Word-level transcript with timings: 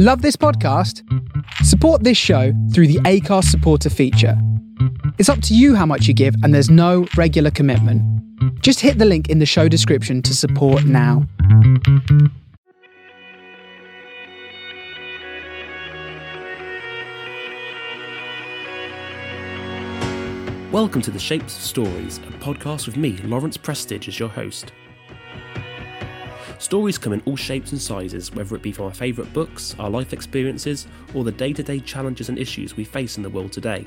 Love 0.00 0.22
this 0.22 0.36
podcast? 0.36 1.02
Support 1.64 2.04
this 2.04 2.16
show 2.16 2.52
through 2.72 2.86
the 2.86 3.00
Acast 3.00 3.46
supporter 3.46 3.90
feature. 3.90 4.40
It's 5.18 5.28
up 5.28 5.42
to 5.42 5.56
you 5.56 5.74
how 5.74 5.86
much 5.86 6.06
you 6.06 6.14
give, 6.14 6.36
and 6.44 6.54
there's 6.54 6.70
no 6.70 7.08
regular 7.16 7.50
commitment. 7.50 8.00
Just 8.62 8.78
hit 8.78 8.98
the 8.98 9.04
link 9.04 9.28
in 9.28 9.40
the 9.40 9.44
show 9.44 9.66
description 9.66 10.22
to 10.22 10.36
support 10.36 10.84
now. 10.84 11.26
Welcome 20.70 21.02
to 21.02 21.10
the 21.10 21.18
Shapes 21.18 21.56
of 21.56 21.62
Stories, 21.64 22.18
a 22.18 22.30
podcast 22.38 22.86
with 22.86 22.96
me, 22.96 23.16
Lawrence 23.24 23.56
Prestige, 23.56 24.06
as 24.06 24.20
your 24.20 24.28
host. 24.28 24.70
Stories 26.58 26.98
come 26.98 27.12
in 27.12 27.22
all 27.24 27.36
shapes 27.36 27.70
and 27.70 27.80
sizes, 27.80 28.32
whether 28.34 28.56
it 28.56 28.62
be 28.62 28.72
from 28.72 28.86
our 28.86 28.94
favourite 28.94 29.32
books, 29.32 29.76
our 29.78 29.88
life 29.88 30.12
experiences, 30.12 30.88
or 31.14 31.22
the 31.22 31.32
day 31.32 31.52
to 31.52 31.62
day 31.62 31.78
challenges 31.78 32.28
and 32.28 32.38
issues 32.38 32.76
we 32.76 32.84
face 32.84 33.16
in 33.16 33.22
the 33.22 33.30
world 33.30 33.52
today. 33.52 33.86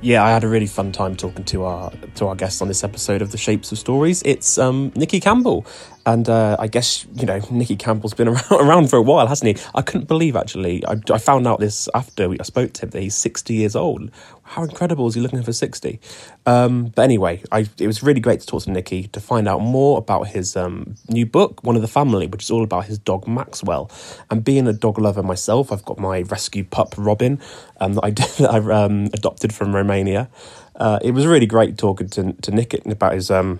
Yeah, 0.00 0.24
I 0.24 0.30
had 0.30 0.42
a 0.42 0.48
really 0.48 0.66
fun 0.66 0.90
time 0.90 1.14
talking 1.14 1.44
to 1.44 1.62
our 1.62 1.92
to 2.16 2.26
our 2.26 2.34
guest 2.34 2.60
on 2.60 2.66
this 2.66 2.82
episode 2.82 3.22
of 3.22 3.30
the 3.30 3.38
Shapes 3.38 3.70
of 3.70 3.78
Stories. 3.78 4.20
It's 4.24 4.58
um, 4.58 4.90
Nicky 4.96 5.20
Campbell, 5.20 5.64
and 6.04 6.28
uh, 6.28 6.56
I 6.58 6.66
guess 6.66 7.06
you 7.14 7.24
know 7.24 7.40
Nicky 7.52 7.76
Campbell's 7.76 8.12
been 8.12 8.26
around, 8.28 8.50
around 8.50 8.90
for 8.90 8.96
a 8.96 9.02
while, 9.02 9.28
hasn't 9.28 9.56
he? 9.56 9.64
I 9.76 9.82
couldn't 9.82 10.08
believe 10.08 10.34
actually. 10.34 10.84
I, 10.86 10.96
I 11.12 11.18
found 11.18 11.46
out 11.46 11.60
this 11.60 11.88
after 11.94 12.28
we, 12.28 12.40
I 12.40 12.42
spoke 12.42 12.72
to 12.72 12.82
him 12.82 12.90
that 12.90 13.00
he's 13.00 13.14
sixty 13.14 13.54
years 13.54 13.76
old. 13.76 14.10
How 14.52 14.64
incredible 14.64 15.06
is 15.06 15.14
he 15.14 15.20
looking 15.22 15.42
for 15.42 15.54
sixty? 15.54 15.98
Um, 16.44 16.92
but 16.94 17.02
anyway, 17.02 17.42
I, 17.50 17.66
it 17.78 17.86
was 17.86 18.02
really 18.02 18.20
great 18.20 18.40
to 18.40 18.46
talk 18.46 18.64
to 18.64 18.70
Nicky 18.70 19.04
to 19.08 19.18
find 19.18 19.48
out 19.48 19.62
more 19.62 19.96
about 19.96 20.28
his 20.28 20.56
um, 20.56 20.96
new 21.08 21.24
book, 21.24 21.64
One 21.64 21.74
of 21.74 21.80
the 21.80 21.88
Family, 21.88 22.26
which 22.26 22.42
is 22.42 22.50
all 22.50 22.62
about 22.62 22.84
his 22.84 22.98
dog 22.98 23.26
Maxwell. 23.26 23.90
And 24.30 24.44
being 24.44 24.68
a 24.68 24.74
dog 24.74 24.98
lover 24.98 25.22
myself, 25.22 25.72
I've 25.72 25.86
got 25.86 25.98
my 25.98 26.20
rescue 26.20 26.64
pup 26.64 26.92
Robin 26.98 27.40
um, 27.80 27.94
that 27.94 28.04
I 28.04 28.10
that 28.42 28.50
I 28.50 28.84
um, 28.84 29.06
adopted 29.14 29.54
from 29.54 29.74
Romania. 29.74 30.28
Uh, 30.76 30.98
it 31.00 31.12
was 31.12 31.26
really 31.26 31.46
great 31.46 31.78
talking 31.78 32.10
to 32.10 32.34
to 32.34 32.92
about 32.92 33.14
his 33.14 33.30
um, 33.30 33.58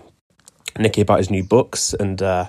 Nicky 0.78 1.00
about 1.00 1.18
his 1.18 1.30
new 1.30 1.42
books 1.42 1.94
and. 1.94 2.20
Uh, 2.20 2.48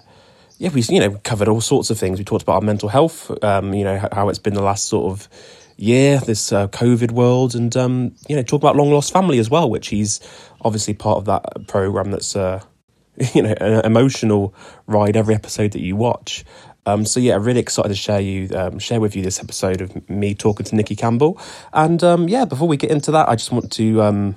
yeah, 0.59 0.69
we 0.69 0.81
you 0.83 0.99
know 0.99 1.19
covered 1.23 1.47
all 1.47 1.61
sorts 1.61 1.89
of 1.89 1.97
things. 1.97 2.19
We 2.19 2.25
talked 2.25 2.43
about 2.43 2.55
our 2.55 2.61
mental 2.61 2.87
health, 2.87 3.31
um, 3.43 3.73
you 3.73 3.83
know 3.83 4.07
how 4.11 4.29
it's 4.29 4.39
been 4.39 4.53
the 4.53 4.61
last 4.61 4.85
sort 4.85 5.11
of 5.11 5.27
year, 5.77 6.19
this 6.19 6.51
uh, 6.51 6.67
COVID 6.67 7.11
world, 7.11 7.55
and 7.55 7.75
um, 7.75 8.15
you 8.27 8.35
know 8.35 8.43
talk 8.43 8.61
about 8.61 8.75
long 8.75 8.91
lost 8.91 9.13
family 9.13 9.39
as 9.39 9.49
well, 9.49 9.69
which 9.69 9.87
he's 9.87 10.19
obviously 10.61 10.93
part 10.93 11.17
of 11.17 11.25
that 11.25 11.67
program. 11.67 12.11
That's 12.11 12.35
uh, 12.35 12.63
you 13.33 13.41
know 13.41 13.53
an 13.59 13.85
emotional 13.85 14.53
ride 14.87 15.15
every 15.15 15.35
episode 15.35 15.71
that 15.71 15.81
you 15.81 15.95
watch. 15.95 16.45
Um, 16.85 17.05
so 17.05 17.19
yeah, 17.19 17.37
really 17.39 17.61
excited 17.61 17.89
to 17.89 17.95
share 17.95 18.19
you 18.19 18.49
um, 18.55 18.79
share 18.79 18.99
with 18.99 19.15
you 19.15 19.23
this 19.23 19.39
episode 19.39 19.81
of 19.81 20.09
me 20.09 20.35
talking 20.35 20.65
to 20.65 20.75
Nicky 20.75 20.95
Campbell. 20.95 21.39
And 21.71 22.03
um, 22.03 22.27
yeah, 22.27 22.45
before 22.45 22.67
we 22.67 22.77
get 22.77 22.91
into 22.91 23.11
that, 23.11 23.29
I 23.29 23.35
just 23.35 23.51
want 23.51 23.71
to 23.73 24.01
um, 24.01 24.35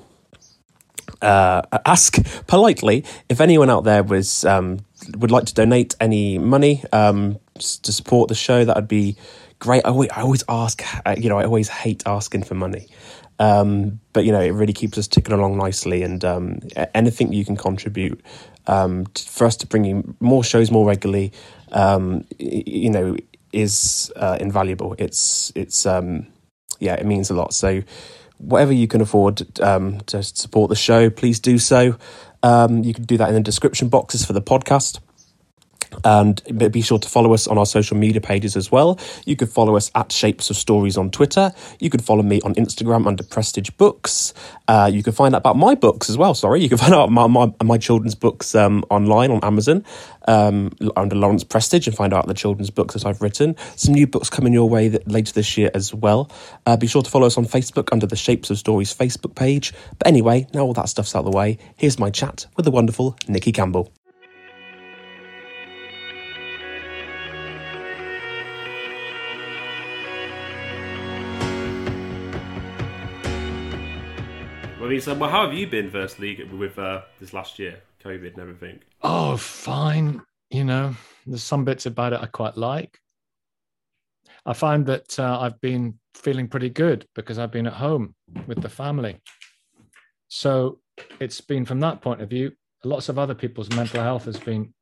uh, 1.23 1.63
ask 1.87 2.19
politely 2.47 3.05
if 3.29 3.41
anyone 3.41 3.71
out 3.71 3.85
there 3.85 4.03
was 4.03 4.45
um, 4.45 4.81
would 5.17 5.31
like 5.31 5.47
to 5.47 5.55
donate 5.55 5.97
any 6.01 6.39
money 6.39 6.83
to 6.93 7.93
support 7.93 8.29
the 8.29 8.35
show. 8.35 8.65
That 8.65 8.77
would 8.77 8.89
be 8.89 9.17
great. 9.59 9.85
I 9.85 9.91
always, 9.91 10.11
I 10.11 10.23
always 10.23 10.45
ask, 10.49 10.83
uh, 11.05 11.15
you 11.19 11.29
know, 11.29 11.39
I 11.39 11.45
always 11.45 11.69
hate 11.69 12.03
asking 12.07 12.45
for 12.45 12.55
money. 12.55 12.89
Um, 13.39 14.01
but 14.13 14.25
you 14.25 14.33
know, 14.33 14.41
it 14.41 14.51
really 14.51 14.73
keeps 14.73 14.97
us 14.97 15.07
ticking 15.07 15.35
along 15.35 15.59
nicely, 15.59 16.03
and 16.03 16.25
um, 16.25 16.61
anything 16.95 17.33
you 17.33 17.45
can 17.45 17.57
contribute 17.57 18.21
um, 18.67 19.07
for 19.15 19.47
us 19.47 19.57
to 19.57 19.67
bring 19.67 19.85
you 19.85 20.17
more 20.21 20.43
shows 20.43 20.71
more 20.71 20.87
regularly, 20.87 21.33
um, 21.73 22.25
you 22.39 22.91
know, 22.91 23.17
is 23.53 24.13
uh, 24.17 24.39
invaluable. 24.41 24.95
It's 24.99 25.53
it's 25.55 25.85
um, 25.85 26.27
yeah, 26.81 26.95
it 26.95 27.07
means 27.07 27.31
a 27.31 27.35
lot. 27.35 27.53
So 27.53 27.83
whatever 28.39 28.73
you 28.73 28.89
can 28.89 29.01
afford 29.01 29.61
um, 29.61 30.01
to 30.03 30.23
support 30.23 30.69
the 30.69 30.77
show, 30.77 31.11
please 31.11 31.41
do 31.41 31.59
so. 31.59 31.97
Um, 32.43 32.85
you 32.85 32.95
can 32.95 33.05
do 33.05 33.17
that 33.19 33.29
in 33.29 33.35
the 33.35 33.41
description 33.41 33.89
boxes 33.89 34.25
for 34.25 34.33
the 34.33 34.43
podcast. 34.43 35.01
And 36.05 36.43
be 36.73 36.81
sure 36.81 36.99
to 36.99 37.09
follow 37.09 37.35
us 37.35 37.47
on 37.47 37.59
our 37.59 37.67
social 37.67 37.97
media 37.97 38.21
pages 38.21 38.57
as 38.57 38.71
well. 38.71 38.99
You 39.25 39.37
could 39.37 39.49
follow 39.49 39.77
us 39.77 39.91
at 39.95 40.13
Shapes 40.13 40.51
of 40.51 40.57
Stories 40.57 40.97
on 40.97 41.11
Twitter. 41.11 41.53
You 41.81 41.91
can 41.91 42.01
follow 42.01 42.23
me 42.23 42.41
on 42.43 42.55
Instagram 42.55 43.07
under 43.07 43.23
Prestige 43.23 43.71
Books. 43.71 44.35
Uh, 44.69 44.91
you 44.93 45.03
can 45.03 45.13
find 45.13 45.35
out 45.35 45.39
about 45.39 45.57
my 45.57 45.75
books 45.75 46.11
as 46.11 46.17
well. 46.17 46.35
Sorry, 46.35 46.63
you 46.63 46.69
can 46.69 46.79
find 46.85 46.95
out 46.95 47.11
my 47.11 47.27
my, 47.27 47.53
my 47.63 47.79
children's 47.79 48.15
books 48.15 48.55
um, 48.55 48.85
online 48.91 49.31
on 49.31 49.41
Amazon 49.43 49.85
um, 50.29 50.73
under 50.97 51.17
Lawrence 51.17 51.45
Prestige 51.45 51.87
and 51.87 51.97
find 51.97 52.13
out 52.13 52.27
the 52.27 52.35
children's 52.35 52.71
books 52.71 52.95
that 52.95 53.07
I've 53.07 53.23
written. 53.23 53.57
Some 53.77 53.95
new 53.95 54.07
books 54.07 54.31
coming 54.31 54.53
your 54.53 54.69
way 54.69 54.89
that, 54.89 55.09
later 55.09 55.33
this 55.33 55.57
year 55.57 55.71
as 55.75 55.95
well. 55.95 56.31
Uh, 56.65 56.77
be 56.77 56.87
sure 56.87 57.03
to 57.03 57.11
follow 57.11 57.27
us 57.27 57.39
on 57.39 57.45
Facebook 57.45 57.89
under 57.93 58.07
the 58.07 58.17
Shapes 58.17 58.51
of 58.51 58.59
Stories 58.59 58.95
Facebook 58.95 59.35
page. 59.35 59.73
But 59.99 60.07
anyway, 60.07 60.47
now 60.53 60.61
all 60.61 60.75
that 60.75 60.89
stuff's 60.89 61.15
out 61.15 61.25
of 61.25 61.31
the 61.31 61.37
way, 61.37 61.59
here's 61.77 61.99
my 61.99 62.11
chat 62.11 62.47
with 62.57 62.65
the 62.65 62.71
wonderful 62.71 63.17
Nicky 63.29 63.53
Campbell. 63.53 63.93
Well, 75.07 75.31
how 75.31 75.47
have 75.47 75.55
you 75.55 75.67
been, 75.67 75.91
firstly, 75.91 76.43
with 76.45 76.79
uh, 76.79 77.03
this 77.21 77.33
last 77.33 77.59
year, 77.59 77.81
COVID 78.05 78.33
and 78.33 78.39
everything? 78.39 78.81
Oh, 79.03 79.37
fine. 79.37 80.23
You 80.51 80.65
know, 80.65 80.95
there's 81.27 81.43
some 81.43 81.65
bits 81.65 81.87
about 81.87 82.13
it 82.13 82.21
I 82.21 82.27
quite 82.27 82.57
like. 82.57 82.99
I 84.45 84.53
find 84.53 84.87
that 84.87 85.19
uh, 85.19 85.41
I've 85.41 85.61
been 85.61 85.99
feeling 86.15 86.49
pretty 86.49 86.71
good 86.71 87.07
because 87.15 87.39
I've 87.39 87.51
been 87.51 87.67
at 87.67 87.73
home 87.73 88.15
with 88.47 88.63
the 88.63 88.69
family. 88.69 89.21
So 90.29 90.81
it's 91.21 91.41
been 91.41 91.65
from 91.65 91.81
that 91.81 92.01
point 92.01 92.23
of 92.23 92.31
view. 92.31 92.53
Lots 92.85 93.09
of 93.09 93.19
other 93.19 93.35
people's 93.35 93.71
mental 93.71 94.03
health 94.03 94.25
has 94.27 94.39
been 94.39 94.73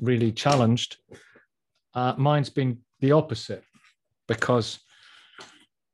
really 0.00 0.30
challenged. 0.30 0.98
Uh, 1.94 2.14
mine's 2.16 2.50
been 2.50 2.78
the 3.00 3.12
opposite 3.12 3.64
because 4.26 4.80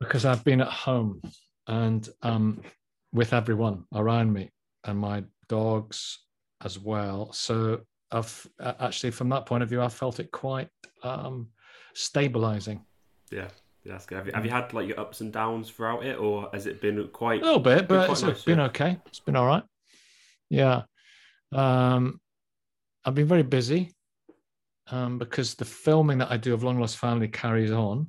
because 0.01 0.25
I've 0.25 0.45
been 0.45 0.61
at 0.61 0.69
home 0.69 1.23
and 1.67 2.07
um, 2.23 2.61
with 3.15 3.33
everyone 3.33 3.85
around 3.95 4.33
me 4.33 4.51
and 4.85 4.99
my 4.99 5.25
dogs 5.49 6.19
as 6.63 6.79
well. 6.79 7.33
So 7.33 7.81
I've 8.11 8.47
actually, 8.61 9.13
from 9.13 9.31
that 9.31 9.47
point 9.47 9.63
of 9.63 9.69
view, 9.71 9.81
I 9.81 9.89
felt 9.89 10.21
it 10.21 10.31
quite 10.31 10.69
um, 11.03 11.49
stabilizing. 11.95 12.85
Yeah, 13.31 13.49
that's 13.85 14.05
good. 14.05 14.19
Have 14.19 14.27
you, 14.27 14.33
have 14.33 14.45
you, 14.45 14.51
had 14.51 14.75
like 14.75 14.89
your 14.89 15.01
ups 15.01 15.21
and 15.21 15.33
downs 15.33 15.71
throughout 15.71 16.05
it, 16.05 16.19
or 16.19 16.51
has 16.53 16.67
it 16.67 16.81
been 16.81 17.09
quite 17.09 17.41
a 17.41 17.45
little 17.45 17.61
bit? 17.61 17.89
But 17.89 18.11
it's 18.11 18.23
nice, 18.23 18.45
been 18.45 18.59
yeah? 18.59 18.65
okay. 18.67 18.99
It's 19.07 19.21
been 19.21 19.37
all 19.37 19.47
right. 19.47 19.63
Yeah, 20.51 20.83
um, 21.53 22.21
I've 23.05 23.15
been 23.15 23.27
very 23.27 23.43
busy 23.43 23.93
um, 24.91 25.19
because 25.19 25.55
the 25.55 25.65
filming 25.65 26.19
that 26.19 26.31
I 26.31 26.37
do 26.37 26.55
of 26.55 26.63
Long 26.63 26.79
Lost 26.81 26.99
Family 26.99 27.29
carries 27.29 27.73
on, 27.73 28.09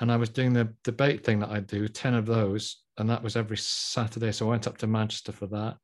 and 0.00 0.12
I 0.12 0.16
was 0.16 0.28
doing 0.28 0.52
the 0.52 0.72
debate 0.84 1.24
thing 1.24 1.40
that 1.40 1.50
I 1.50 1.60
do, 1.60 1.88
ten 1.88 2.14
of 2.14 2.26
those, 2.26 2.82
and 2.98 3.08
that 3.10 3.22
was 3.22 3.36
every 3.36 3.56
Saturday. 3.56 4.32
So 4.32 4.46
I 4.46 4.50
went 4.50 4.66
up 4.66 4.78
to 4.78 4.86
Manchester 4.86 5.32
for 5.32 5.46
that. 5.48 5.76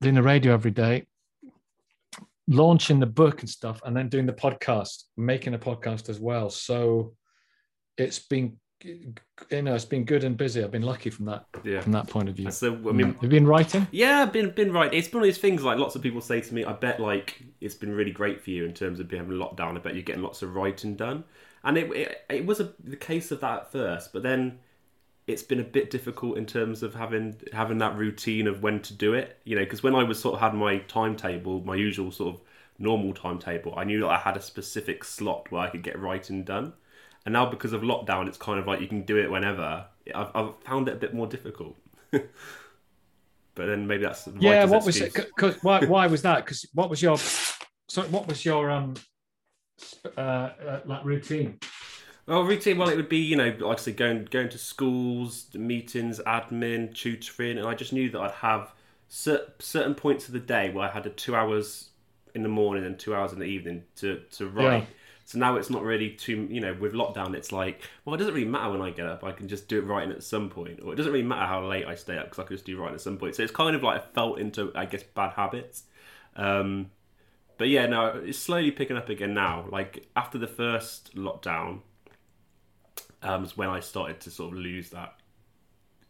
Doing 0.00 0.14
the 0.14 0.22
radio 0.22 0.54
every 0.54 0.70
day, 0.70 1.06
launching 2.46 3.00
the 3.00 3.06
book 3.06 3.40
and 3.40 3.48
stuff, 3.50 3.80
and 3.84 3.96
then 3.96 4.08
doing 4.08 4.26
the 4.26 4.32
podcast, 4.32 5.04
making 5.16 5.54
a 5.54 5.58
podcast 5.58 6.08
as 6.08 6.20
well. 6.20 6.50
So 6.50 7.14
it's 7.96 8.20
been 8.20 8.58
you 8.84 9.62
know, 9.62 9.74
it's 9.74 9.84
been 9.84 10.04
good 10.04 10.22
and 10.22 10.36
busy. 10.36 10.62
I've 10.62 10.70
been 10.70 10.82
lucky 10.82 11.10
from 11.10 11.26
that 11.26 11.46
yeah. 11.64 11.80
from 11.80 11.92
that 11.92 12.06
point 12.08 12.28
of 12.28 12.36
view. 12.36 12.50
So 12.50 12.72
I 12.72 12.76
mm. 12.76 12.94
mean, 12.94 13.14
have 13.14 13.22
you 13.22 13.28
been 13.28 13.46
writing? 13.46 13.86
Yeah, 13.90 14.22
I've 14.22 14.32
been 14.32 14.50
been 14.50 14.72
writing. 14.72 14.98
It's 14.98 15.12
one 15.12 15.22
of 15.22 15.26
these 15.26 15.38
things 15.38 15.64
like 15.64 15.78
lots 15.78 15.96
of 15.96 16.02
people 16.02 16.20
say 16.20 16.40
to 16.40 16.54
me. 16.54 16.64
I 16.64 16.72
bet 16.72 17.00
like 17.00 17.42
it's 17.60 17.74
been 17.74 17.92
really 17.92 18.12
great 18.12 18.40
for 18.40 18.50
you 18.50 18.64
in 18.64 18.74
terms 18.74 19.00
of 19.00 19.08
being 19.08 19.26
lockdown. 19.26 19.76
I 19.76 19.80
bet 19.80 19.94
you're 19.94 20.02
getting 20.02 20.22
lots 20.22 20.42
of 20.42 20.54
writing 20.54 20.94
done, 20.94 21.24
and 21.64 21.78
it 21.78 21.90
it, 21.92 22.24
it 22.30 22.46
was 22.46 22.60
a, 22.60 22.72
the 22.82 22.96
case 22.96 23.30
of 23.30 23.40
that 23.40 23.60
at 23.60 23.72
first, 23.72 24.12
but 24.12 24.22
then 24.22 24.58
it's 25.26 25.42
been 25.42 25.60
a 25.60 25.64
bit 25.64 25.90
difficult 25.90 26.38
in 26.38 26.46
terms 26.46 26.82
of 26.82 26.94
having 26.94 27.36
having 27.52 27.78
that 27.78 27.96
routine 27.96 28.46
of 28.46 28.62
when 28.62 28.80
to 28.80 28.94
do 28.94 29.14
it. 29.14 29.38
You 29.44 29.56
know, 29.56 29.64
because 29.64 29.82
when 29.82 29.94
I 29.94 30.02
was 30.02 30.18
sort 30.18 30.34
of 30.34 30.40
had 30.40 30.54
my 30.54 30.78
timetable, 30.78 31.62
my 31.62 31.76
usual 31.76 32.10
sort 32.10 32.34
of 32.34 32.40
normal 32.78 33.12
timetable, 33.12 33.74
I 33.76 33.84
knew 33.84 34.00
that 34.00 34.08
I 34.08 34.16
had 34.18 34.36
a 34.36 34.42
specific 34.42 35.04
slot 35.04 35.50
where 35.50 35.62
I 35.62 35.70
could 35.70 35.82
get 35.82 35.98
writing 35.98 36.44
done. 36.44 36.72
And 37.26 37.34
now 37.34 37.44
because 37.50 37.74
of 37.74 37.82
lockdown, 37.82 38.26
it's 38.26 38.38
kind 38.38 38.58
of 38.58 38.66
like 38.66 38.80
you 38.80 38.88
can 38.88 39.02
do 39.02 39.18
it 39.18 39.30
whenever. 39.30 39.84
I've, 40.14 40.30
I've 40.34 40.56
found 40.64 40.88
it 40.88 40.94
a 40.94 40.96
bit 40.96 41.12
more 41.12 41.26
difficult. 41.26 41.76
but 42.10 42.30
then 43.54 43.86
maybe 43.86 44.04
that's 44.04 44.26
yeah. 44.38 44.64
What 44.64 44.86
was 44.86 44.98
it? 44.98 45.14
Cause, 45.36 45.56
why? 45.62 45.84
Why 45.84 46.06
was 46.06 46.22
that? 46.22 46.44
Because 46.44 46.64
what 46.72 46.88
was 46.88 47.02
your 47.02 47.18
so 47.18 48.02
what 48.04 48.28
was 48.28 48.44
your 48.44 48.70
um 48.70 48.94
uh, 50.16 50.20
uh 50.20 50.80
like 50.84 51.04
routine? 51.04 51.58
Well, 52.26 52.42
routine. 52.42 52.76
Well, 52.76 52.88
it 52.88 52.96
would 52.96 53.08
be 53.08 53.18
you 53.18 53.36
know, 53.36 53.54
like 53.60 53.78
I 53.78 53.80
said, 53.80 53.96
going 53.96 54.26
going 54.26 54.48
to 54.50 54.58
schools, 54.58 55.46
meetings, 55.54 56.20
admin, 56.20 56.94
tutoring, 56.94 57.58
and 57.58 57.66
I 57.66 57.74
just 57.74 57.92
knew 57.92 58.10
that 58.10 58.20
I'd 58.20 58.30
have 58.32 58.72
certain 59.08 59.94
points 59.94 60.26
of 60.26 60.34
the 60.34 60.40
day 60.40 60.70
where 60.70 60.86
I 60.86 60.90
had 60.90 61.06
a 61.06 61.10
two 61.10 61.34
hours 61.34 61.88
in 62.34 62.42
the 62.42 62.48
morning 62.48 62.84
and 62.84 62.98
two 62.98 63.14
hours 63.14 63.32
in 63.32 63.38
the 63.38 63.46
evening 63.46 63.84
to 63.96 64.22
to 64.32 64.48
write. 64.48 64.82
Yeah. 64.82 64.86
So 65.24 65.38
now 65.38 65.56
it's 65.56 65.68
not 65.68 65.82
really 65.82 66.10
too, 66.12 66.48
you 66.50 66.60
know, 66.60 66.72
with 66.72 66.94
lockdown, 66.94 67.34
it's 67.34 67.52
like, 67.52 67.82
well, 68.04 68.14
it 68.14 68.18
doesn't 68.18 68.32
really 68.32 68.48
matter 68.48 68.70
when 68.70 68.80
I 68.80 68.88
get 68.88 69.04
up. 69.04 69.24
I 69.24 69.32
can 69.32 69.46
just 69.46 69.68
do 69.68 69.78
it 69.78 69.82
writing 69.82 70.10
at 70.10 70.22
some 70.22 70.48
point, 70.48 70.80
or 70.82 70.94
it 70.94 70.96
doesn't 70.96 71.12
really 71.12 71.22
matter 71.22 71.44
how 71.44 71.66
late 71.66 71.84
I 71.86 71.96
stay 71.96 72.16
up 72.16 72.24
because 72.24 72.38
I 72.38 72.44
can 72.44 72.56
just 72.56 72.64
do 72.64 72.78
writing 72.80 72.94
at 72.94 73.02
some 73.02 73.18
point. 73.18 73.34
So 73.36 73.42
it's 73.42 73.52
kind 73.52 73.76
of 73.76 73.82
like 73.82 74.00
I 74.00 74.04
felt 74.14 74.38
into, 74.38 74.72
I 74.74 74.86
guess, 74.86 75.02
bad 75.02 75.34
habits. 75.34 75.82
Um, 76.34 76.90
but 77.58 77.68
yeah, 77.68 77.86
no, 77.86 78.22
it's 78.24 78.38
slowly 78.38 78.70
picking 78.70 78.96
up 78.96 79.08
again 79.08 79.34
now. 79.34 79.66
Like 79.70 80.08
after 80.16 80.38
the 80.38 80.46
first 80.46 81.14
lockdown, 81.16 81.80
um, 83.22 83.42
was 83.42 83.56
when 83.56 83.68
I 83.68 83.80
started 83.80 84.20
to 84.20 84.30
sort 84.30 84.52
of 84.52 84.58
lose 84.58 84.90
that 84.90 85.14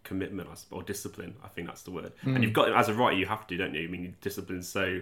commitment 0.05 0.49
or 0.71 0.83
discipline. 0.83 1.35
I 1.43 1.49
think 1.49 1.67
that's 1.67 1.83
the 1.83 1.91
word. 1.91 2.13
Mm. 2.23 2.27
And 2.27 2.37
hmm. 2.37 2.43
you've 2.43 2.53
got 2.53 2.73
as 2.73 2.89
a 2.89 2.95
writer, 2.95 3.17
you 3.17 3.27
have 3.27 3.47
to, 3.47 3.57
don't 3.57 3.75
you? 3.75 3.85
I 3.85 3.91
mean, 3.91 4.15
discipline. 4.21 4.63
So 4.63 5.01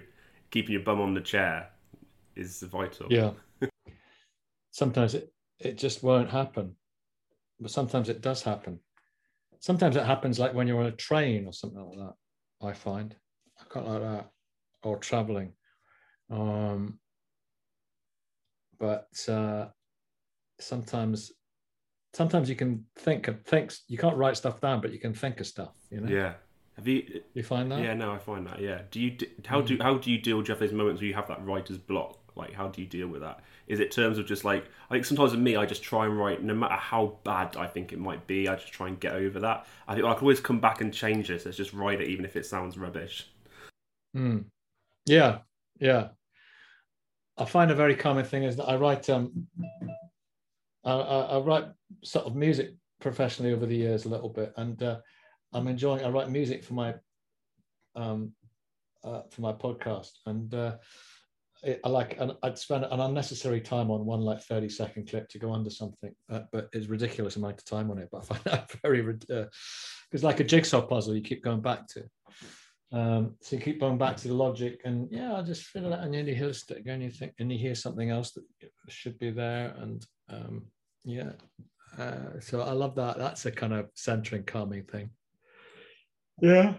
keeping 0.51 0.73
your 0.73 0.83
bum 0.83 1.01
on 1.01 1.15
the 1.15 1.21
chair 1.21 1.69
is 2.37 2.61
vital. 2.63 3.07
Yeah. 3.11 3.33
sometimes 4.71 5.15
it 5.15 5.33
it 5.59 5.79
just 5.79 6.03
won't 6.03 6.31
happen, 6.31 6.77
but 7.59 7.71
sometimes 7.71 8.09
it 8.09 8.21
does 8.21 8.43
happen. 8.43 8.79
Sometimes 9.59 9.97
it 9.97 10.05
happens 10.05 10.39
like 10.39 10.55
when 10.55 10.69
you're 10.69 10.81
on 10.81 10.87
a 10.87 10.93
train 10.93 11.47
or 11.47 11.53
something 11.53 11.81
like 11.81 11.99
that. 11.99 12.15
I 12.67 12.73
find 12.73 13.15
I 13.61 13.65
can't 13.73 13.89
like 13.89 14.03
that 14.03 14.31
or 14.83 14.99
traveling. 14.99 15.53
Um, 16.31 16.99
but 18.79 19.09
uh, 19.29 19.67
sometimes 20.59 21.33
sometimes 22.13 22.49
you 22.49 22.57
can 22.57 22.85
think 22.97 23.29
of 23.29 23.43
things 23.43 23.83
you 23.89 23.99
can't 23.99 24.17
write 24.17 24.37
stuff 24.37 24.61
down 24.61 24.81
but 24.81 24.93
you 24.93 24.99
can 24.99 25.13
think 25.13 25.39
of 25.41 25.47
stuff 25.47 25.75
you 25.91 26.01
know? 26.01 26.11
Yeah. 26.13 26.35
Have 26.77 26.89
you 26.89 27.23
you 27.35 27.43
find 27.43 27.71
that? 27.73 27.83
Yeah 27.83 27.95
no 27.95 28.13
i 28.13 28.19
find 28.19 28.47
that 28.47 28.61
yeah. 28.61 28.83
Do 28.91 29.01
you 29.01 29.17
how 29.45 29.61
do 29.61 29.77
mm. 29.77 29.83
how 29.83 29.97
do 29.97 30.11
you 30.11 30.19
deal 30.19 30.39
with 30.39 30.47
those 30.47 30.73
moments 30.73 31.01
where 31.01 31.09
you 31.09 31.15
have 31.15 31.29
that 31.29 31.45
writer's 31.45 31.79
block? 31.79 32.19
Like 32.35 32.53
how 32.53 32.69
do 32.69 32.83
you 32.83 32.87
deal 32.87 33.09
with 33.09 33.23
that? 33.23 33.41
Is 33.67 33.81
it 33.81 33.91
terms 33.91 34.19
of 34.19 34.27
just 34.27 34.45
like 34.45 34.67
i 34.91 34.95
think 34.95 35.05
sometimes 35.05 35.33
with 35.33 35.41
me 35.41 35.57
i 35.57 35.65
just 35.65 35.83
try 35.83 36.05
and 36.05 36.19
write 36.19 36.43
no 36.43 36.55
matter 36.55 36.75
how 36.75 37.19
bad 37.25 37.57
i 37.57 37.67
think 37.67 37.93
it 37.93 37.99
might 37.99 38.27
be 38.27 38.47
i 38.47 38.55
just 38.55 38.73
try 38.73 38.89
and 38.89 39.01
get 39.01 39.15
over 39.15 39.41
that. 39.41 39.67
I 39.89 39.95
think 39.95 40.07
i 40.07 40.13
can 40.13 40.23
always 40.23 40.41
come 40.41 40.61
back 40.61 40.81
and 40.81 40.93
change 40.93 41.29
this. 41.29 41.45
Let's 41.47 41.57
just 41.57 41.73
write 41.73 42.01
it 42.01 42.09
even 42.09 42.25
if 42.25 42.37
it 42.37 42.47
sounds 42.47 42.77
rubbish. 42.77 43.29
Mm. 44.17 44.45
yeah 45.07 45.39
yeah 45.81 46.09
i 47.39 47.45
find 47.45 47.71
a 47.71 47.75
very 47.75 47.95
common 47.95 48.25
thing 48.25 48.43
is 48.43 48.57
that 48.57 48.69
i 48.69 48.77
write 48.77 49.09
um 49.11 49.47
I, 50.87 50.93
I, 50.93 51.39
write 51.39 51.65
sort 52.05 52.27
of 52.27 52.37
music 52.37 52.71
professionally 53.01 53.53
over 53.53 53.67
the 53.67 53.77
years 53.77 54.05
a 54.05 54.09
little 54.09 54.29
bit, 54.29 54.53
and 54.57 54.81
uh, 54.83 54.99
I'm 55.53 55.69
enjoying. 55.69 56.05
I 56.05 56.09
write 56.09 56.31
music 56.31 56.65
for 56.65 56.75
my 56.75 56.95
um, 57.95 58.33
uh, 59.05 59.23
for 59.31 59.41
my 59.41 59.53
podcast, 59.53 60.13
and 60.27 60.53
uh, 60.55 60.77
it, 61.63 61.81
I 61.85 61.89
like. 61.89 62.17
And 62.19 62.33
I'd 62.43 62.59
spend 62.59 62.85
an 62.85 63.01
unnecessary 63.01 63.61
time 63.61 63.91
on 63.91 64.07
one 64.07 64.21
like 64.21 64.43
30 64.43 64.69
second 64.69 65.09
clip 65.09 65.29
to 65.31 65.39
go 65.39 65.53
under 65.53 65.71
something, 65.71 66.15
uh, 66.31 66.41
but 66.53 66.69
it's 66.73 66.87
ridiculous 66.87 67.37
amount 67.37 67.59
of 67.59 67.65
time 67.65 67.91
on 67.91 67.99
it. 67.99 68.09
But 68.13 68.23
I 68.23 68.25
find 68.25 68.41
that 68.45 68.73
very 68.83 69.03
because 69.03 70.25
uh, 70.25 70.27
like 70.27 70.41
a 70.41 70.45
jigsaw 70.45 70.83
puzzle, 70.83 71.17
you 71.17 71.23
keep 71.23 71.43
going 71.43 71.61
back 71.63 71.89
to. 71.89 72.05
Um, 72.93 73.35
so 73.41 73.57
you 73.57 73.63
keep 73.63 73.81
going 73.81 73.99
back 73.99 74.17
to 74.19 74.29
the 74.29 74.35
logic, 74.35 74.83
and 74.85 75.09
yeah, 75.11 75.35
I 75.35 75.43
just 75.43 75.65
feel 75.65 75.91
that, 75.91 76.01
and 76.01 76.15
then 76.15 76.27
you 76.27 76.35
hear 76.35 76.49
it 76.49 76.71
again, 76.71 77.01
you 77.01 77.11
think, 77.11 77.33
and 77.39 77.51
you 77.51 77.59
hear 77.59 77.75
something 77.75 78.11
else 78.11 78.33
that 78.33 78.45
should 78.89 79.19
be 79.19 79.31
there, 79.31 79.75
and 79.79 80.07
um, 80.29 80.67
yeah. 81.05 81.33
Uh, 81.99 82.41
so 82.41 82.61
I 82.61 82.73
love 82.73 82.95
that. 82.97 83.19
That's 83.19 83.47
a 83.47 83.51
kind 83.51 83.73
of 83.73 83.89
centering, 83.95 84.45
calming 84.45 84.85
thing. 84.85 85.11
Yeah. 86.41 86.75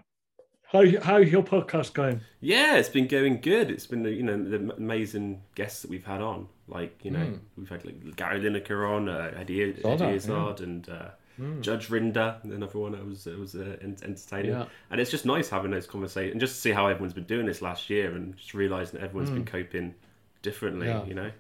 How 0.71 0.83
how's 1.01 1.29
your 1.29 1.43
podcast 1.43 1.93
going? 1.93 2.21
Yeah, 2.41 2.75
it's 2.75 2.89
been 2.89 3.07
going 3.07 3.39
good. 3.39 3.71
It's 3.71 3.87
been 3.87 4.03
you 4.03 4.23
know 4.23 4.43
the 4.43 4.73
amazing 4.75 5.41
guests 5.55 5.81
that 5.81 5.89
we've 5.89 6.05
had 6.05 6.21
on. 6.21 6.47
Like 6.67 6.99
you 7.03 7.11
know 7.11 7.19
mm. 7.19 7.39
we've 7.57 7.69
had 7.69 7.85
like 7.85 8.15
Gary 8.17 8.41
Lineker 8.41 8.89
on, 8.89 9.07
uh, 9.07 9.31
Eddie, 9.37 9.75
Eddie 9.83 10.15
Izzard, 10.15 10.59
yeah. 10.59 10.65
and 10.65 10.89
uh, 10.89 11.09
mm. 11.39 11.61
Judge 11.61 11.89
Rinder, 11.89 12.43
another 12.43 12.79
one 12.79 12.93
that 12.93 13.05
was 13.05 13.27
it 13.27 13.37
was 13.37 13.55
uh, 13.55 13.77
entertaining. 13.81 14.51
Yeah. 14.51 14.65
And 14.89 15.01
it's 15.01 15.11
just 15.11 15.25
nice 15.25 15.49
having 15.49 15.71
those 15.71 15.87
conversations 15.87 16.31
and 16.31 16.41
just 16.41 16.55
to 16.55 16.61
see 16.61 16.71
how 16.71 16.87
everyone's 16.87 17.13
been 17.13 17.23
doing 17.25 17.45
this 17.45 17.61
last 17.61 17.89
year 17.89 18.15
and 18.15 18.35
just 18.37 18.53
realizing 18.53 18.99
that 18.99 19.05
everyone's 19.05 19.29
mm. 19.29 19.35
been 19.35 19.45
coping 19.45 19.95
differently. 20.41 20.87
Yeah. 20.87 21.05
You 21.05 21.13
know. 21.13 21.31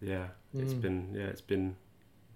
Yeah, 0.00 0.26
it's 0.54 0.74
mm. 0.74 0.82
been 0.82 1.14
yeah, 1.14 1.24
it's 1.24 1.40
been 1.40 1.76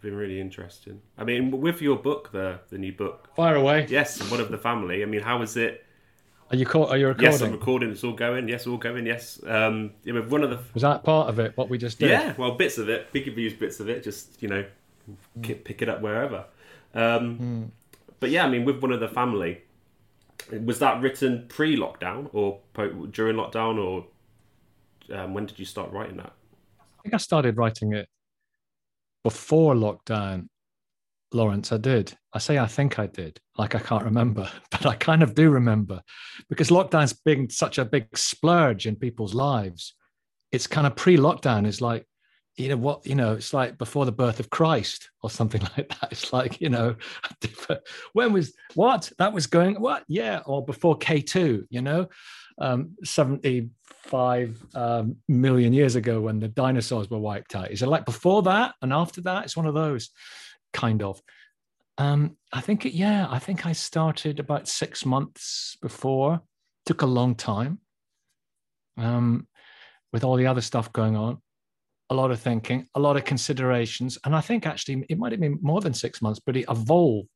been 0.00 0.14
really 0.14 0.40
interesting. 0.40 1.02
I 1.16 1.24
mean, 1.24 1.60
with 1.60 1.82
your 1.82 1.96
book, 1.96 2.32
the 2.32 2.60
the 2.70 2.78
new 2.78 2.92
book, 2.92 3.34
fire 3.36 3.56
away. 3.56 3.86
Yes, 3.88 4.18
one 4.30 4.40
of 4.40 4.50
the 4.50 4.58
family. 4.58 5.02
I 5.02 5.06
mean, 5.06 5.20
how 5.20 5.38
was 5.38 5.56
it? 5.56 5.84
Are 6.50 6.56
you 6.56 6.64
caught? 6.64 6.88
Are 6.90 6.96
you 6.96 7.08
recording? 7.08 7.32
Yes, 7.32 7.42
I'm 7.42 7.52
recording. 7.52 7.90
It's 7.90 8.04
all 8.04 8.12
going. 8.14 8.48
Yes, 8.48 8.66
all 8.66 8.78
going. 8.78 9.04
Yes. 9.04 9.38
Um, 9.46 9.92
yeah, 10.04 10.18
one 10.20 10.42
of 10.42 10.50
the 10.50 10.58
was 10.72 10.82
that 10.82 11.04
part 11.04 11.28
of 11.28 11.38
it? 11.38 11.56
What 11.56 11.68
we 11.68 11.76
just 11.76 11.98
did? 11.98 12.10
Yeah, 12.10 12.34
well, 12.38 12.52
bits 12.52 12.78
of 12.78 12.88
it. 12.88 13.08
We 13.12 13.22
could 13.22 13.36
use 13.36 13.52
bits 13.52 13.80
of 13.80 13.88
it. 13.88 14.02
Just 14.02 14.42
you 14.42 14.48
know. 14.48 14.64
Pick 15.42 15.82
it 15.82 15.88
up 15.88 16.00
wherever. 16.00 16.44
Um, 16.94 17.38
mm. 17.38 17.70
But 18.20 18.30
yeah, 18.30 18.44
I 18.44 18.48
mean, 18.48 18.64
with 18.64 18.80
one 18.82 18.92
of 18.92 19.00
the 19.00 19.08
family, 19.08 19.62
was 20.64 20.78
that 20.78 21.00
written 21.00 21.46
pre-lockdown 21.48 22.28
or 22.32 22.60
during 23.10 23.36
lockdown, 23.36 23.78
or 23.78 24.06
um, 25.16 25.34
when 25.34 25.46
did 25.46 25.58
you 25.58 25.64
start 25.64 25.92
writing 25.92 26.16
that? 26.16 26.32
I 26.80 27.02
think 27.02 27.14
I 27.14 27.18
started 27.18 27.56
writing 27.56 27.92
it 27.92 28.08
before 29.24 29.74
lockdown. 29.74 30.48
Lawrence, 31.34 31.72
I 31.72 31.76
did. 31.76 32.16
I 32.32 32.38
say 32.38 32.58
I 32.58 32.66
think 32.66 32.98
I 32.98 33.06
did, 33.06 33.38
like 33.58 33.74
I 33.74 33.80
can't 33.80 34.04
remember, 34.04 34.50
but 34.70 34.86
I 34.86 34.94
kind 34.94 35.22
of 35.22 35.34
do 35.34 35.50
remember 35.50 36.00
because 36.48 36.70
lockdown's 36.70 37.12
been 37.12 37.50
such 37.50 37.76
a 37.76 37.84
big 37.84 38.16
splurge 38.16 38.86
in 38.86 38.96
people's 38.96 39.34
lives. 39.34 39.94
It's 40.52 40.66
kind 40.66 40.86
of 40.86 40.96
pre-lockdown 40.96 41.66
is 41.66 41.82
like, 41.82 42.06
you 42.58 42.68
know 42.68 42.76
what, 42.76 43.06
you 43.06 43.14
know, 43.14 43.34
it's 43.34 43.54
like 43.54 43.78
before 43.78 44.04
the 44.04 44.12
birth 44.12 44.40
of 44.40 44.50
Christ 44.50 45.10
or 45.22 45.30
something 45.30 45.62
like 45.76 45.88
that. 46.00 46.08
It's 46.10 46.32
like, 46.32 46.60
you 46.60 46.68
know, 46.68 46.96
when 48.12 48.32
was 48.32 48.54
what 48.74 49.10
that 49.18 49.32
was 49.32 49.46
going, 49.46 49.80
what? 49.80 50.04
Yeah, 50.08 50.40
or 50.44 50.64
before 50.64 50.98
K2, 50.98 51.66
you 51.70 51.80
know, 51.80 52.08
um, 52.60 52.96
75 53.04 54.66
um, 54.74 55.16
million 55.28 55.72
years 55.72 55.94
ago 55.94 56.20
when 56.20 56.40
the 56.40 56.48
dinosaurs 56.48 57.08
were 57.08 57.18
wiped 57.18 57.54
out. 57.54 57.70
Is 57.70 57.82
it 57.82 57.88
like 57.88 58.04
before 58.04 58.42
that 58.42 58.74
and 58.82 58.92
after 58.92 59.20
that? 59.22 59.44
It's 59.44 59.56
one 59.56 59.66
of 59.66 59.74
those 59.74 60.10
kind 60.72 61.02
of. 61.02 61.22
Um, 61.96 62.36
I 62.52 62.60
think, 62.60 62.86
it, 62.86 62.92
yeah, 62.92 63.28
I 63.30 63.38
think 63.38 63.66
I 63.66 63.72
started 63.72 64.40
about 64.40 64.66
six 64.68 65.06
months 65.06 65.76
before. 65.80 66.40
Took 66.86 67.02
a 67.02 67.06
long 67.06 67.34
time 67.34 67.80
um, 68.96 69.46
with 70.12 70.24
all 70.24 70.36
the 70.36 70.46
other 70.46 70.60
stuff 70.60 70.92
going 70.92 71.16
on. 71.16 71.40
A 72.10 72.14
lot 72.14 72.30
of 72.30 72.40
thinking, 72.40 72.86
a 72.94 73.00
lot 73.00 73.16
of 73.16 73.24
considerations. 73.24 74.18
And 74.24 74.34
I 74.34 74.40
think 74.40 74.66
actually 74.66 75.04
it 75.08 75.18
might 75.18 75.32
have 75.32 75.40
been 75.40 75.58
more 75.60 75.80
than 75.80 75.92
six 75.94 76.22
months, 76.22 76.40
but 76.44 76.56
it 76.56 76.64
evolved 76.70 77.28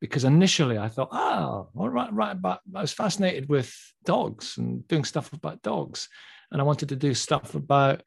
because 0.00 0.24
initially 0.24 0.78
I 0.78 0.88
thought, 0.88 1.08
oh, 1.12 1.68
all 1.74 1.88
right, 1.88 2.12
right. 2.12 2.40
But 2.40 2.60
I 2.74 2.80
was 2.80 2.92
fascinated 2.92 3.48
with 3.48 3.74
dogs 4.04 4.58
and 4.58 4.86
doing 4.88 5.04
stuff 5.04 5.32
about 5.32 5.62
dogs. 5.62 6.08
And 6.50 6.60
I 6.60 6.64
wanted 6.64 6.88
to 6.90 6.96
do 6.96 7.14
stuff 7.14 7.54
about 7.54 8.02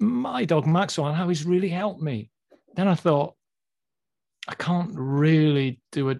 my 0.00 0.44
dog 0.44 0.66
Maxwell 0.66 1.08
and 1.08 1.16
how 1.16 1.28
he's 1.28 1.44
really 1.44 1.68
helped 1.68 2.02
me. 2.02 2.30
Then 2.74 2.88
I 2.88 2.94
thought, 2.94 3.34
I 4.46 4.54
can't 4.54 4.92
really 4.94 5.80
do 5.92 6.10
a 6.10 6.16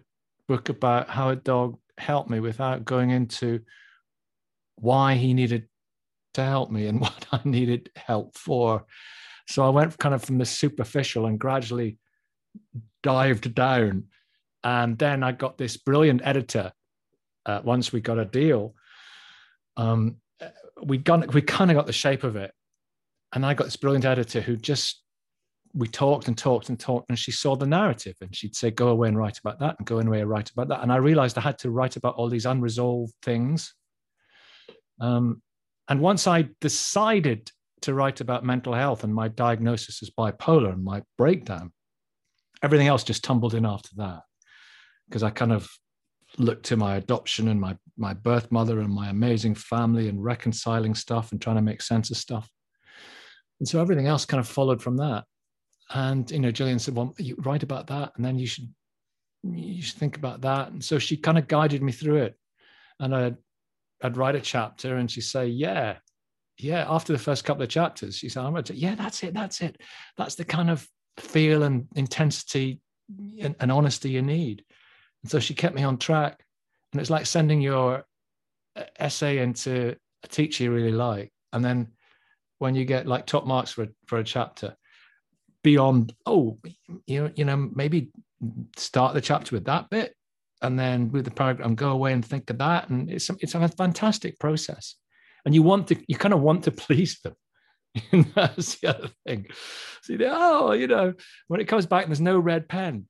book 0.49 0.69
about 0.69 1.09
how 1.09 1.31
a 1.31 1.37
dog 1.37 1.79
helped 1.97 2.31
me 2.31 2.41
without 2.41 2.85
going 2.85 3.11
into 3.11 3.61
why 4.77 5.15
he 5.15 5.35
needed 5.35 5.69
to 6.39 6.45
help 6.45 6.71
me 6.71 6.87
and 6.87 7.01
what 7.03 7.27
I 7.33 7.41
needed 7.45 7.91
help 7.97 8.37
for. 8.37 8.85
So 9.47 9.65
I 9.65 9.69
went 9.69 9.97
kind 9.99 10.15
of 10.15 10.23
from 10.25 10.39
the 10.39 10.47
superficial 10.47 11.27
and 11.27 11.39
gradually 11.39 11.99
dived 13.03 13.55
down 13.55 14.05
and 14.65 14.99
then 14.99 15.23
I 15.23 15.33
got 15.33 15.59
this 15.59 15.77
brilliant 15.77 16.23
editor. 16.25 16.73
Uh, 17.47 17.61
once 17.65 17.93
we 17.93 18.01
got 18.01 18.19
a 18.19 18.25
deal, 18.25 18.75
um, 19.77 20.17
we 20.83 20.99
got 20.99 21.33
we 21.33 21.43
kind 21.43 21.71
of 21.71 21.77
got 21.77 21.87
the 21.87 21.93
shape 21.93 22.25
of 22.25 22.37
it, 22.37 22.53
and 23.33 23.47
I 23.47 23.55
got 23.55 23.65
this 23.65 23.77
brilliant 23.77 24.05
editor 24.05 24.41
who 24.41 24.57
just 24.57 25.03
we 25.75 25.87
talked 25.87 26.29
and 26.29 26.37
talked 26.37 26.69
and 26.69 26.79
talked, 26.79 27.09
and 27.09 27.19
she 27.19 27.31
saw 27.31 27.57
the 27.57 27.67
narrative, 27.67 28.17
and 28.21 28.35
she'd 28.35 28.57
say, 28.57 28.71
"Go 28.71 28.89
away 28.89 29.09
and 29.09 29.17
write 29.17 29.39
about 29.39 29.61
that," 29.61 29.77
and 29.79 29.87
go 29.87 29.99
away 29.99 30.21
and 30.21 30.29
write 30.29 30.51
about 30.51 30.69
that. 30.69 30.83
And 30.83 30.93
I 30.93 30.97
realized 30.97 31.39
I 31.39 31.43
had 31.43 31.59
to 31.61 31.71
write 31.71 31.97
about 31.97 32.17
all 32.17 32.29
these 32.29 32.47
unresolved 32.47 33.15
things. 33.23 33.75
Um, 35.01 35.41
and 35.89 36.01
once 36.01 36.27
I 36.27 36.49
decided 36.61 37.51
to 37.83 37.95
write 37.95 38.21
about 38.21 38.45
mental 38.45 38.75
health 38.75 39.05
and 39.05 39.15
my 39.15 39.29
diagnosis 39.29 40.03
as 40.03 40.11
bipolar 40.11 40.73
and 40.73 40.85
my 40.85 41.03
breakdown, 41.17 41.73
everything 42.63 42.89
else 42.89 43.05
just 43.05 43.25
tumbled 43.25 43.55
in 43.55 43.65
after 43.65 43.91
that 43.97 44.23
because 45.09 45.23
I 45.23 45.31
kind 45.31 45.53
of 45.53 45.69
looked 46.37 46.67
to 46.67 46.77
my 46.77 46.97
adoption 46.97 47.49
and 47.49 47.61
my 47.61 47.77
my 47.97 48.13
birth 48.13 48.53
mother 48.53 48.81
and 48.81 48.93
my 48.93 49.09
amazing 49.09 49.55
family 49.55 50.09
and 50.09 50.23
reconciling 50.23 50.95
stuff 50.95 51.33
and 51.33 51.41
trying 51.41 51.57
to 51.57 51.63
make 51.63 51.83
sense 51.83 52.11
of 52.11 52.17
stuff. 52.17 52.49
And 53.61 53.69
so 53.69 53.81
everything 53.81 54.07
else 54.07 54.25
kind 54.25 54.41
of 54.41 54.47
followed 54.47 54.83
from 54.83 54.97
that. 54.99 55.25
And 55.91 56.31
you 56.31 56.39
know, 56.39 56.51
Gillian 56.51 56.79
said, 56.79 56.95
"Well, 56.95 57.15
you 57.19 57.35
write 57.39 57.63
about 57.63 57.87
that, 57.87 58.13
and 58.17 58.25
then 58.25 58.39
you 58.39 58.47
should 58.47 58.73
you 59.43 59.83
should 59.83 59.99
think 59.99 60.17
about 60.17 60.43
that." 60.43 60.71
And 60.71 60.85
so 60.85 60.99
she 60.99 61.17
kind 61.17 61.39
of 61.39 61.49
guided 61.49 61.83
me 61.83 61.93
through 61.93 62.17
it. 62.17 62.39
And 63.01 63.15
I'd 63.15 63.37
I'd 64.03 64.17
write 64.17 64.37
a 64.37 64.41
chapter, 64.41 64.97
and 64.97 65.11
she'd 65.11 65.23
say, 65.23 65.47
"Yeah, 65.47 65.97
yeah, 66.59 66.85
after 66.89 67.13
the 67.13 67.19
first 67.19 67.45
couple 67.45 67.63
of 67.63 67.69
chapters, 67.69 68.17
she 68.17 68.29
said, 68.29 68.45
I'm 68.45 68.53
going 68.53 68.65
to, 68.65 68.75
yeah, 68.75 68.97
that's 68.97 69.23
it. 69.23 69.33
That's 69.33 69.61
it. 69.61 69.81
That's 70.17 70.35
the 70.35 70.45
kind 70.45 70.71
of 70.71 70.87
feel 71.17 71.63
and 71.63 71.87
intensity 71.95 72.81
and, 73.41 73.55
and 73.61 73.71
honesty 73.71 74.11
you 74.11 74.23
need. 74.23 74.65
And 75.23 75.31
so 75.31 75.39
she 75.39 75.55
kept 75.55 75.75
me 75.75 75.85
on 75.85 75.99
track. 75.99 76.45
And 76.93 77.01
it's 77.01 77.11
like 77.11 77.27
sending 77.27 77.61
your 77.61 78.05
uh, 78.75 78.83
essay 78.99 79.39
into 79.39 79.95
a 80.25 80.29
teacher 80.29 80.65
you 80.65 80.73
really 80.73 80.93
like. 80.93 81.31
And 81.53 81.65
then 81.65 81.93
when 82.59 82.75
you 82.75 82.85
get 82.85 83.07
like 83.07 83.27
top 83.27 83.47
marks 83.47 83.71
for, 83.73 83.87
for 84.07 84.19
a 84.19 84.25
chapter, 84.25 84.77
beyond, 85.63 86.13
oh, 86.27 86.59
you 87.07 87.23
know, 87.23 87.31
you 87.37 87.45
know, 87.45 87.57
maybe 87.57 88.11
start 88.77 89.15
the 89.15 89.21
chapter 89.21 89.55
with 89.55 89.67
that 89.67 89.91
bit 89.91 90.15
and 90.63 90.79
then 90.79 91.11
with 91.11 91.25
the 91.25 91.31
program 91.31 91.75
go 91.75 91.91
away 91.91 92.13
and 92.13 92.25
think 92.25 92.51
of 92.51 92.59
that. 92.59 92.89
And 92.89 93.11
it's, 93.11 93.31
it's 93.41 93.55
a 93.55 93.69
fantastic 93.69 94.39
process. 94.39 94.97
And 95.45 95.55
you 95.55 95.63
want 95.63 95.89
to, 95.89 95.97
you 96.09 96.17
kind 96.17 96.35
of 96.35 96.41
want 96.41 96.65
to 96.65 96.71
please 96.87 97.21
them. 97.23 97.35
that's 98.35 98.77
the 98.77 98.89
other 98.89 99.09
thing. 99.27 99.47
So 100.03 100.17
oh, 100.27 100.73
you 100.73 100.87
know, 100.87 101.15
when 101.49 101.61
it 101.61 101.69
comes 101.69 101.87
back 101.87 102.05
and 102.05 102.11
there's 102.11 102.21
no 102.21 102.39
red 102.39 102.69
pen, 102.69 103.07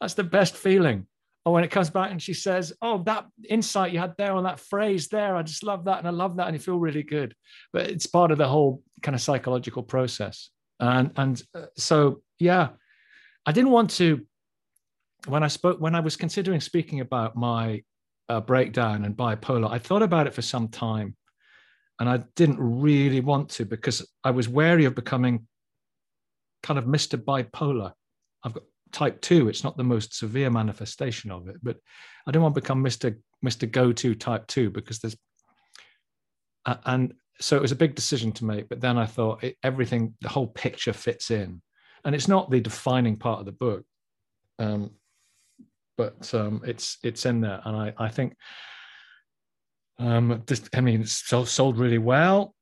that's 0.00 0.14
the 0.14 0.24
best 0.24 0.56
feeling. 0.56 1.06
Or 1.44 1.52
when 1.52 1.64
it 1.64 1.70
comes 1.72 1.90
back 1.90 2.10
and 2.10 2.22
she 2.22 2.34
says, 2.34 2.72
"Oh, 2.82 3.02
that 3.04 3.26
insight 3.48 3.92
you 3.92 3.98
had 3.98 4.14
there 4.16 4.32
on 4.32 4.44
that 4.44 4.60
phrase 4.60 5.08
there, 5.08 5.34
I 5.34 5.42
just 5.42 5.64
love 5.64 5.86
that 5.86 5.98
and 5.98 6.06
I 6.06 6.10
love 6.10 6.36
that," 6.36 6.46
and 6.46 6.54
you 6.54 6.60
feel 6.60 6.78
really 6.78 7.02
good. 7.02 7.34
But 7.72 7.88
it's 7.90 8.06
part 8.06 8.30
of 8.30 8.38
the 8.38 8.46
whole 8.46 8.82
kind 9.02 9.16
of 9.16 9.20
psychological 9.20 9.82
process. 9.82 10.50
And 10.78 11.10
and 11.16 11.42
uh, 11.54 11.66
so 11.76 12.22
yeah, 12.38 12.70
I 13.44 13.52
didn't 13.52 13.70
want 13.70 13.90
to. 13.90 14.24
When 15.26 15.42
I 15.42 15.48
spoke, 15.48 15.80
when 15.80 15.94
I 15.94 16.00
was 16.00 16.16
considering 16.16 16.60
speaking 16.60 17.00
about 17.00 17.36
my 17.36 17.82
uh, 18.28 18.40
breakdown 18.40 19.04
and 19.04 19.16
bipolar, 19.16 19.70
I 19.70 19.78
thought 19.78 20.02
about 20.02 20.26
it 20.26 20.34
for 20.34 20.42
some 20.42 20.68
time, 20.68 21.16
and 22.00 22.08
I 22.08 22.24
didn't 22.34 22.58
really 22.58 23.20
want 23.20 23.50
to 23.50 23.64
because 23.64 24.06
I 24.24 24.32
was 24.32 24.48
wary 24.48 24.84
of 24.84 24.94
becoming 24.94 25.46
kind 26.62 26.78
of 26.78 26.86
Mr. 26.86 27.22
Bipolar. 27.22 27.92
I've 28.42 28.54
got 28.54 28.64
type 28.92 29.20
two. 29.20 29.48
It's 29.48 29.64
not 29.64 29.76
the 29.76 29.84
most 29.84 30.14
severe 30.14 30.50
manifestation 30.50 31.30
of 31.30 31.48
it, 31.48 31.56
but 31.62 31.76
I 32.26 32.30
don't 32.30 32.42
want 32.42 32.54
to 32.54 32.60
become 32.60 32.82
Mr. 32.82 33.16
Mr. 33.44 33.70
Go 33.70 33.92
to 33.92 34.14
type 34.14 34.46
two 34.46 34.70
because 34.70 35.00
there's, 35.00 35.16
uh, 36.66 36.76
and 36.84 37.14
so 37.40 37.56
it 37.56 37.62
was 37.62 37.72
a 37.72 37.76
big 37.76 37.94
decision 37.94 38.30
to 38.32 38.44
make. 38.44 38.68
But 38.68 38.80
then 38.80 38.98
I 38.98 39.06
thought 39.06 39.42
it, 39.42 39.56
everything, 39.62 40.14
the 40.20 40.28
whole 40.28 40.46
picture 40.46 40.92
fits 40.92 41.30
in, 41.30 41.60
and 42.04 42.14
it's 42.14 42.28
not 42.28 42.50
the 42.50 42.60
defining 42.60 43.16
part 43.16 43.40
of 43.40 43.46
the 43.46 43.52
book, 43.52 43.84
um, 44.58 44.90
but 45.96 46.32
um, 46.34 46.62
it's 46.64 46.98
it's 47.02 47.26
in 47.26 47.40
there, 47.40 47.60
and 47.64 47.76
I 47.76 47.94
I 47.98 48.08
think. 48.08 48.34
Um, 49.98 50.42
this, 50.46 50.68
I 50.74 50.80
mean, 50.80 51.02
it's 51.02 51.22
sold, 51.48 51.78
really 51.78 51.98
well, 51.98 52.56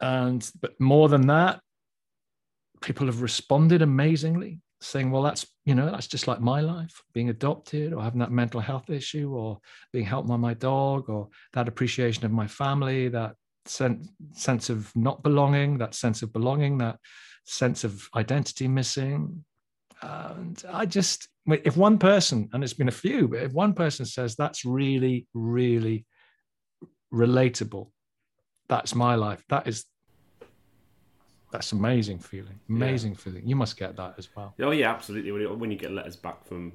and 0.00 0.48
but 0.60 0.78
more 0.78 1.08
than 1.08 1.26
that, 1.26 1.60
people 2.82 3.06
have 3.06 3.22
responded 3.22 3.82
amazingly 3.82 4.60
saying, 4.80 5.10
well, 5.10 5.22
that's, 5.22 5.46
you 5.64 5.74
know, 5.74 5.90
that's 5.90 6.06
just 6.06 6.28
like 6.28 6.40
my 6.40 6.60
life, 6.60 7.02
being 7.12 7.30
adopted 7.30 7.92
or 7.92 8.02
having 8.02 8.20
that 8.20 8.30
mental 8.30 8.60
health 8.60 8.90
issue 8.90 9.32
or 9.34 9.58
being 9.92 10.04
helped 10.04 10.28
by 10.28 10.36
my 10.36 10.54
dog 10.54 11.08
or 11.08 11.28
that 11.54 11.68
appreciation 11.68 12.24
of 12.24 12.30
my 12.30 12.46
family, 12.46 13.08
that 13.08 13.34
sense, 13.64 14.08
sense 14.32 14.68
of 14.68 14.94
not 14.94 15.22
belonging, 15.22 15.78
that 15.78 15.94
sense 15.94 16.22
of 16.22 16.32
belonging, 16.32 16.78
that 16.78 16.98
sense 17.44 17.82
of 17.82 18.06
identity 18.14 18.68
missing. 18.68 19.44
And 20.02 20.62
I 20.70 20.84
just, 20.84 21.28
if 21.46 21.76
one 21.76 21.98
person, 21.98 22.48
and 22.52 22.64
it's 22.64 22.72
been 22.72 22.88
a 22.88 22.92
few, 22.92 23.28
but 23.28 23.42
if 23.42 23.52
one 23.52 23.74
person 23.74 24.06
says 24.06 24.34
that's 24.34 24.64
really, 24.64 25.26
really 25.34 26.06
relatable, 27.12 27.90
that's 28.68 28.94
my 28.94 29.14
life, 29.14 29.44
that 29.48 29.66
is 29.66 29.84
that's 31.54 31.70
amazing 31.70 32.18
feeling 32.18 32.58
amazing 32.68 33.12
yeah. 33.12 33.18
feeling 33.18 33.46
you 33.46 33.54
must 33.54 33.76
get 33.76 33.94
that 33.94 34.12
as 34.18 34.28
well 34.34 34.52
oh 34.60 34.72
yeah 34.72 34.90
absolutely 34.90 35.30
when 35.30 35.40
you, 35.40 35.54
when 35.54 35.70
you 35.70 35.76
get 35.76 35.92
letters 35.92 36.16
back 36.16 36.44
from 36.44 36.72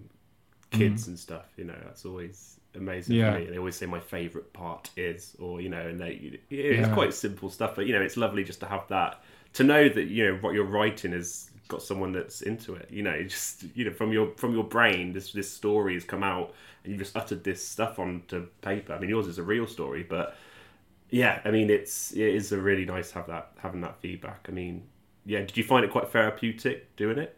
kids 0.71 1.03
mm. 1.03 1.07
and 1.09 1.19
stuff 1.19 1.47
you 1.57 1.65
know 1.65 1.75
that's 1.83 2.05
always 2.05 2.61
amazing 2.75 3.17
yeah. 3.17 3.33
for 3.33 3.39
me 3.39 3.45
they 3.47 3.57
always 3.57 3.75
say 3.75 3.85
my 3.85 3.99
favorite 3.99 4.53
part 4.53 4.89
is 4.95 5.35
or 5.38 5.59
you 5.59 5.67
know 5.67 5.81
and 5.81 5.99
they 5.99 6.39
it's 6.49 6.88
yeah. 6.88 6.93
quite 6.93 7.13
simple 7.13 7.49
stuff 7.49 7.75
but 7.75 7.88
you 7.88 7.93
know 7.93 8.01
it's 8.01 8.15
lovely 8.15 8.41
just 8.41 8.61
to 8.61 8.65
have 8.65 8.88
that 8.88 9.21
to 9.51 9.65
know 9.65 9.89
that 9.89 10.05
you 10.05 10.25
know 10.25 10.38
what 10.38 10.53
you're 10.53 10.63
writing 10.63 11.11
has 11.11 11.49
got 11.69 11.81
someone 11.81 12.11
that's 12.11 12.41
into 12.41 12.75
it 12.75 12.89
you 12.91 13.01
know 13.01 13.23
just 13.23 13.63
you 13.75 13.85
know 13.85 13.93
from 13.93 14.11
your 14.11 14.31
from 14.35 14.53
your 14.53 14.63
brain 14.63 15.13
this 15.13 15.31
this 15.31 15.49
story 15.49 15.93
has 15.93 16.03
come 16.03 16.23
out 16.23 16.53
and 16.83 16.91
you've 16.91 16.99
just 16.99 17.15
uttered 17.15 17.43
this 17.43 17.65
stuff 17.65 17.99
onto 17.99 18.47
paper 18.61 18.93
i 18.93 18.99
mean 18.99 19.09
yours 19.09 19.27
is 19.27 19.38
a 19.38 19.43
real 19.43 19.65
story 19.65 20.03
but 20.03 20.35
yeah, 21.09 21.41
I 21.43 21.51
mean, 21.51 21.69
it's 21.69 22.11
it 22.11 22.35
is 22.35 22.51
a 22.51 22.57
really 22.57 22.85
nice 22.85 23.11
have 23.11 23.27
that 23.27 23.51
having 23.57 23.81
that 23.81 23.99
feedback. 23.99 24.45
I 24.47 24.51
mean, 24.51 24.83
yeah, 25.25 25.39
did 25.39 25.57
you 25.57 25.63
find 25.63 25.83
it 25.83 25.91
quite 25.91 26.09
therapeutic 26.09 26.95
doing 26.95 27.17
it? 27.17 27.38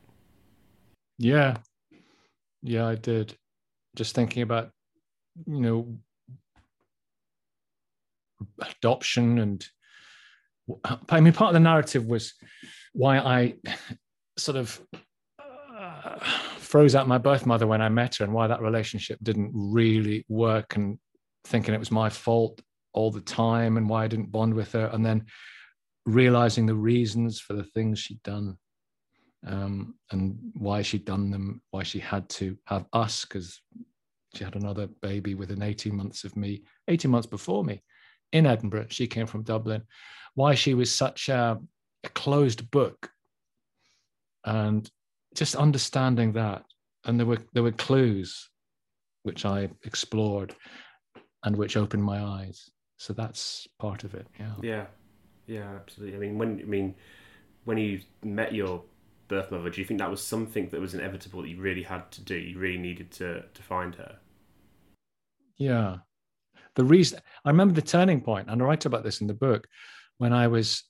Yeah, 1.18 1.58
yeah, 2.62 2.88
I 2.88 2.96
did. 2.96 3.36
Just 3.96 4.16
thinking 4.16 4.44
about, 4.44 4.72
you 5.46 5.62
know, 5.62 5.98
adoption 8.60 9.40
and 9.40 9.66
I 11.10 11.20
mean, 11.20 11.34
part 11.34 11.50
of 11.50 11.54
the 11.54 11.60
narrative 11.60 12.06
was 12.06 12.34
why 12.94 13.20
I 13.20 13.56
sort 14.42 14.58
of 14.58 14.82
uh, 15.78 16.18
froze 16.58 16.96
out 16.96 17.08
my 17.08 17.18
birth 17.18 17.46
mother 17.46 17.68
when 17.68 17.82
I 17.82 17.90
met 17.90 18.16
her, 18.16 18.26
and 18.26 18.34
why 18.34 18.48
that 18.48 18.62
relationship 18.62 19.20
didn't 19.24 19.52
really 19.54 20.26
work, 20.28 20.76
and 20.76 20.98
thinking 21.46 21.74
it 21.74 21.80
was 21.80 21.92
my 21.92 22.10
fault 22.10 22.62
all 22.94 23.12
the 23.12 23.22
time 23.22 23.78
and 23.78 23.90
why 23.90 24.04
I 24.04 24.08
didn't 24.08 24.32
bond 24.32 24.54
with 24.54 24.72
her, 24.74 24.90
and 24.94 25.06
then 25.06 25.26
realizing 26.06 26.66
the 26.66 26.76
reasons 26.76 27.40
for 27.40 27.54
the 27.54 27.64
things 27.64 28.00
she'd 28.00 28.24
done 28.24 28.58
um, 29.46 29.96
and 30.12 30.38
why 30.54 30.82
she'd 30.82 31.06
done 31.06 31.32
them, 31.32 31.62
why 31.72 31.84
she 31.84 32.00
had 32.00 32.28
to 32.30 32.58
have 32.66 32.86
us 32.94 33.26
because 33.26 33.62
she 34.36 34.44
had 34.44 34.56
another 34.56 34.88
baby 35.02 35.36
within 35.36 35.62
18 35.62 35.96
months 35.96 36.24
of 36.24 36.36
me, 36.36 36.64
18 36.88 37.12
months 37.12 37.28
before 37.28 37.64
me 37.64 37.82
in 38.32 38.46
Edinburgh. 38.46 38.88
She 38.90 39.08
came 39.08 39.28
from 39.28 39.44
Dublin. 39.44 39.84
Why 40.36 40.56
she 40.56 40.74
was 40.74 40.94
such 40.94 41.30
a, 41.30 41.60
a 42.04 42.10
closed 42.10 42.70
book. 42.72 43.12
And 44.46 44.90
just 45.36 45.56
understanding 45.56 46.34
that. 46.34 46.64
And 47.06 47.20
there 47.20 47.26
were 47.26 47.40
there 47.54 47.64
were 47.64 47.72
clues 47.72 48.50
which 49.24 49.46
I 49.46 49.70
explored 49.86 50.56
and 51.44 51.56
which 51.56 51.78
opened 51.78 52.04
my 52.04 52.22
eyes. 52.22 52.70
So 52.98 53.14
that's 53.14 53.68
part 53.80 54.04
of 54.04 54.14
it 54.14 54.28
yeah. 54.40 54.54
Yeah. 54.62 54.86
Yeah 55.48 55.76
absolutely. 55.76 56.16
I 56.18 56.20
mean 56.20 56.38
when 56.38 56.60
i 56.60 56.66
mean 56.66 56.96
when 57.64 57.78
you 57.78 58.02
met 58.24 58.54
your 58.54 58.84
birth 59.28 59.50
mother 59.52 59.70
do 59.70 59.82
you 59.82 59.88
think 59.88 60.00
that 60.00 60.10
was 60.10 60.24
something 60.24 60.70
that 60.70 60.80
was 60.80 60.94
inevitable 60.94 61.42
that 61.42 61.50
you 61.50 61.60
really 61.60 61.84
had 61.84 62.12
to 62.12 62.22
do? 62.22 62.36
You 62.36 62.60
really 62.60 62.78
needed 62.78 63.12
to 63.14 63.44
to 63.54 63.64
find 63.64 63.96
her? 63.96 64.18
Yeah. 65.58 65.98
The 66.76 66.84
reason 66.84 67.20
i 67.44 67.50
remember 67.50 67.74
the 67.74 67.82
turning 67.82 68.22
point 68.22 68.50
and 68.50 68.62
i 68.62 68.66
write 68.66 68.86
about 68.86 69.04
this 69.04 69.22
in 69.22 69.28
the 69.28 69.34
book 69.34 69.68
when 70.20 70.34
i 70.34 70.48
was 70.48 70.84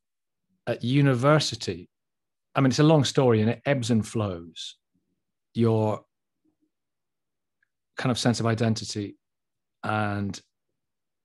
at 0.68 0.84
university 0.84 1.90
i 2.56 2.62
mean 2.62 2.70
it's 2.70 2.80
a 2.80 2.84
long 2.84 3.04
story 3.04 3.42
and 3.42 3.50
it 3.50 3.62
ebbs 3.66 3.92
and 3.92 4.08
flows 4.08 4.78
your 5.54 6.02
kind 7.98 8.12
of 8.12 8.20
sense 8.20 8.40
of 8.40 8.46
identity 8.46 9.16
and 9.84 10.42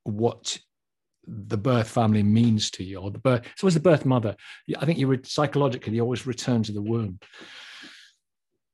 what 0.04 0.58
the 1.26 1.56
birth 1.56 1.88
family 1.88 2.22
means 2.22 2.70
to 2.72 2.84
you, 2.84 2.98
or 2.98 3.10
the 3.10 3.18
birth. 3.18 3.42
So, 3.56 3.66
as 3.66 3.74
the 3.74 3.80
birth 3.80 4.04
mother, 4.04 4.36
I 4.78 4.84
think 4.84 4.98
you 4.98 5.08
would 5.08 5.26
psychologically 5.26 5.94
you 5.94 6.02
always 6.02 6.26
return 6.26 6.62
to 6.64 6.72
the 6.72 6.82
womb. 6.82 7.18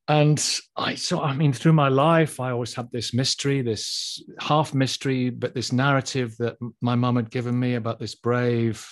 And 0.08 0.44
I 0.76 0.96
so 0.96 1.22
I 1.22 1.34
mean, 1.34 1.52
through 1.52 1.72
my 1.72 1.88
life, 1.88 2.40
I 2.40 2.50
always 2.50 2.74
had 2.74 2.90
this 2.92 3.14
mystery, 3.14 3.62
this 3.62 4.22
half 4.40 4.74
mystery, 4.74 5.30
but 5.30 5.54
this 5.54 5.72
narrative 5.72 6.36
that 6.38 6.56
my 6.80 6.94
mum 6.94 7.16
had 7.16 7.30
given 7.30 7.58
me 7.58 7.74
about 7.74 7.98
this 7.98 8.14
brave, 8.14 8.86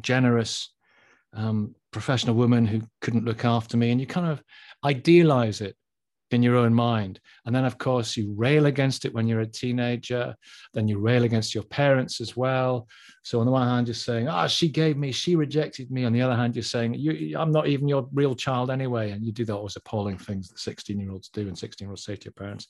generous, 0.00 0.73
um, 1.34 1.74
professional 1.92 2.34
woman 2.34 2.66
who 2.66 2.82
couldn't 3.00 3.24
look 3.24 3.44
after 3.44 3.76
me, 3.76 3.90
and 3.90 4.00
you 4.00 4.06
kind 4.06 4.26
of 4.26 4.42
idealize 4.84 5.60
it 5.60 5.76
in 6.30 6.42
your 6.42 6.56
own 6.56 6.74
mind. 6.74 7.20
And 7.44 7.54
then, 7.54 7.64
of 7.64 7.78
course, 7.78 8.16
you 8.16 8.34
rail 8.36 8.66
against 8.66 9.04
it 9.04 9.14
when 9.14 9.26
you're 9.26 9.40
a 9.40 9.46
teenager. 9.46 10.34
Then 10.72 10.88
you 10.88 10.98
rail 10.98 11.24
against 11.24 11.54
your 11.54 11.64
parents 11.64 12.20
as 12.20 12.36
well. 12.36 12.88
So, 13.22 13.40
on 13.40 13.46
the 13.46 13.52
one 13.52 13.66
hand, 13.66 13.86
you're 13.86 13.94
saying, 13.94 14.28
"Ah, 14.28 14.44
oh, 14.44 14.48
she 14.48 14.68
gave 14.68 14.96
me, 14.96 15.12
she 15.12 15.36
rejected 15.36 15.90
me." 15.90 16.04
On 16.04 16.12
the 16.12 16.22
other 16.22 16.36
hand, 16.36 16.56
you're 16.56 16.62
saying, 16.62 16.94
"I'm 17.36 17.52
not 17.52 17.68
even 17.68 17.88
your 17.88 18.08
real 18.12 18.34
child 18.34 18.70
anyway." 18.70 19.12
And 19.12 19.24
you 19.24 19.32
do 19.32 19.44
those 19.44 19.76
appalling 19.76 20.18
things 20.18 20.48
that 20.48 20.58
16 20.58 20.98
year 20.98 21.12
olds 21.12 21.28
do 21.28 21.46
and 21.46 21.56
16 21.56 21.86
year 21.86 21.92
olds 21.92 22.04
say 22.04 22.16
to 22.16 22.24
your 22.24 22.32
parents. 22.32 22.66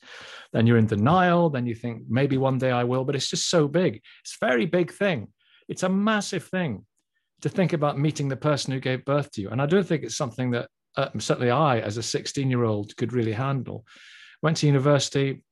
Then 0.53 0.67
you're 0.67 0.77
in 0.77 0.87
denial. 0.87 1.49
Then 1.49 1.65
you 1.65 1.75
think, 1.75 2.03
maybe 2.07 2.37
one 2.37 2.57
day 2.57 2.71
I 2.71 2.83
will. 2.83 3.03
But 3.03 3.15
it's 3.15 3.29
just 3.29 3.49
so 3.49 3.67
big. 3.67 4.01
It's 4.21 4.37
a 4.41 4.45
very 4.45 4.65
big 4.65 4.91
thing. 4.91 5.27
It's 5.67 5.83
a 5.83 5.89
massive 5.89 6.45
thing 6.45 6.85
to 7.45 7.49
think 7.49 7.73
about 7.73 7.99
meeting 7.99 8.27
the 8.27 8.35
person 8.35 8.73
who 8.73 8.79
gave 8.79 9.05
birth 9.05 9.29
to 9.29 9.39
you. 9.39 9.49
And 9.49 9.61
I 9.61 9.67
don't 9.67 9.85
think 9.85 10.03
it's 10.03 10.17
something 10.17 10.49
that 10.49 10.67
uh, 10.97 11.09
certainly 11.19 11.51
I, 11.51 11.77
as 11.77 11.97
a 11.97 12.01
16 12.01 12.49
year 12.49 12.63
old, 12.63 12.97
could 12.97 13.13
really 13.13 13.33
handle. 13.33 13.85
Went 14.41 14.57
to 14.57 14.65
university, 14.65 15.43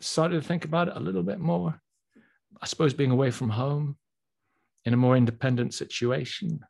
started 0.00 0.42
to 0.42 0.46
think 0.46 0.66
about 0.66 0.88
it 0.88 0.98
a 0.98 1.00
little 1.00 1.22
bit 1.22 1.38
more. 1.38 1.80
I 2.60 2.66
suppose 2.66 2.92
being 2.92 3.10
away 3.10 3.30
from 3.30 3.48
home, 3.48 3.96
in 4.84 4.92
a 4.92 4.98
more 4.98 5.16
independent 5.16 5.72
situation. 5.72 6.60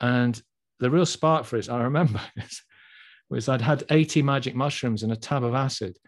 And 0.00 0.42
the 0.80 0.90
real 0.90 1.04
spark 1.04 1.44
for 1.44 1.58
it, 1.58 1.68
I 1.68 1.82
remember, 1.82 2.22
was 3.28 3.50
I'd 3.50 3.60
had 3.60 3.84
80 3.90 4.22
magic 4.22 4.54
mushrooms 4.54 5.02
and 5.02 5.12
a 5.12 5.16
tab 5.16 5.44
of 5.44 5.52
acid. 5.52 5.98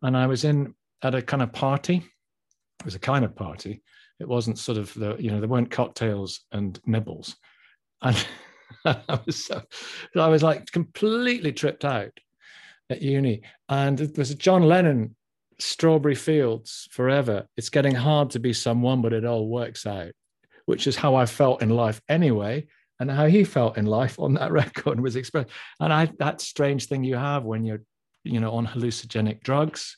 And 0.00 0.16
I 0.16 0.28
was 0.28 0.44
in 0.44 0.76
at 1.02 1.16
a 1.16 1.22
kind 1.22 1.42
of 1.42 1.52
party. 1.52 2.04
It 2.78 2.84
was 2.84 2.94
a 2.94 3.00
kind 3.00 3.24
of 3.24 3.34
party. 3.34 3.82
It 4.20 4.28
wasn't 4.28 4.58
sort 4.58 4.78
of 4.78 4.92
the, 4.94 5.16
you 5.18 5.30
know, 5.30 5.40
there 5.40 5.48
weren't 5.48 5.70
cocktails 5.70 6.40
and 6.52 6.78
nibbles. 6.86 7.36
And 8.02 8.26
I 8.84 9.20
was 9.26 9.44
so, 9.44 9.62
I 10.16 10.28
was 10.28 10.42
like 10.42 10.70
completely 10.70 11.52
tripped 11.52 11.84
out 11.84 12.12
at 12.90 13.02
uni. 13.02 13.42
And 13.68 14.00
was 14.16 14.30
a 14.30 14.34
John 14.34 14.62
Lennon 14.62 15.16
Strawberry 15.58 16.14
Fields 16.14 16.88
Forever. 16.90 17.46
It's 17.56 17.70
getting 17.70 17.94
hard 17.94 18.30
to 18.30 18.38
be 18.38 18.52
someone, 18.52 19.02
but 19.02 19.12
it 19.12 19.24
all 19.24 19.48
works 19.48 19.86
out, 19.86 20.12
which 20.66 20.86
is 20.86 20.96
how 20.96 21.14
I 21.14 21.26
felt 21.26 21.62
in 21.62 21.70
life 21.70 22.00
anyway. 22.08 22.66
And 23.00 23.10
how 23.10 23.26
he 23.26 23.42
felt 23.42 23.76
in 23.76 23.86
life 23.86 24.20
on 24.20 24.34
that 24.34 24.52
record 24.62 25.00
was 25.00 25.16
expressed. 25.16 25.50
And 25.80 25.92
I 25.92 26.10
that 26.18 26.40
strange 26.40 26.86
thing 26.86 27.02
you 27.04 27.16
have 27.16 27.44
when 27.44 27.64
you're, 27.64 27.82
you 28.22 28.40
know, 28.40 28.52
on 28.52 28.66
hallucinogenic 28.66 29.42
drugs, 29.42 29.96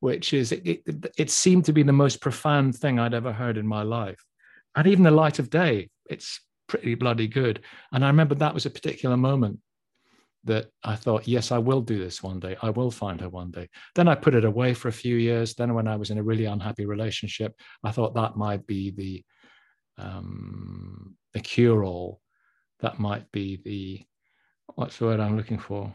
which 0.00 0.32
is 0.32 0.52
it, 0.52 0.66
it, 0.66 1.12
it 1.16 1.30
seemed 1.30 1.64
to 1.64 1.72
be 1.72 1.82
the 1.82 1.92
most 1.92 2.20
profound 2.20 2.76
thing 2.76 2.98
I'd 2.98 3.14
ever 3.14 3.32
heard 3.32 3.56
in 3.56 3.66
my 3.66 3.82
life. 3.82 4.24
And 4.76 4.86
even 4.86 5.04
the 5.04 5.10
light 5.10 5.38
of 5.38 5.50
day, 5.50 5.90
it's 6.08 6.40
pretty 6.68 6.94
bloody 6.94 7.26
good. 7.26 7.64
And 7.92 8.04
I 8.04 8.08
remember 8.08 8.34
that 8.36 8.54
was 8.54 8.66
a 8.66 8.70
particular 8.70 9.16
moment 9.16 9.58
that 10.44 10.66
I 10.84 10.94
thought, 10.94 11.26
yes, 11.26 11.50
I 11.50 11.58
will 11.58 11.80
do 11.80 11.98
this 11.98 12.22
one 12.22 12.38
day. 12.38 12.56
I 12.62 12.70
will 12.70 12.90
find 12.90 13.20
her 13.20 13.28
one 13.28 13.50
day. 13.50 13.68
Then 13.94 14.08
I 14.08 14.14
put 14.14 14.34
it 14.34 14.44
away 14.44 14.72
for 14.74 14.88
a 14.88 14.92
few 14.92 15.16
years. 15.16 15.54
Then, 15.54 15.74
when 15.74 15.88
I 15.88 15.96
was 15.96 16.10
in 16.10 16.18
a 16.18 16.22
really 16.22 16.44
unhappy 16.44 16.86
relationship, 16.86 17.54
I 17.82 17.90
thought 17.90 18.14
that 18.14 18.36
might 18.36 18.66
be 18.66 18.90
the 18.90 19.24
um, 20.02 21.16
the 21.34 21.40
cure 21.40 21.84
all. 21.84 22.20
That 22.80 23.00
might 23.00 23.30
be 23.32 23.60
the 23.64 24.06
what's 24.74 24.98
the 24.98 25.06
word 25.06 25.20
I'm 25.20 25.36
looking 25.36 25.58
for? 25.58 25.92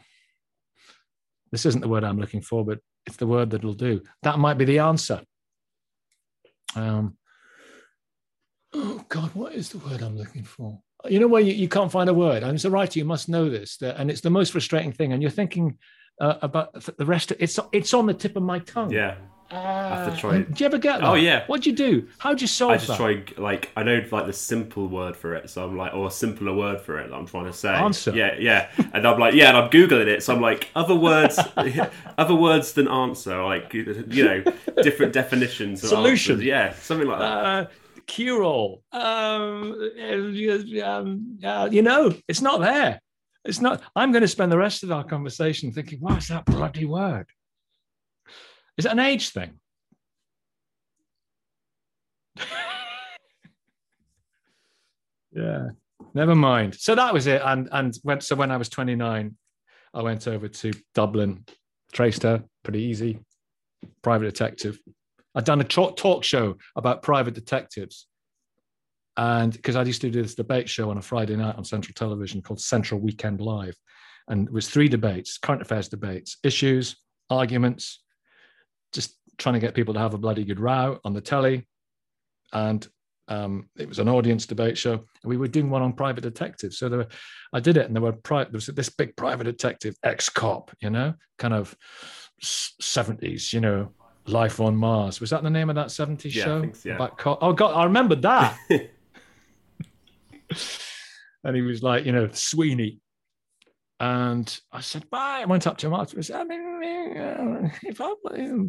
This 1.51 1.65
isn't 1.65 1.81
the 1.81 1.87
word 1.87 2.03
I'm 2.03 2.19
looking 2.19 2.41
for, 2.41 2.65
but 2.65 2.79
it's 3.05 3.17
the 3.17 3.27
word 3.27 3.51
that'll 3.51 3.73
do. 3.73 4.01
That 4.23 4.39
might 4.39 4.57
be 4.57 4.65
the 4.65 4.79
answer. 4.79 5.21
Um, 6.75 7.17
oh 8.73 9.05
God, 9.09 9.31
what 9.33 9.53
is 9.53 9.69
the 9.69 9.77
word 9.79 10.01
I'm 10.01 10.17
looking 10.17 10.43
for? 10.43 10.81
You 11.09 11.19
know 11.19 11.27
where 11.27 11.41
you, 11.41 11.53
you 11.53 11.67
can't 11.67 11.91
find 11.91 12.09
a 12.09 12.13
word. 12.13 12.43
As 12.43 12.65
a 12.65 12.69
writer, 12.69 12.97
you 12.97 13.05
must 13.05 13.27
know 13.27 13.49
this, 13.49 13.77
that, 13.77 13.99
and 13.99 14.09
it's 14.09 14.21
the 14.21 14.29
most 14.29 14.53
frustrating 14.53 14.93
thing. 14.93 15.11
And 15.11 15.21
you're 15.21 15.31
thinking 15.31 15.77
uh, 16.21 16.35
about 16.41 16.73
the 16.97 17.05
rest. 17.05 17.31
Of, 17.31 17.37
it's 17.41 17.59
it's 17.71 17.93
on 17.93 18.05
the 18.05 18.13
tip 18.13 18.37
of 18.37 18.43
my 18.43 18.59
tongue. 18.59 18.91
Yeah. 18.91 19.15
I 19.53 19.95
have 20.03 20.13
to 20.13 20.19
try. 20.19 20.41
Do 20.41 20.53
you 20.55 20.65
ever 20.65 20.77
get 20.77 20.99
that? 21.01 21.07
Oh 21.07 21.13
yeah. 21.15 21.45
What'd 21.47 21.65
you 21.65 21.73
do? 21.73 22.07
How'd 22.17 22.41
you 22.41 22.47
solve 22.47 22.71
I 22.71 22.75
just 22.77 22.87
that? 22.87 22.97
try 22.97 23.23
like 23.37 23.69
I 23.75 23.83
know 23.83 24.03
like 24.11 24.25
the 24.25 24.33
simple 24.33 24.87
word 24.87 25.15
for 25.15 25.33
it, 25.35 25.49
so 25.49 25.63
I'm 25.65 25.77
like, 25.77 25.93
or 25.93 26.07
a 26.07 26.11
simpler 26.11 26.53
word 26.53 26.81
for 26.81 26.99
it. 26.99 27.09
That 27.09 27.15
I'm 27.15 27.25
trying 27.25 27.45
to 27.45 27.53
say. 27.53 27.73
Answer. 27.73 28.15
Yeah, 28.15 28.35
yeah. 28.39 28.69
And 28.93 29.07
I'm 29.07 29.19
like, 29.19 29.33
yeah, 29.33 29.49
and 29.49 29.57
I'm 29.57 29.69
googling 29.69 30.07
it, 30.07 30.23
so 30.23 30.33
I'm 30.35 30.41
like, 30.41 30.69
other 30.75 30.95
words, 30.95 31.39
other 32.17 32.35
words 32.35 32.73
than 32.73 32.87
answer, 32.87 33.43
like 33.43 33.73
you 33.73 34.23
know, 34.25 34.43
different 34.81 35.13
definitions. 35.13 35.83
Of 35.83 35.89
Solution. 35.89 36.33
answers. 36.33 36.45
Yeah, 36.45 36.73
something 36.73 37.07
like 37.07 37.19
that. 37.19 37.25
uh, 37.25 37.65
cure 38.07 38.43
all. 38.43 38.83
Um, 38.91 39.73
um, 40.83 41.37
uh, 41.43 41.69
you 41.71 41.81
know, 41.81 42.13
it's 42.27 42.41
not 42.41 42.61
there. 42.61 42.99
It's 43.45 43.59
not. 43.59 43.81
I'm 43.95 44.11
going 44.11 44.21
to 44.21 44.27
spend 44.27 44.51
the 44.51 44.57
rest 44.57 44.83
of 44.83 44.91
our 44.91 45.03
conversation 45.03 45.71
thinking, 45.71 45.99
what's 45.99 46.29
that 46.29 46.45
bloody 46.45 46.85
word? 46.85 47.27
Is 48.77 48.85
it 48.85 48.91
an 48.91 48.99
age 48.99 49.29
thing? 49.29 49.59
yeah, 55.31 55.69
never 56.13 56.35
mind. 56.35 56.75
So 56.75 56.95
that 56.95 57.13
was 57.13 57.27
it. 57.27 57.41
And 57.43 57.69
and 57.71 57.93
went. 58.03 58.23
So 58.23 58.35
when 58.35 58.51
I 58.51 58.57
was 58.57 58.69
29, 58.69 59.35
I 59.93 60.01
went 60.01 60.27
over 60.27 60.47
to 60.47 60.71
Dublin, 60.95 61.45
traced 61.91 62.23
her, 62.23 62.43
pretty 62.63 62.81
easy, 62.81 63.19
private 64.01 64.25
detective. 64.25 64.79
I'd 65.35 65.45
done 65.45 65.61
a 65.61 65.63
talk, 65.63 65.97
talk 65.97 66.23
show 66.23 66.57
about 66.75 67.01
private 67.01 67.33
detectives. 67.33 68.07
And 69.15 69.53
because 69.53 69.75
I 69.75 69.83
used 69.83 70.01
to 70.01 70.09
do 70.09 70.21
this 70.21 70.35
debate 70.35 70.69
show 70.69 70.89
on 70.89 70.97
a 70.97 71.01
Friday 71.01 71.35
night 71.35 71.55
on 71.55 71.63
Central 71.63 71.93
Television 71.93 72.41
called 72.41 72.59
Central 72.59 72.99
Weekend 72.99 73.41
Live. 73.41 73.75
And 74.27 74.47
it 74.47 74.53
was 74.53 74.69
three 74.69 74.87
debates, 74.87 75.37
current 75.37 75.61
affairs 75.61 75.89
debates, 75.89 76.37
issues, 76.43 76.95
arguments, 77.29 78.02
just 78.93 79.17
trying 79.37 79.53
to 79.53 79.59
get 79.59 79.73
people 79.73 79.93
to 79.93 79.99
have 79.99 80.13
a 80.13 80.17
bloody 80.17 80.43
good 80.43 80.59
row 80.59 80.99
on 81.03 81.13
the 81.13 81.21
telly. 81.21 81.67
And 82.51 82.87
um, 83.27 83.69
it 83.77 83.87
was 83.87 83.99
an 83.99 84.07
audience 84.09 84.45
debate 84.45 84.77
show. 84.77 84.93
And 84.93 85.05
we 85.23 85.37
were 85.37 85.47
doing 85.47 85.69
one 85.69 85.81
on 85.81 85.93
private 85.93 86.21
detectives. 86.21 86.77
So 86.77 86.87
there 86.89 86.99
were, 86.99 87.07
I 87.51 87.59
did 87.59 87.77
it, 87.77 87.85
and 87.87 87.95
there 87.95 88.01
were 88.03 88.11
pri- 88.13 88.43
there 88.43 88.53
was 88.53 88.67
this 88.67 88.89
big 88.89 89.15
private 89.15 89.45
detective, 89.45 89.95
ex-cop, 90.03 90.71
you 90.81 90.89
know, 90.89 91.13
kind 91.39 91.53
of 91.53 91.75
seventies, 92.41 93.53
you 93.53 93.61
know, 93.61 93.89
Life 94.27 94.59
on 94.59 94.75
Mars. 94.75 95.19
Was 95.19 95.31
that 95.31 95.43
the 95.43 95.49
name 95.49 95.69
of 95.69 95.75
that 95.75 95.87
70s 95.87 96.33
Yeah, 96.33 96.43
I 96.43 96.45
show? 96.45 96.61
think 96.61 96.75
so, 96.75 96.89
yeah. 96.89 96.95
About 96.95 97.17
cop. 97.17 97.39
Oh 97.41 97.53
God, 97.53 97.75
I 97.75 97.83
remember 97.83 98.15
that. 98.15 98.57
and 101.43 101.55
he 101.55 101.61
was 101.61 101.83
like, 101.83 102.05
you 102.05 102.11
know, 102.11 102.29
Sweeney. 102.31 102.99
And 104.03 104.59
I 104.73 104.81
said, 104.81 105.09
bye. 105.09 105.39
I 105.43 105.45
went 105.45 105.65
up 105.65 105.77
to 105.77 105.87
him 105.87 105.93
afterwards. 105.93 106.29
I 106.29 106.43
mean, 106.43 107.15
uh, 107.17 107.69
if 107.83 108.01
I 108.01 108.13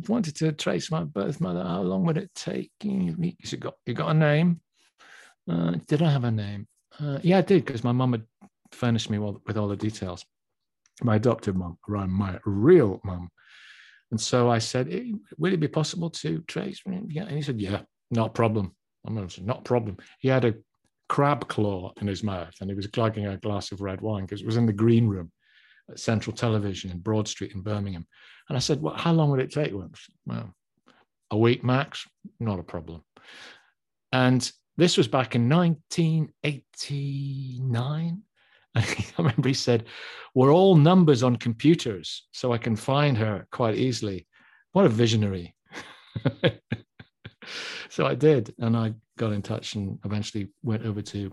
wanted 0.07 0.37
to 0.37 0.53
trace 0.53 0.93
my 0.93 1.03
birth 1.03 1.41
mother, 1.41 1.65
how 1.65 1.83
long 1.83 2.07
would 2.07 2.19
it 2.19 2.31
take? 2.37 2.71
He 2.79 3.37
said, 3.43 3.59
got, 3.59 3.75
you 3.85 3.95
got 3.95 4.11
a 4.11 4.15
name? 4.15 4.61
Uh, 5.51 5.73
did 5.89 6.03
I 6.03 6.11
have 6.13 6.23
a 6.23 6.31
name? 6.31 6.69
Uh, 7.01 7.19
yeah, 7.25 7.39
I 7.39 7.41
did, 7.41 7.65
because 7.65 7.83
my 7.83 7.91
mum 7.91 8.13
had 8.13 8.23
furnished 8.71 9.11
me 9.11 9.19
with 9.19 9.57
all 9.57 9.67
the 9.67 9.75
details. 9.77 10.25
My 11.03 11.17
adopted 11.17 11.57
mum, 11.57 11.79
around 11.89 12.13
my 12.13 12.39
real 12.45 13.01
mum. 13.03 13.29
And 14.13 14.21
so 14.21 14.49
I 14.49 14.61
said, 14.61 14.87
"Eh, 14.89 15.11
will 15.37 15.53
it 15.53 15.59
be 15.59 15.67
possible 15.67 16.11
to 16.11 16.43
trace? 16.43 16.81
Yeah. 17.09 17.25
And 17.25 17.35
he 17.35 17.43
said, 17.43 17.61
yeah, 17.61 17.81
not 18.13 18.29
a 18.29 18.33
problem. 18.33 18.77
I'm 19.05 19.17
not 19.17 19.59
a 19.59 19.63
problem. 19.63 19.97
He 20.21 20.29
had 20.29 20.45
a 20.45 20.55
crab 21.15 21.47
claw 21.47 21.93
in 22.01 22.09
his 22.09 22.25
mouth 22.25 22.53
and 22.61 22.69
he 22.69 22.75
was 22.75 22.89
glugging 22.89 23.25
a 23.25 23.37
glass 23.37 23.71
of 23.71 23.81
red 23.81 24.01
wine 24.01 24.25
because 24.25 24.41
it 24.41 24.47
was 24.47 24.57
in 24.57 24.67
the 24.67 24.73
green 24.73 25.07
room 25.07 25.31
at 25.89 26.01
Central 26.01 26.35
Television 26.35 26.91
in 26.91 26.99
Broad 26.99 27.29
Street 27.29 27.55
in 27.55 27.61
Birmingham. 27.61 28.05
And 28.49 28.57
I 28.57 28.59
said, 28.59 28.83
well, 28.83 28.97
how 28.97 29.13
long 29.13 29.31
would 29.31 29.39
it 29.39 29.53
take? 29.53 29.73
Well, 30.27 30.53
a 31.31 31.39
week 31.39 31.63
max, 31.63 32.05
not 32.41 32.59
a 32.59 32.65
problem. 32.65 33.05
And 34.11 34.51
this 34.77 34.97
was 34.97 35.07
back 35.07 35.37
in 35.37 35.49
1989. 35.49 38.23
I 38.75 38.85
remember 39.17 39.47
he 39.47 39.55
said, 39.55 39.85
We're 40.35 40.53
all 40.53 40.75
numbers 40.75 41.23
on 41.23 41.37
computers, 41.37 42.27
so 42.33 42.53
I 42.53 42.59
can 42.59 42.75
find 42.75 43.17
her 43.19 43.47
quite 43.53 43.77
easily. 43.77 44.27
What 44.73 44.85
a 44.85 44.89
visionary. 44.89 45.55
so 47.89 48.05
I 48.05 48.17
did, 48.17 48.53
and 48.59 48.77
I 48.77 48.95
got 49.17 49.33
in 49.33 49.43
touch 49.43 49.75
and 49.75 49.99
eventually 50.05 50.49
went 50.63 50.85
over 50.85 51.03
to 51.03 51.33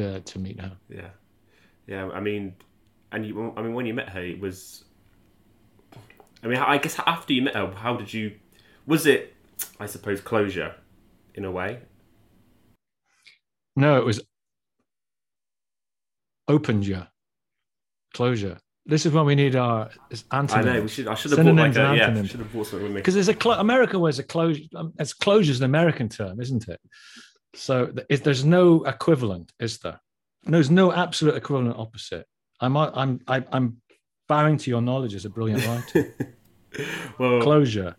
uh, 0.00 0.20
to 0.20 0.38
meet 0.38 0.60
her. 0.60 0.76
Yeah, 0.88 1.10
yeah. 1.86 2.08
I 2.08 2.20
mean, 2.20 2.54
and 3.12 3.26
you, 3.26 3.52
I 3.56 3.62
mean, 3.62 3.74
when 3.74 3.86
you 3.86 3.94
met 3.94 4.08
her, 4.10 4.22
it 4.22 4.40
was. 4.40 4.84
I 6.42 6.48
mean, 6.48 6.58
I 6.58 6.78
guess 6.78 6.98
after 7.06 7.32
you 7.32 7.42
met 7.42 7.54
her, 7.54 7.70
how 7.70 7.96
did 7.96 8.12
you? 8.12 8.32
Was 8.86 9.06
it, 9.06 9.34
I 9.78 9.86
suppose, 9.86 10.20
closure, 10.20 10.74
in 11.34 11.44
a 11.44 11.50
way? 11.50 11.80
No, 13.76 13.96
it 13.96 14.04
was 14.04 14.20
opened 16.48 16.86
you, 16.86 17.02
closure. 18.12 18.58
This 18.84 19.06
is 19.06 19.12
when 19.12 19.24
we 19.26 19.34
need 19.36 19.54
our 19.54 19.90
antonyms. 20.32 20.52
I 20.66 20.72
know. 20.74 20.82
We 20.82 20.88
should. 20.88 21.06
I 21.08 21.14
should 21.14 21.30
have 21.30 21.38
bought 21.44 21.54
like 21.54 21.72
Synonyms 21.74 21.76
a 21.76 22.16
yeah. 22.16 22.22
Should 22.24 22.40
have 22.40 22.52
bought 22.52 22.66
something 22.66 22.82
with 22.82 22.92
me. 22.92 23.00
because 23.00 23.14
there's 23.14 23.28
a 23.28 23.34
clo- 23.34 23.58
America 23.60 23.98
wears 23.98 24.18
a 24.18 24.24
closure. 24.24 24.64
Um, 24.74 24.92
as 24.98 25.12
closure 25.14 25.52
is 25.52 25.60
an 25.60 25.66
American 25.66 26.08
term, 26.08 26.40
isn't 26.40 26.68
it? 26.68 26.80
So 27.54 27.86
th- 27.86 28.22
there's 28.22 28.44
no 28.44 28.82
equivalent, 28.84 29.52
is 29.60 29.78
there? 29.78 30.00
There's 30.44 30.70
no 30.70 30.92
absolute 30.92 31.36
equivalent 31.36 31.76
opposite. 31.78 32.26
I'm 32.60 32.76
I'm 32.76 33.20
I- 33.28 33.44
I'm 33.52 33.76
bowing 34.26 34.56
to 34.56 34.70
your 34.70 34.82
knowledge 34.82 35.14
as 35.14 35.24
a 35.26 35.30
brilliant 35.30 35.64
writer. 35.66 36.14
well, 37.18 37.40
closure, 37.40 37.94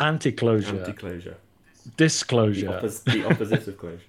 anti-closure, 0.00 0.78
anti-closure. 0.78 1.36
The, 1.84 1.90
disclosure, 1.96 2.68
oppos- 2.68 3.04
the 3.04 3.26
opposite 3.26 3.66
of 3.68 3.76
closure. 3.78 4.00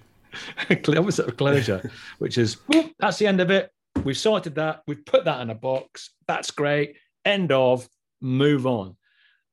the 0.68 0.98
opposite 0.98 1.28
of 1.28 1.36
closure, 1.36 1.90
which 2.18 2.38
is 2.38 2.54
"Whoop, 2.68 2.92
that's 2.98 3.18
the 3.18 3.26
end 3.26 3.40
of 3.40 3.50
it. 3.50 3.70
We've 4.04 4.16
sorted 4.16 4.54
that. 4.56 4.82
We've 4.86 5.04
put 5.04 5.24
that 5.24 5.40
in 5.40 5.50
a 5.50 5.54
box. 5.54 6.10
That's 6.28 6.50
great. 6.50 6.96
End 7.24 7.52
of. 7.52 7.88
Move 8.20 8.66
on. 8.66 8.96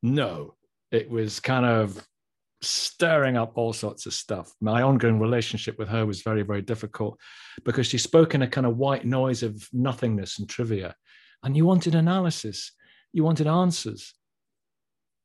No, 0.01 0.55
it 0.91 1.09
was 1.09 1.39
kind 1.39 1.65
of 1.65 2.05
stirring 2.61 3.37
up 3.37 3.57
all 3.57 3.73
sorts 3.73 4.05
of 4.05 4.13
stuff. 4.13 4.53
My 4.61 4.81
ongoing 4.81 5.19
relationship 5.19 5.77
with 5.77 5.89
her 5.89 6.05
was 6.05 6.21
very, 6.21 6.43
very 6.43 6.61
difficult 6.61 7.19
because 7.65 7.87
she 7.87 7.97
spoke 7.97 8.35
in 8.35 8.41
a 8.41 8.47
kind 8.47 8.65
of 8.65 8.77
white 8.77 9.05
noise 9.05 9.43
of 9.43 9.67
nothingness 9.73 10.39
and 10.39 10.47
trivia. 10.47 10.95
And 11.43 11.57
you 11.57 11.65
wanted 11.65 11.95
analysis, 11.95 12.71
you 13.11 13.23
wanted 13.23 13.47
answers. 13.47 14.13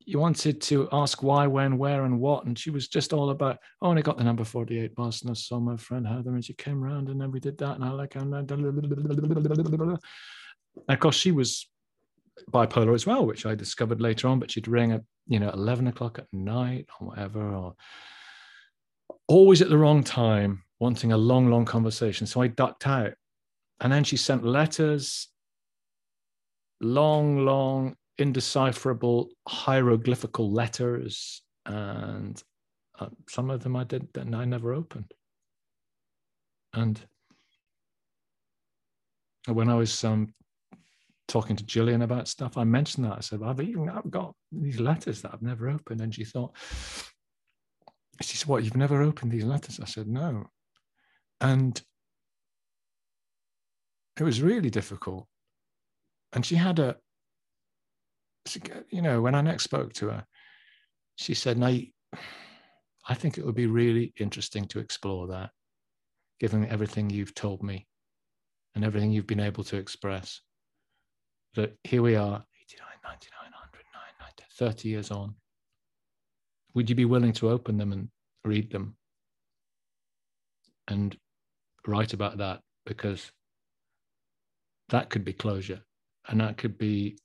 You 0.09 0.19
wanted 0.19 0.59
to 0.63 0.89
ask 0.91 1.23
why, 1.23 1.47
when, 1.47 1.77
where, 1.77 2.07
and 2.07 2.19
what. 2.19 2.47
And 2.47 2.59
she 2.59 2.71
was 2.71 2.89
just 2.89 3.13
all 3.13 3.29
about, 3.29 3.59
oh, 3.83 3.91
and 3.91 3.99
I 3.99 4.03
got 4.03 4.17
the 4.17 4.25
number 4.25 4.43
48 4.43 4.95
bus 4.95 5.21
and 5.21 5.31
I 5.31 5.35
saw 5.35 5.61
my 5.61 5.77
friend 5.77 6.07
Heather 6.07 6.31
and 6.31 6.43
she 6.43 6.55
came 6.55 6.83
around 6.83 7.11
and 7.11 7.21
then 7.21 7.31
we 7.31 7.41
did 7.41 7.59
that. 7.59 7.75
And 7.75 7.85
I 7.85 7.91
like, 7.91 8.17
and 8.17 8.35
of 10.89 11.01
course, 11.01 11.15
she 11.15 11.31
was 11.31 11.69
bipolar 12.51 12.95
as 12.95 13.05
well, 13.05 13.27
which 13.27 13.45
I 13.45 13.55
discovered 13.55 14.01
later 14.01 14.29
on, 14.29 14.39
but 14.39 14.51
she'd 14.51 14.67
ring 14.67 14.93
at, 14.93 15.03
you 15.27 15.41
know, 15.41 15.51
11 15.51 15.89
o'clock 15.89 16.19
at 16.19 16.27
night 16.33 16.89
or 16.99 17.09
whatever, 17.09 17.53
or 17.53 17.75
always 19.27 19.61
at 19.61 19.69
the 19.69 19.77
wrong 19.77 20.03
time, 20.03 20.63
wanting 20.79 21.13
a 21.13 21.19
long, 21.19 21.51
long 21.51 21.67
conversation. 21.67 22.27
So 22.27 22.41
I 22.41 22.47
ducked 22.47 22.87
out. 22.87 23.13
And 23.81 23.93
then 23.93 24.05
she 24.05 24.17
sent 24.17 24.43
letters, 24.43 25.29
long, 26.81 27.45
long, 27.45 27.97
indecipherable 28.19 29.31
hieroglyphical 29.47 30.51
letters. 30.51 31.43
And 31.67 32.43
uh, 32.99 33.09
some 33.29 33.51
of 33.51 33.63
them 33.63 33.77
I 33.77 33.85
did, 33.85 34.09
and 34.17 34.35
I 34.35 34.45
never 34.45 34.75
opened. 34.75 35.13
And 36.75 37.01
when 39.47 39.69
I 39.69 39.75
was 39.75 40.05
um, 40.05 40.35
talking 41.29 41.57
to 41.57 41.65
Gillian 41.65 42.03
about 42.03 42.29
stuff, 42.29 42.59
I 42.59 42.65
mentioned 42.65 43.07
that. 43.07 43.17
I 43.19 43.21
said, 43.21 43.41
I've 43.43 43.61
even 43.61 43.89
I've 43.89 44.11
got 44.11 44.35
these 44.53 44.81
letters 44.81 45.23
that 45.23 45.33
I've 45.33 45.43
never 45.43 45.69
opened. 45.69 46.01
And 46.01 46.15
she 46.15 46.25
thought, 46.25 46.57
she 48.21 48.37
said, 48.37 48.49
What, 48.49 48.65
you've 48.65 48.77
never 48.77 49.03
opened 49.03 49.31
these 49.31 49.45
letters? 49.45 49.81
I 49.81 49.87
said, 49.87 50.09
No. 50.09 50.47
And 51.41 51.81
it 54.19 54.25
was 54.25 54.43
really 54.43 54.71
difficult. 54.71 55.27
And 56.33 56.45
she 56.45 56.57
had 56.57 56.79
a, 56.79 56.97
you 58.91 59.03
know, 59.03 59.21
when 59.21 59.35
I 59.35 59.41
next 59.41 59.65
spoke 59.65 59.93
to 59.95 60.09
her, 60.09 60.27
she 61.17 61.35
said, 61.35 61.59
Now, 61.59 61.77
I 63.09 63.15
think 63.15 63.39
it 63.39 63.45
would 63.45 63.55
be 63.55 63.67
really 63.67 64.13
interesting 64.19 64.67
to 64.67 64.79
explore 64.79 65.29
that, 65.29 65.51
given 66.41 66.67
everything 66.67 67.11
you've 67.11 67.35
told 67.35 67.63
me 67.63 67.87
and 68.75 68.85
everything 68.85 69.11
you've 69.11 69.27
been 69.27 69.41
able 69.41 69.65
to 69.65 69.77
express. 69.77 70.41
That 71.55 71.77
here 71.85 72.03
we 72.03 72.15
are, 72.15 72.45
89, 72.71 72.87
99, 73.03 73.53
100, 73.53 73.85
90, 74.21 74.45
30 74.59 74.89
years 74.89 75.11
on. 75.11 75.35
Would 76.75 76.89
you 76.89 76.95
be 76.95 77.07
willing 77.07 77.33
to 77.35 77.51
open 77.51 77.79
them 77.79 77.93
and 77.93 78.09
read 78.45 78.71
them 78.71 78.97
and 80.87 81.17
write 81.87 82.13
about 82.13 82.39
that? 82.39 82.61
Because 82.85 83.33
that 84.91 85.11
could 85.11 85.25
be 85.25 85.33
closure 85.33 85.81
and 86.29 86.41
that 86.41 86.57
could 86.57 86.79
be 86.79 87.19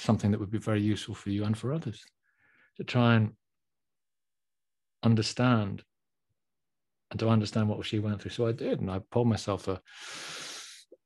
something 0.00 0.30
that 0.30 0.40
would 0.40 0.50
be 0.50 0.58
very 0.58 0.80
useful 0.80 1.14
for 1.14 1.30
you 1.30 1.44
and 1.44 1.56
for 1.56 1.72
others 1.72 2.02
to 2.76 2.84
try 2.84 3.14
and 3.14 3.32
understand 5.02 5.82
and 7.10 7.20
to 7.20 7.28
understand 7.28 7.68
what 7.68 7.84
she 7.84 7.98
went 7.98 8.20
through. 8.20 8.30
So 8.30 8.46
I 8.46 8.52
did, 8.52 8.80
and 8.80 8.90
I 8.90 9.00
poured 9.10 9.28
myself 9.28 9.68
a 9.68 9.80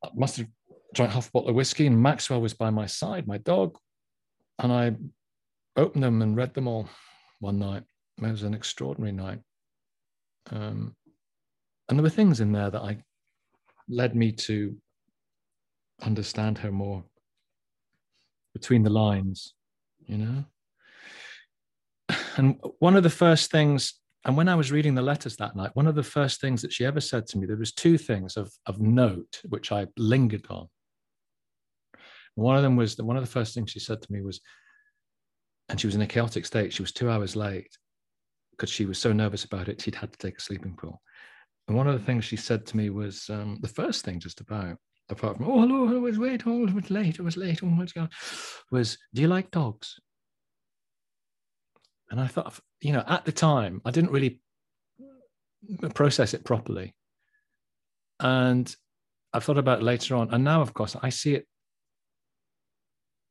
I 0.05 0.09
must 0.15 0.37
have 0.37 0.49
drank 0.95 1.13
half 1.13 1.29
a 1.29 1.31
bottle 1.33 1.49
of 1.51 1.57
whiskey, 1.57 1.87
and 1.87 2.01
Maxwell 2.01 2.41
was 2.41 2.55
by 2.55 2.71
my 2.71 2.87
side, 2.87 3.27
my 3.27 3.39
dog, 3.39 3.77
and 4.59 4.71
I 4.73 4.95
opened 5.77 6.05
them 6.05 6.23
and 6.23 6.37
read 6.37 6.55
them 6.55 6.69
all 6.69 6.89
one 7.41 7.59
night. 7.59 7.83
It 8.23 8.31
was 8.31 8.43
an 8.43 8.55
extraordinary 8.55 9.13
night. 9.13 9.41
Um, 10.51 10.95
and 11.89 11.99
there 11.99 12.03
were 12.03 12.11
things 12.11 12.41
in 12.41 12.53
there 12.53 12.71
that 12.71 12.83
I 12.83 12.99
led 13.89 14.15
me 14.15 14.33
to 14.33 14.77
understand 16.03 16.59
her 16.59 16.71
more 16.71 17.05
between 18.55 18.83
the 18.83 18.91
lines, 18.91 19.53
you 20.07 20.17
know? 20.17 20.45
And 22.37 22.59
one 22.79 22.97
of 22.97 23.03
the 23.03 23.11
first 23.11 23.51
things, 23.51 23.95
and 24.25 24.37
when 24.37 24.49
I 24.49 24.55
was 24.55 24.73
reading 24.73 24.95
the 24.95 25.03
letters 25.03 25.37
that 25.37 25.55
night, 25.55 25.71
one 25.75 25.87
of 25.87 25.95
the 25.95 26.03
first 26.03 26.41
things 26.41 26.63
that 26.63 26.73
she 26.73 26.87
ever 26.87 27.01
said 27.01 27.27
to 27.29 27.39
me, 27.39 27.47
there 27.47 27.57
was 27.57 27.73
two 27.73 27.99
things 27.99 28.37
of, 28.37 28.51
of 28.67 28.81
note 28.81 29.41
which 29.49 29.71
I 29.71 29.87
lingered 29.99 30.47
on. 30.49 30.69
One 32.37 32.57
of 32.57 32.63
them 32.63 32.77
was 32.77 32.97
that 32.97 33.05
one 33.05 33.17
of 33.17 33.23
the 33.23 33.31
first 33.31 33.55
things 33.55 33.71
she 33.71 33.81
said 33.81 34.01
to 34.01 34.13
me 34.13 34.23
was, 34.23 34.41
and 35.69 35.81
she 35.81 35.87
was 35.87 35.95
in 35.95 36.03
a 36.03 36.07
chaotic 36.07 36.47
state. 36.47 36.73
She 36.73 36.83
was 36.83 36.93
two 36.93 37.11
hours 37.11 37.37
late 37.37 37.77
because 38.51 38.71
she 38.71 38.87
was 38.87 38.99
so 38.99 39.13
nervous 39.13 39.45
about 39.45 39.69
it, 39.69 39.81
she'd 39.81 39.95
had 39.95 40.13
to 40.13 40.19
take 40.19 40.39
a 40.39 40.41
sleeping 40.41 40.77
pill. 40.81 41.01
And 41.67 41.77
one 41.77 41.89
of 41.89 41.99
the 41.99 42.05
things 42.05 42.25
she 42.25 42.37
said 42.37 42.67
to 42.67 42.77
me 42.77 42.91
was 42.91 43.29
um, 43.31 43.59
the 43.63 43.69
first 43.69 44.05
thing, 44.05 44.21
just 44.21 44.41
about, 44.41 44.77
apart 45.09 45.37
from, 45.37 45.47
oh, 45.49 45.61
hello, 45.61 45.89
I 45.89 45.99
was 45.99 46.19
late, 46.19 46.43
oh, 46.47 46.67
it 46.67 46.75
was 46.75 46.91
late, 46.91 47.19
it 47.19 47.23
was 47.23 47.37
late, 47.37 47.61
oh, 47.63 47.67
going 47.67 47.89
on, 47.97 48.11
was, 48.71 48.99
do 49.13 49.23
you 49.23 49.29
like 49.29 49.51
dogs? 49.51 50.01
And 52.11 52.21
I 52.21 52.27
thought, 52.27 52.59
you 52.81 52.93
know, 52.93 53.05
at 53.07 53.25
the 53.25 53.33
time, 53.33 53.81
I 53.85 53.91
didn't 53.91 54.13
really 54.13 54.41
process 55.95 56.35
it 56.35 56.45
properly. 56.45 56.95
And 58.21 58.75
I've 59.33 59.45
thought 59.45 59.59
about 59.59 59.81
it 59.81 59.85
later 59.85 60.15
on. 60.17 60.33
And 60.33 60.45
now, 60.45 60.61
of 60.61 60.75
course, 60.75 60.97
I 61.03 61.09
see 61.09 61.35
it. 61.35 61.47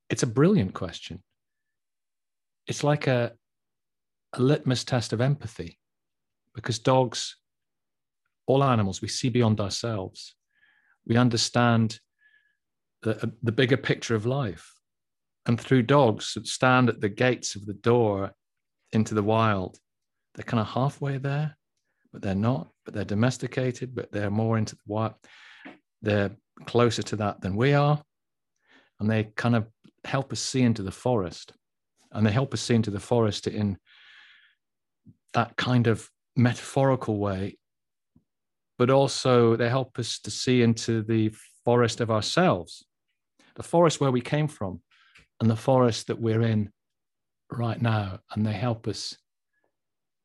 It's 0.09 0.23
a 0.23 0.27
brilliant 0.27 0.73
question. 0.73 1.23
It's 2.67 2.83
like 2.83 3.07
a, 3.07 3.33
a 4.33 4.41
litmus 4.41 4.83
test 4.83 5.13
of 5.13 5.21
empathy 5.21 5.79
because 6.53 6.79
dogs, 6.79 7.37
all 8.47 8.63
animals, 8.63 9.01
we 9.01 9.07
see 9.07 9.29
beyond 9.29 9.61
ourselves 9.61 10.35
we 11.05 11.17
understand 11.17 11.99
the, 13.01 13.21
uh, 13.23 13.29
the 13.41 13.51
bigger 13.51 13.77
picture 13.77 14.15
of 14.15 14.25
life. 14.25 14.73
And 15.45 15.59
through 15.59 15.83
dogs 15.83 16.33
that 16.35 16.47
stand 16.47 16.89
at 16.89 17.01
the 17.01 17.09
gates 17.09 17.55
of 17.55 17.65
the 17.65 17.73
door 17.73 18.31
into 18.91 19.13
the 19.13 19.23
wild, 19.23 19.77
they're 20.35 20.45
kind 20.45 20.61
of 20.61 20.67
halfway 20.67 21.17
there, 21.17 21.57
but 22.11 22.21
they're 22.21 22.35
not, 22.35 22.69
but 22.85 22.93
they're 22.93 23.03
domesticated, 23.03 23.93
but 23.93 24.11
they're 24.11 24.29
more 24.29 24.57
into 24.57 24.75
the 24.75 24.81
wild. 24.87 25.15
They're 26.01 26.31
closer 26.65 27.03
to 27.03 27.15
that 27.17 27.41
than 27.41 27.55
we 27.55 27.73
are. 27.73 28.01
And 28.99 29.09
they 29.09 29.25
kind 29.35 29.55
of 29.55 29.67
help 30.05 30.31
us 30.31 30.39
see 30.39 30.61
into 30.61 30.83
the 30.83 30.91
forest. 30.91 31.51
And 32.11 32.25
they 32.25 32.31
help 32.31 32.53
us 32.53 32.61
see 32.61 32.75
into 32.75 32.91
the 32.91 32.99
forest 32.99 33.47
in 33.47 33.77
that 35.33 35.57
kind 35.57 35.87
of 35.87 36.09
metaphorical 36.35 37.17
way 37.17 37.57
but 38.77 38.89
also 38.89 39.55
they 39.55 39.69
help 39.69 39.99
us 39.99 40.19
to 40.19 40.31
see 40.31 40.61
into 40.61 41.01
the 41.03 41.33
forest 41.63 42.01
of 42.01 42.11
ourselves, 42.11 42.85
the 43.55 43.63
forest 43.63 44.01
where 44.01 44.11
we 44.11 44.21
came 44.21 44.47
from, 44.47 44.81
and 45.39 45.49
the 45.49 45.55
forest 45.55 46.07
that 46.07 46.19
we're 46.19 46.41
in 46.41 46.71
right 47.51 47.81
now. 47.81 48.19
And 48.31 48.45
they 48.45 48.53
help 48.53 48.87
us 48.87 49.17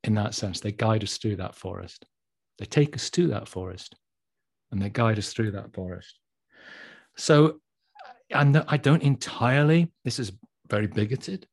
in 0.04 0.14
that 0.14 0.34
sense. 0.34 0.60
They 0.60 0.72
guide 0.72 1.02
us 1.02 1.18
through 1.18 1.36
that 1.36 1.54
forest. 1.54 2.06
They 2.58 2.64
take 2.64 2.96
us 2.96 3.10
to 3.10 3.28
that 3.28 3.48
forest 3.48 3.94
and 4.70 4.82
they 4.82 4.90
guide 4.90 5.18
us 5.18 5.32
through 5.32 5.52
that 5.52 5.72
forest. 5.72 6.18
So, 7.16 7.60
and 8.30 8.62
I 8.68 8.76
don't 8.76 9.02
entirely, 9.02 9.92
this 10.04 10.18
is 10.18 10.32
very 10.68 10.86
bigoted, 10.86 11.46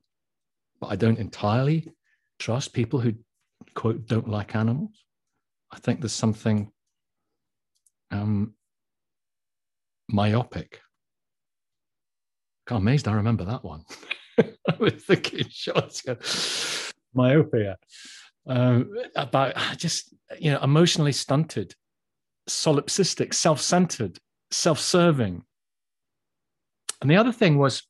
but 0.80 0.88
I 0.88 0.96
don't 0.96 1.20
entirely 1.20 1.92
trust 2.40 2.74
people 2.74 3.00
who, 3.00 3.14
quote, 3.74 4.08
don't 4.08 4.28
like 4.28 4.56
animals. 4.56 5.04
I 5.72 5.78
think 5.80 6.02
there's 6.02 6.12
something 6.12 6.72
um, 8.12 8.54
myopic. 10.10 10.82
I'm 12.70 12.78
amazed 12.78 13.08
I 13.08 13.14
remember 13.14 13.46
that 13.46 13.64
one. 13.64 13.84
I 14.40 14.76
was 14.80 14.94
thinking 14.94 15.48
shots, 15.50 16.92
myopia. 17.14 17.78
Um, 18.48 18.92
about 19.16 19.56
just 19.78 20.14
you 20.40 20.52
know 20.52 20.60
emotionally 20.62 21.12
stunted, 21.12 21.76
solipsistic, 22.50 23.34
self-centered, 23.34 24.20
self-serving. 24.52 25.44
And 27.02 27.10
the 27.12 27.18
other 27.18 27.32
thing 27.32 27.58
was 27.58 27.84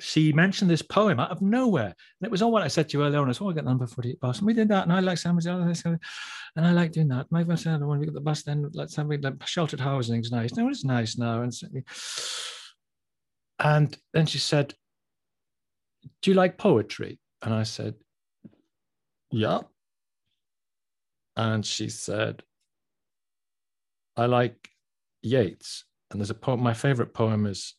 she 0.00 0.32
mentioned 0.32 0.70
this 0.70 0.82
poem 0.82 1.20
out 1.20 1.30
of 1.30 1.40
nowhere. 1.40 1.86
And 1.86 2.26
it 2.26 2.30
was 2.30 2.42
all 2.42 2.50
what 2.50 2.62
I 2.62 2.68
said 2.68 2.88
to 2.88 2.98
you 2.98 3.04
earlier 3.04 3.20
on. 3.20 3.30
It's 3.30 3.40
all 3.40 3.50
I 3.50 3.54
got 3.54 3.64
number 3.64 3.86
48 3.86 4.20
bus. 4.20 4.38
And 4.38 4.46
we 4.46 4.52
did 4.52 4.68
that. 4.68 4.84
And 4.84 4.92
I 4.92 5.00
like 5.00 5.18
Samuel's 5.18 5.46
and 5.46 6.66
I 6.66 6.72
like 6.72 6.92
doing 6.92 7.08
that. 7.08 7.26
My 7.30 7.42
said, 7.54 7.82
when 7.82 7.98
we 7.98 8.06
got 8.06 8.14
the 8.14 8.20
bus, 8.20 8.42
then 8.42 8.70
let's 8.74 8.96
have 8.96 9.08
like 9.08 9.46
sheltered 9.46 9.80
housing 9.80 10.20
is 10.20 10.32
nice. 10.32 10.54
No, 10.54 10.68
it's 10.68 10.84
nice 10.84 11.16
now. 11.16 11.42
And, 11.42 11.52
and 13.58 13.96
then 14.12 14.26
she 14.26 14.38
said, 14.38 14.74
Do 16.22 16.30
you 16.30 16.34
like 16.34 16.58
poetry? 16.58 17.18
And 17.42 17.54
I 17.54 17.62
said, 17.64 17.94
Yeah. 19.30 19.60
And 21.36 21.66
she 21.66 21.88
said, 21.88 22.42
I 24.16 24.26
like 24.26 24.68
Yeats. 25.22 25.84
And 26.10 26.20
there's 26.20 26.30
a 26.30 26.34
poem, 26.34 26.60
my 26.60 26.74
favorite 26.74 27.12
poem 27.14 27.46
is 27.46 27.74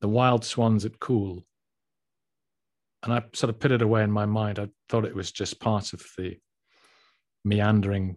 the 0.00 0.08
wild 0.08 0.44
swans 0.44 0.84
at 0.84 1.00
Coole. 1.00 1.44
And 3.02 3.12
I 3.12 3.22
sort 3.32 3.50
of 3.50 3.60
put 3.60 3.72
it 3.72 3.82
away 3.82 4.02
in 4.02 4.10
my 4.10 4.26
mind. 4.26 4.58
I 4.58 4.68
thought 4.88 5.04
it 5.04 5.14
was 5.14 5.30
just 5.30 5.60
part 5.60 5.92
of 5.92 6.04
the 6.16 6.38
meandering 7.44 8.16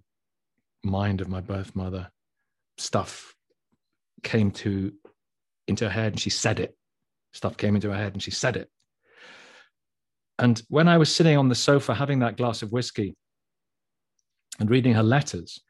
mind 0.84 1.22
of 1.22 1.30
my 1.30 1.42
birth 1.42 1.76
mother. 1.76 2.10
Stuff 2.78 3.36
came 4.24 4.52
to 4.52 4.94
into 5.68 5.86
her 5.86 5.92
head 5.92 6.14
and 6.14 6.20
she 6.20 6.30
said 6.30 6.60
it. 6.60 6.76
stuff 7.34 7.56
came 7.56 7.76
into 7.76 7.90
her 7.90 7.98
head 7.98 8.14
and 8.14 8.22
she 8.22 8.32
said 8.32 8.58
it. 8.58 8.70
And 10.38 10.62
when 10.70 10.88
I 10.88 10.98
was 10.98 11.16
sitting 11.16 11.38
on 11.38 11.50
the 11.50 11.56
sofa 11.56 11.94
having 11.94 12.20
that 12.20 12.36
glass 12.36 12.62
of 12.62 12.72
whiskey 12.72 13.16
and 14.60 14.70
reading 14.70 14.94
her 14.94 15.04
letters, 15.04 15.62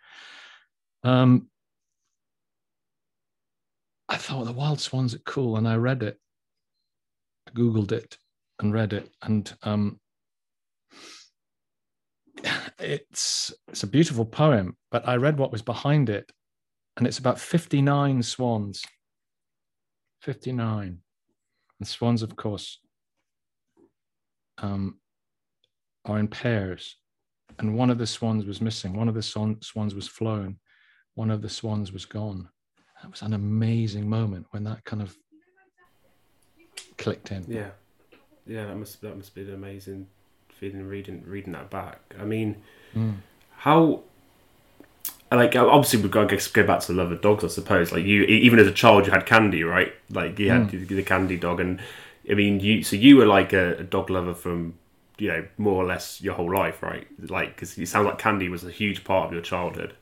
um, 1.03 1.50
I 4.11 4.17
thought 4.17 4.43
the 4.43 4.51
wild 4.51 4.81
swans 4.81 5.15
are 5.15 5.19
Coole, 5.19 5.55
and 5.55 5.65
I 5.65 5.75
read 5.75 6.03
it, 6.03 6.19
I 7.47 7.51
googled 7.51 7.93
it, 7.93 8.17
and 8.59 8.73
read 8.73 8.91
it, 8.91 9.09
and 9.21 9.51
um, 9.63 10.01
it's 12.77 13.53
it's 13.69 13.83
a 13.83 13.87
beautiful 13.87 14.25
poem. 14.25 14.75
But 14.91 15.07
I 15.07 15.15
read 15.15 15.37
what 15.37 15.53
was 15.53 15.61
behind 15.61 16.09
it, 16.09 16.29
and 16.97 17.07
it's 17.07 17.19
about 17.19 17.39
fifty 17.39 17.81
nine 17.81 18.21
swans. 18.21 18.83
Fifty 20.21 20.51
nine, 20.51 20.97
and 21.79 21.87
swans, 21.87 22.21
of 22.21 22.35
course, 22.35 22.79
um, 24.57 24.99
are 26.03 26.19
in 26.19 26.27
pairs, 26.27 26.97
and 27.59 27.77
one 27.77 27.89
of 27.89 27.97
the 27.97 28.07
swans 28.07 28.45
was 28.45 28.59
missing. 28.59 28.93
One 28.93 29.07
of 29.07 29.15
the 29.15 29.23
swan, 29.23 29.61
swans 29.61 29.95
was 29.95 30.09
flown. 30.09 30.57
One 31.15 31.31
of 31.31 31.41
the 31.41 31.49
swans 31.49 31.93
was 31.93 32.03
gone. 32.03 32.49
That 33.01 33.11
was 33.11 33.21
an 33.21 33.33
amazing 33.33 34.07
moment 34.09 34.45
when 34.51 34.63
that 34.65 34.83
kind 34.85 35.01
of 35.01 35.15
clicked 36.97 37.31
in. 37.31 37.45
Yeah, 37.47 37.69
yeah, 38.45 38.65
that 38.67 38.75
must 38.75 39.01
that 39.01 39.15
must 39.15 39.33
be 39.33 39.41
an 39.41 39.53
amazing 39.53 40.07
feeling 40.49 40.87
reading 40.87 41.23
reading 41.25 41.53
that 41.53 41.69
back. 41.69 41.99
I 42.19 42.25
mean, 42.25 42.57
Mm. 42.95 43.15
how 43.57 44.01
like 45.31 45.55
obviously 45.55 46.01
we've 46.01 46.11
got 46.11 46.29
to 46.29 46.51
go 46.51 46.67
back 46.67 46.81
to 46.81 46.87
the 46.93 46.97
love 47.01 47.11
of 47.11 47.21
dogs, 47.21 47.43
I 47.43 47.47
suppose. 47.47 47.91
Like 47.91 48.03
you, 48.03 48.23
even 48.23 48.59
as 48.59 48.67
a 48.67 48.71
child, 48.71 49.05
you 49.05 49.11
had 49.13 49.25
Candy, 49.25 49.63
right? 49.63 49.93
Like 50.09 50.37
you 50.37 50.49
had 50.49 50.67
Mm. 50.69 50.87
the 50.89 51.03
Candy 51.03 51.37
dog, 51.37 51.59
and 51.59 51.79
I 52.29 52.33
mean, 52.33 52.59
you 52.59 52.83
so 52.83 52.95
you 52.95 53.17
were 53.17 53.25
like 53.25 53.53
a, 53.53 53.77
a 53.77 53.83
dog 53.83 54.09
lover 54.09 54.33
from 54.33 54.75
you 55.17 55.29
know 55.29 55.45
more 55.57 55.81
or 55.81 55.85
less 55.85 56.21
your 56.21 56.33
whole 56.35 56.53
life, 56.53 56.83
right? 56.83 57.07
Like 57.29 57.55
because 57.55 57.77
it 57.77 57.87
sounds 57.87 58.05
like 58.05 58.17
Candy 58.19 58.49
was 58.49 58.63
a 58.63 58.71
huge 58.71 59.03
part 59.03 59.27
of 59.27 59.33
your 59.33 59.41
childhood. 59.41 59.93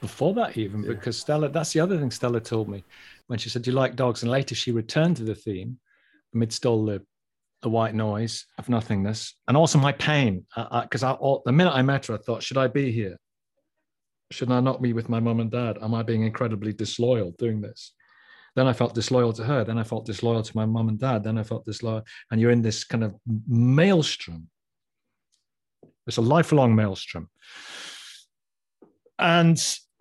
Before 0.00 0.34
that 0.34 0.56
even 0.56 0.82
Yeah. 0.82 0.90
because 0.90 1.18
Stella 1.18 1.48
that's 1.48 1.72
the 1.72 1.80
other 1.80 1.98
thing 1.98 2.10
Stella 2.10 2.40
told 2.40 2.68
me. 2.68 2.84
When 3.26 3.38
she 3.38 3.48
said 3.48 3.62
do 3.62 3.70
you 3.70 3.76
like 3.76 3.96
dogs? 3.96 4.22
And 4.22 4.30
later 4.30 4.54
she 4.54 4.72
returned 4.72 5.16
to 5.18 5.24
the 5.24 5.34
theme 5.34 5.78
amidst 6.34 6.66
all 6.66 6.84
the 6.84 7.02
the 7.62 7.68
white 7.68 7.94
noise 7.94 8.46
of 8.58 8.68
nothingness. 8.68 9.34
And 9.48 9.56
also 9.56 9.78
my 9.78 9.90
pain 9.92 10.46
because 10.54 11.02
I, 11.02 11.12
all, 11.12 11.42
the 11.44 11.52
minute 11.52 11.74
I 11.74 11.82
met 11.82 12.06
her 12.06 12.14
I 12.14 12.18
thought 12.18 12.42
should 12.42 12.58
I 12.58 12.68
be 12.68 12.92
here? 12.92 13.16
Should 14.30 14.50
I 14.52 14.60
not 14.60 14.82
be 14.82 14.92
with 14.92 15.08
my 15.08 15.20
mum 15.20 15.40
and 15.40 15.50
dad? 15.50 15.78
Am 15.82 15.94
I 15.94 16.02
being 16.02 16.22
incredibly 16.22 16.72
disloyal 16.72 17.32
doing 17.38 17.60
this? 17.60 17.94
Then 18.54 18.66
I 18.66 18.72
felt 18.72 18.94
disloyal 18.94 19.32
to 19.34 19.44
her. 19.44 19.64
Then 19.64 19.78
I 19.78 19.84
felt 19.84 20.04
disloyal 20.04 20.42
to 20.42 20.56
my 20.56 20.66
mum 20.66 20.88
and 20.88 20.98
dad. 20.98 21.24
Then 21.24 21.38
I 21.38 21.42
felt 21.42 21.64
disloyal 21.64 22.02
and 22.30 22.40
you're 22.40 22.50
in 22.50 22.62
this 22.62 22.84
kind 22.84 23.02
of 23.04 23.14
maelstrom. 23.48 24.48
It's 26.06 26.16
a 26.16 26.22
lifelong 26.22 26.74
maelstrom. 26.74 27.28
And 29.18 29.58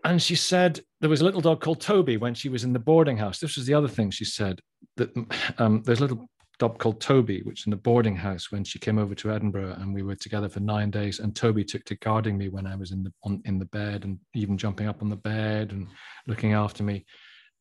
and 0.08 0.22
she 0.22 0.36
said 0.36 0.80
there 1.02 1.10
was 1.10 1.20
a 1.20 1.26
little 1.26 1.41
dog 1.41 1.60
called 1.60 1.82
Toby 1.82 2.15
when 2.15 2.34
she 2.34 2.48
was 2.48 2.63
in 2.63 2.72
the 2.72 2.80
boarding 2.80 3.17
house. 3.17 3.39
This 3.39 3.58
was 3.58 3.65
the 3.65 3.74
other 3.74 3.89
thing 3.89 4.10
she 4.10 4.24
said 4.24 4.62
that 4.96 5.10
um, 5.58 5.84
there's 5.84 6.00
a 6.00 6.04
little 6.04 6.30
dog 6.60 6.80
called 6.80 7.02
Toby, 7.02 7.41
which 7.43 7.67
in 7.67 7.72
the 7.72 7.76
boarding 7.78 8.15
house 8.15 8.50
when 8.50 8.63
she 8.63 8.80
came 8.80 8.98
over 8.98 9.13
to 9.15 9.32
Edinburgh 9.32 9.76
and 9.80 9.93
we 9.93 10.04
were 10.04 10.15
together 10.15 10.48
for 10.48 10.62
nine 10.62 10.91
days. 10.91 11.20
And 11.20 11.36
Toby 11.36 11.65
took 11.65 11.84
to 11.86 11.96
guarding 11.96 12.38
me 12.38 12.48
when 12.48 12.65
I 12.65 12.76
was 12.76 12.91
in 12.91 13.04
the 13.04 13.12
on, 13.24 13.41
in 13.43 13.60
the 13.60 13.65
bed 13.65 14.06
and 14.06 14.17
even 14.34 14.58
jumping 14.58 14.88
up 14.88 15.02
on 15.02 15.10
the 15.10 15.17
bed 15.17 15.74
and 15.74 15.88
looking 16.26 16.54
after 16.54 16.84
me. 16.84 17.06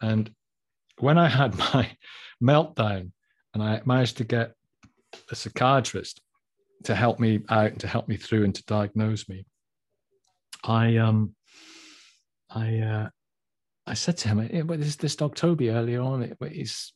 And 0.01 0.31
when 1.01 1.19
I 1.19 1.29
had 1.29 1.59
my 1.75 1.91
meltdown 2.41 3.11
and 3.55 3.63
I 3.63 3.83
managed 3.85 4.19
to 4.19 4.25
get 4.25 4.53
a 5.33 5.35
psychiatrist 5.35 6.23
to 6.85 6.95
help 6.95 7.19
me 7.19 7.41
out 7.49 7.73
and 7.73 7.81
to 7.81 7.89
help 7.89 8.07
me 8.07 8.17
through 8.17 8.45
and 8.45 8.55
to 8.55 8.65
diagnose 8.67 9.29
me, 9.29 9.47
I 10.63 10.99
um 10.99 11.35
I 12.51 12.79
uh, 12.79 13.09
I 13.87 13.95
said 13.95 14.17
to 14.19 14.29
him, 14.29 14.41
"Eh, 14.51 14.63
"What 14.63 14.81
is 14.81 14.97
this 14.97 15.17
dog 15.17 15.35
Toby 15.35 15.71
earlier 15.71 16.01
on? 16.01 16.23
It- 16.23 16.39
is 16.41 16.93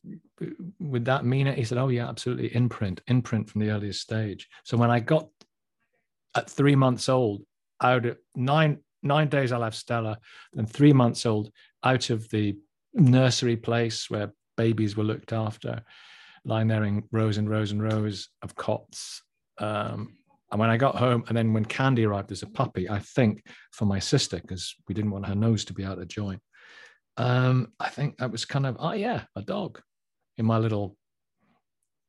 would 0.79 1.05
that 1.05 1.25
mean 1.25 1.47
it?" 1.47 1.57
He 1.57 1.63
said, 1.63 1.77
"Oh 1.77 1.89
yeah, 1.89 2.07
absolutely. 2.07 2.53
Imprint, 2.55 3.01
imprint 3.07 3.49
from 3.49 3.61
the 3.61 3.69
earliest 3.69 4.01
stage." 4.01 4.47
So 4.63 4.77
when 4.77 4.91
I 4.91 4.99
got 4.99 5.29
at 6.35 6.49
three 6.49 6.75
months 6.75 7.09
old, 7.09 7.43
out 7.81 8.05
of 8.05 8.17
nine 8.35 8.79
nine 9.03 9.29
days, 9.29 9.51
I'll 9.51 9.63
have 9.63 9.75
Stella, 9.75 10.19
and 10.55 10.69
three 10.69 10.93
months 10.93 11.25
old, 11.25 11.51
out 11.83 12.09
of 12.09 12.29
the 12.29 12.57
nursery 12.93 13.57
place 13.57 14.09
where 14.09 14.33
babies 14.57 14.95
were 14.95 15.03
looked 15.03 15.33
after, 15.33 15.83
lying 16.45 16.67
there 16.67 16.83
in 16.83 17.03
rows 17.11 17.37
and 17.37 17.49
rows 17.49 17.71
and 17.71 17.81
rows 17.81 18.29
of 18.41 18.55
cots. 18.55 19.23
Um, 19.57 20.17
and 20.51 20.59
when 20.59 20.69
I 20.69 20.77
got 20.77 20.95
home, 20.95 21.23
and 21.27 21.37
then 21.37 21.53
when 21.53 21.65
Candy 21.65 22.05
arrived 22.05 22.31
as 22.31 22.43
a 22.43 22.47
puppy, 22.47 22.89
I 22.89 22.99
think 22.99 23.45
for 23.71 23.85
my 23.85 23.99
sister, 23.99 24.39
because 24.39 24.75
we 24.87 24.93
didn't 24.93 25.11
want 25.11 25.25
her 25.25 25.35
nose 25.35 25.63
to 25.65 25.73
be 25.73 25.85
out 25.85 25.99
of 25.99 26.07
joint, 26.07 26.41
um, 27.17 27.71
I 27.79 27.89
think 27.89 28.17
that 28.17 28.31
was 28.31 28.45
kind 28.45 28.65
of, 28.65 28.75
oh 28.79 28.93
yeah, 28.93 29.23
a 29.35 29.41
dog 29.41 29.81
in 30.37 30.45
my 30.45 30.57
little 30.57 30.97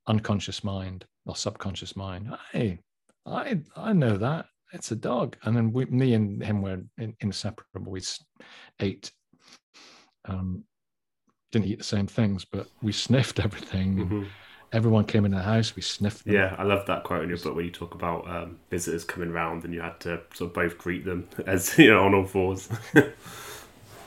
unconscious 0.07 0.65
mind 0.65 1.05
or 1.27 1.37
subconscious 1.37 1.95
mind. 1.97 2.29
Hey, 2.53 2.81
I 3.27 3.61
I 3.77 3.93
know 3.93 4.17
that 4.17 4.47
it's 4.73 4.91
a 4.91 4.97
dog. 4.97 5.37
And 5.45 5.57
then 5.57 5.73
we, 5.73 5.85
me 5.87 6.15
and 6.15 6.43
him 6.43 6.63
were 6.63 6.81
in, 6.99 7.15
inseparable. 7.21 7.93
We 7.93 8.01
ate, 8.81 9.13
um, 10.25 10.65
didn't 11.53 11.67
eat 11.67 11.79
the 11.79 11.85
same 11.85 12.07
things, 12.07 12.45
but 12.45 12.67
we 12.81 12.93
sniffed 13.07 13.39
everything. 13.39 13.97
Mhm. 13.97 14.27
Everyone 14.73 15.05
came 15.05 15.25
in 15.27 15.31
the 15.33 15.43
house, 15.43 15.77
we 15.77 15.83
sniffed 15.83 16.25
them. 16.25 16.35
Yeah, 16.35 16.55
I 16.59 16.63
love 16.63 16.87
that 16.87 17.05
quote 17.05 17.23
in 17.23 17.29
your 17.29 17.39
book 17.39 17.55
where 17.55 17.65
you 17.65 17.71
talk 17.71 17.95
about 17.95 18.27
um, 18.29 18.59
visitors 18.71 19.05
coming 19.05 19.31
round 19.31 19.65
and 19.65 19.75
you 19.75 19.81
had 19.83 20.01
to 20.01 20.21
sort 20.33 20.49
of 20.51 20.55
both 20.55 20.79
greet 20.79 21.05
them 21.05 21.29
as 21.47 21.77
you 21.79 21.91
know 21.91 22.05
on 22.05 22.15
all 22.15 22.25
fours. 22.27 22.69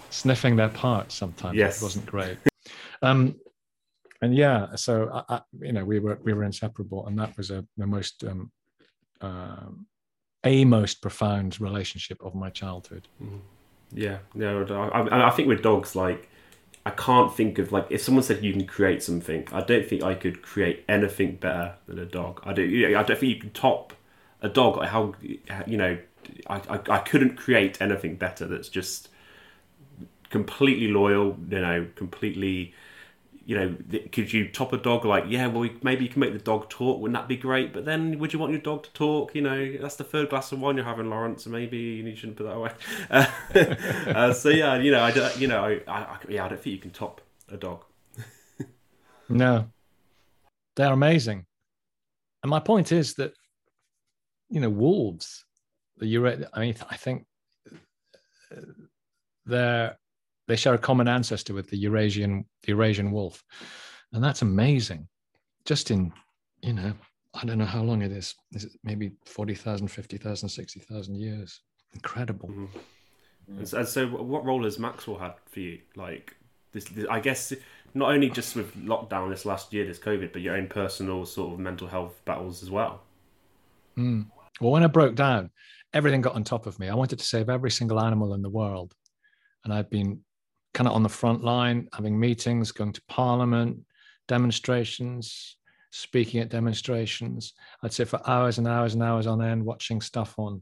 sniffing 0.10 0.56
their 0.56 0.69
parts 0.69 1.13
sometimes 1.15 1.58
Yes. 1.58 1.82
it 1.82 1.84
wasn't 1.84 2.06
great 2.06 2.38
um 3.01 3.36
and 4.21 4.34
yeah 4.34 4.73
so 4.75 5.10
I, 5.13 5.36
I, 5.36 5.41
you 5.60 5.73
know 5.73 5.84
we 5.84 5.99
were 5.99 6.17
we 6.23 6.32
were 6.32 6.45
inseparable 6.45 7.06
and 7.08 7.19
that 7.19 7.36
was 7.36 7.51
a 7.51 7.65
the 7.75 7.86
most 7.86 8.23
um 8.23 8.49
um 9.19 9.88
a 10.45 10.63
most 10.63 11.01
profound 11.01 11.60
relationship 11.60 12.17
of 12.23 12.34
my 12.34 12.49
childhood 12.49 13.08
Yeah, 13.91 14.19
no, 14.34 14.63
I, 14.63 14.99
I, 15.01 15.28
I 15.28 15.30
think 15.32 15.47
with 15.49 15.62
dogs, 15.62 15.95
like, 15.95 16.30
I 16.86 16.91
can't 16.91 17.36
think 17.36 17.58
of 17.58 17.71
like 17.71 17.88
if 17.89 18.02
someone 18.02 18.24
said 18.24 18.43
you 18.43 18.54
can 18.54 18.67
create 18.67 19.02
something, 19.02 19.48
I 19.52 19.62
don't 19.62 19.88
think 19.88 20.04
I 20.04 20.13
could 20.13 20.43
create 20.43 20.84
anything 20.88 21.38
better 21.38 21.76
than 21.88 21.98
a 21.98 22.06
dog. 22.06 22.41
I 22.43 22.54
don't, 22.54 22.69
I 22.95 23.02
don't 23.02 23.19
think 23.19 23.34
you 23.36 23.41
can 23.41 23.50
top 23.52 23.93
a 24.41 24.50
dog. 24.50 24.84
How 24.86 25.15
you 25.65 25.78
know, 25.78 25.98
I, 26.48 26.62
I, 26.69 26.80
I 26.89 26.98
couldn't 27.00 27.38
create 27.38 27.82
anything 27.82 28.17
better. 28.17 28.45
That's 28.45 28.69
just 28.69 29.10
completely 30.30 30.89
loyal. 30.89 31.38
You 31.50 31.62
know, 31.62 31.88
completely. 31.95 32.74
You 33.46 33.56
know, 33.58 33.76
could 34.12 34.34
you 34.34 34.48
top 34.50 34.74
a 34.74 34.78
dog? 34.78 35.06
Like, 35.06 35.26
yeah, 35.28 35.46
well, 35.48 35.70
maybe 35.84 36.04
you 36.04 36.10
can 36.10 36.20
make 36.20 36.34
the 36.34 36.40
dog 36.40 36.68
talk. 36.70 37.00
Wouldn't 37.00 37.16
that 37.16 37.28
be 37.28 37.38
great? 37.38 37.74
But 37.74 37.86
then, 37.86 38.18
would 38.20 38.34
you 38.34 38.40
want 38.40 38.52
your 38.52 38.62
dog 38.62 38.84
to 38.84 38.92
talk? 38.94 39.36
You 39.36 39.42
know, 39.44 39.78
that's 39.80 39.98
the 39.98 40.04
third 40.04 40.30
glass 40.30 40.52
of 40.52 40.60
wine 40.60 40.78
you're 40.78 40.86
having, 40.86 41.10
Lawrence. 41.10 41.46
Maybe 41.46 41.78
you 41.78 42.16
shouldn't 42.16 42.38
put 42.38 42.46
that 42.46 42.56
away. 42.56 42.72
Uh, 43.10 43.26
uh, 44.08 44.34
so 44.34 44.50
yeah, 44.50 44.76
you 44.78 44.92
know, 44.92 45.02
I, 45.02 45.12
don't- 45.12 45.38
you 45.38 45.48
know, 45.48 45.64
I, 45.64 45.82
I, 45.88 46.18
yeah, 46.28 46.46
I 46.46 46.50
don't 46.50 46.60
think 46.62 46.76
you 46.76 46.82
can 46.82 46.92
top 46.92 47.22
a 47.50 47.58
dog. 47.58 47.84
no 49.30 49.68
they're 50.76 50.94
amazing 50.94 51.46
and 52.44 52.50
my 52.50 52.60
point 52.60 52.92
is 52.92 53.16
that 53.16 53.34
you 54.50 54.60
know 54.60 54.70
wolves 54.70 55.46
the 55.98 56.06
Eura- 56.06 56.48
i 56.54 56.60
mean 56.60 56.76
i 56.90 56.96
think 56.96 57.26
uh, 58.52 58.62
they're 59.46 59.98
they 60.48 60.56
share 60.56 60.74
a 60.74 60.78
common 60.78 61.08
ancestor 61.08 61.54
with 61.54 61.70
the 61.70 61.78
eurasian 61.78 62.46
the 62.64 62.70
eurasian 62.70 63.12
wolf 63.12 63.44
and 64.14 64.24
that's 64.24 64.42
amazing 64.42 65.08
just 65.66 65.92
in 65.92 66.12
you 66.62 66.74
know 66.74 66.94
i 67.34 67.46
don't 67.46 67.58
know 67.58 67.66
how 67.66 67.82
long 67.82 68.02
it 68.02 68.12
is 68.12 68.36
is 68.54 68.66
it 68.66 68.72
maybe 68.84 69.12
40,000 69.26 69.88
50,000 69.88 70.50
60,000 70.50 71.16
years 71.16 71.62
incredible 71.94 72.50
Mhm. 73.48 73.58
And, 73.60 73.68
so, 73.68 73.78
and 73.78 73.88
so, 73.88 74.08
what 74.08 74.46
role 74.46 74.64
has 74.64 74.80
Maxwell 74.80 75.18
had 75.18 75.34
for 75.46 75.60
you? 75.60 75.80
Like 75.96 76.36
this, 76.72 76.86
this, 76.86 77.06
I 77.10 77.20
guess 77.20 77.54
not 77.94 78.12
only 78.12 78.30
just 78.30 78.56
with 78.56 78.76
lockdown 78.76 79.30
this 79.30 79.46
last 79.46 79.72
year, 79.74 79.86
this 79.86 80.00
COVID, 80.00 80.34
but 80.34 80.42
your 80.42 80.56
own 80.56 80.68
personal 80.68 81.26
sort 81.26 81.54
of 81.54 81.60
mental 81.60 81.88
health 81.88 82.20
battles 82.26 82.64
as 82.64 82.72
well. 82.72 83.02
Mm. 83.98 84.26
Well, 84.60 84.72
when 84.72 84.84
I 84.84 84.88
broke 84.88 85.16
down, 85.16 85.52
everything 85.94 86.22
got 86.22 86.36
on 86.36 86.44
top 86.44 86.66
of 86.66 86.80
me. 86.80 86.90
I 86.90 86.96
wanted 86.96 87.20
to 87.20 87.26
save 87.26 87.50
every 87.50 87.72
single 87.72 88.00
animal 88.00 88.34
in 88.34 88.42
the 88.42 88.50
world. 88.50 88.94
And 89.64 89.74
I've 89.74 89.90
been 89.90 90.22
kind 90.76 90.88
of 90.88 90.94
on 90.94 91.04
the 91.04 91.10
front 91.10 91.44
line, 91.44 91.88
having 91.94 92.20
meetings, 92.20 92.72
going 92.72 92.94
to 92.94 93.02
parliament, 93.08 93.80
demonstrations, 94.28 95.58
speaking 95.90 96.42
at 96.42 96.50
demonstrations. 96.50 97.54
I'd 97.82 97.94
sit 97.94 98.10
for 98.10 98.22
hours 98.30 98.60
and 98.60 98.68
hours 98.68 98.94
and 98.94 99.02
hours 99.02 99.26
on 99.26 99.42
end 99.42 99.66
watching 99.66 100.02
stuff 100.02 100.36
on 100.38 100.62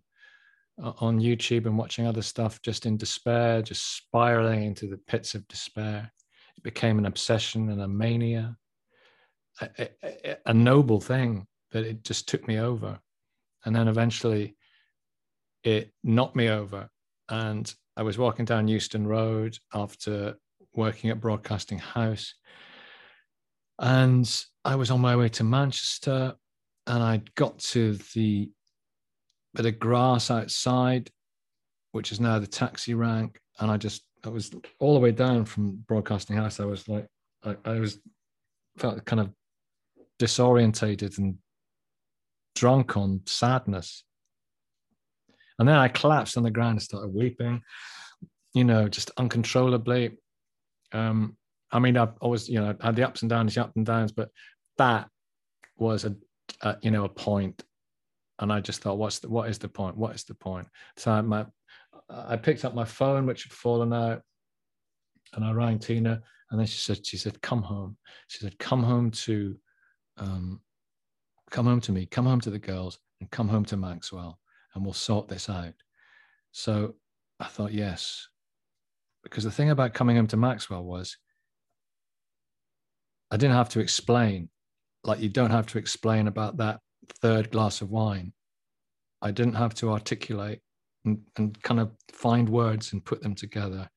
uh, 0.81 0.93
on 0.99 1.19
YouTube 1.19 1.65
and 1.65 1.77
watching 1.77 2.07
other 2.07 2.21
stuff 2.21 2.61
just 2.61 2.85
in 2.85 2.97
despair, 2.97 3.61
just 3.61 3.97
spiraling 3.97 4.63
into 4.63 4.87
the 4.87 5.01
pits 5.11 5.35
of 5.35 5.47
despair. 5.47 6.11
It 6.57 6.63
became 6.63 6.97
an 6.97 7.05
obsession 7.07 7.69
and 7.69 7.81
a 7.81 7.87
mania. 7.87 8.55
a, 9.61 9.89
a, 10.03 10.37
a 10.47 10.53
noble 10.53 10.99
thing 10.99 11.47
that 11.71 11.85
it 11.85 12.03
just 12.03 12.27
took 12.27 12.47
me 12.47 12.59
over. 12.59 12.99
And 13.65 13.75
then 13.75 13.87
eventually 13.87 14.55
it 15.63 15.91
knocked 16.03 16.35
me 16.35 16.49
over. 16.49 16.89
And 17.29 17.73
I 17.95 18.03
was 18.03 18.17
walking 18.17 18.45
down 18.45 18.67
Euston 18.67 19.07
Road 19.07 19.57
after 19.73 20.35
working 20.73 21.09
at 21.09 21.19
Broadcasting 21.19 21.79
House. 21.79 22.33
And 23.79 24.29
I 24.65 24.75
was 24.75 24.91
on 24.91 25.01
my 25.01 25.15
way 25.15 25.29
to 25.29 25.43
Manchester 25.43 26.35
and 26.87 27.03
I 27.03 27.21
got 27.35 27.59
to 27.59 27.97
the 28.13 28.49
bit 29.53 29.65
of 29.65 29.79
grass 29.79 30.31
outside, 30.31 31.09
which 31.91 32.11
is 32.11 32.19
now 32.19 32.39
the 32.39 32.47
taxi 32.47 32.93
rank. 32.93 33.39
And 33.59 33.69
I 33.69 33.77
just, 33.77 34.03
I 34.25 34.29
was 34.29 34.51
all 34.79 34.93
the 34.93 34.99
way 34.99 35.11
down 35.11 35.45
from 35.45 35.83
Broadcasting 35.87 36.37
House. 36.37 36.59
I 36.59 36.65
was 36.65 36.87
like, 36.87 37.07
I, 37.43 37.55
I 37.65 37.79
was 37.79 37.99
felt 38.77 39.05
kind 39.05 39.19
of 39.19 39.31
disorientated 40.19 41.17
and 41.17 41.37
drunk 42.55 42.97
on 42.97 43.21
sadness. 43.25 44.03
And 45.59 45.67
then 45.67 45.75
I 45.75 45.87
collapsed 45.87 46.37
on 46.37 46.43
the 46.43 46.51
ground 46.51 46.73
and 46.73 46.81
started 46.81 47.13
weeping, 47.13 47.61
you 48.53 48.63
know, 48.63 48.87
just 48.87 49.11
uncontrollably. 49.17 50.17
Um, 50.91 51.37
I 51.71 51.79
mean, 51.79 51.97
I've 51.97 52.13
always, 52.21 52.49
you 52.49 52.59
know, 52.59 52.75
had 52.81 52.95
the 52.95 53.07
ups 53.07 53.21
and 53.21 53.29
downs, 53.29 53.55
the 53.55 53.63
ups 53.63 53.73
and 53.75 53.85
downs, 53.85 54.11
but 54.11 54.29
that 54.77 55.07
was 55.77 56.05
a, 56.05 56.15
a, 56.61 56.77
you 56.81 56.91
know, 56.91 57.05
a 57.05 57.09
point. 57.09 57.63
And 58.39 58.51
I 58.51 58.61
just 58.61 58.81
thought, 58.81 58.97
what's 58.97 59.19
the, 59.19 59.29
what 59.29 59.49
is 59.49 59.59
the 59.59 59.69
point? 59.69 59.97
What 59.97 60.15
is 60.15 60.23
the 60.23 60.35
point? 60.35 60.67
So 60.97 61.11
I, 61.11 61.21
my, 61.21 61.45
I 62.09 62.35
picked 62.35 62.65
up 62.65 62.75
my 62.75 62.85
phone, 62.85 63.25
which 63.25 63.43
had 63.43 63.53
fallen 63.53 63.93
out, 63.93 64.21
and 65.33 65.45
I 65.45 65.51
rang 65.51 65.79
Tina, 65.79 66.21
and 66.51 66.59
then 66.59 66.67
she 66.67 66.77
said, 66.77 67.05
she 67.05 67.17
said, 67.17 67.41
come 67.41 67.63
home. 67.63 67.97
She 68.27 68.39
said, 68.39 68.57
come 68.59 68.83
home 68.83 69.11
to, 69.11 69.55
um, 70.17 70.61
come 71.49 71.65
home 71.65 71.81
to 71.81 71.91
me, 71.91 72.05
come 72.05 72.25
home 72.25 72.41
to 72.41 72.51
the 72.51 72.59
girls, 72.59 72.99
and 73.19 73.31
come 73.31 73.47
home 73.47 73.65
to 73.65 73.77
Maxwell 73.77 74.39
and 74.73 74.83
we'll 74.83 74.93
sort 74.93 75.27
this 75.27 75.49
out. 75.49 75.73
So 76.51 76.95
I 77.39 77.45
thought, 77.45 77.73
yes. 77.73 78.27
Because 79.23 79.43
the 79.43 79.51
thing 79.51 79.69
about 79.69 79.93
coming 79.93 80.15
home 80.15 80.27
to 80.27 80.37
Maxwell 80.37 80.83
was 80.83 81.17
I 83.31 83.37
didn't 83.37 83.55
have 83.55 83.69
to 83.69 83.79
explain, 83.79 84.49
like 85.03 85.19
you 85.19 85.29
don't 85.29 85.49
have 85.49 85.67
to 85.67 85.77
explain 85.77 86.27
about 86.27 86.57
that 86.57 86.79
third 87.21 87.51
glass 87.51 87.81
of 87.81 87.89
wine. 87.89 88.33
I 89.21 89.31
didn't 89.31 89.55
have 89.55 89.73
to 89.75 89.91
articulate 89.91 90.59
and, 91.05 91.21
and 91.37 91.61
kind 91.63 91.79
of 91.79 91.91
find 92.11 92.47
words 92.47 92.93
and 92.93 93.03
put 93.03 93.21
them 93.21 93.35
together. 93.35 93.89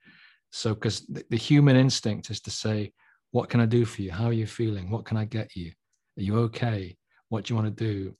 So, 0.50 0.74
because 0.74 1.00
the, 1.06 1.24
the 1.30 1.36
human 1.36 1.76
instinct 1.76 2.30
is 2.30 2.40
to 2.42 2.50
say, 2.50 2.92
What 3.32 3.50
can 3.50 3.60
I 3.60 3.66
do 3.66 3.84
for 3.84 4.02
you? 4.02 4.12
How 4.12 4.26
are 4.26 4.32
you 4.32 4.46
feeling? 4.46 4.90
What 4.90 5.04
can 5.04 5.16
I 5.16 5.24
get 5.24 5.54
you? 5.54 5.72
Are 6.18 6.22
you 6.22 6.38
okay? 6.38 6.96
What 7.28 7.44
do 7.44 7.52
you 7.52 7.60
want 7.60 7.76
to 7.76 7.84
do? 7.84 8.14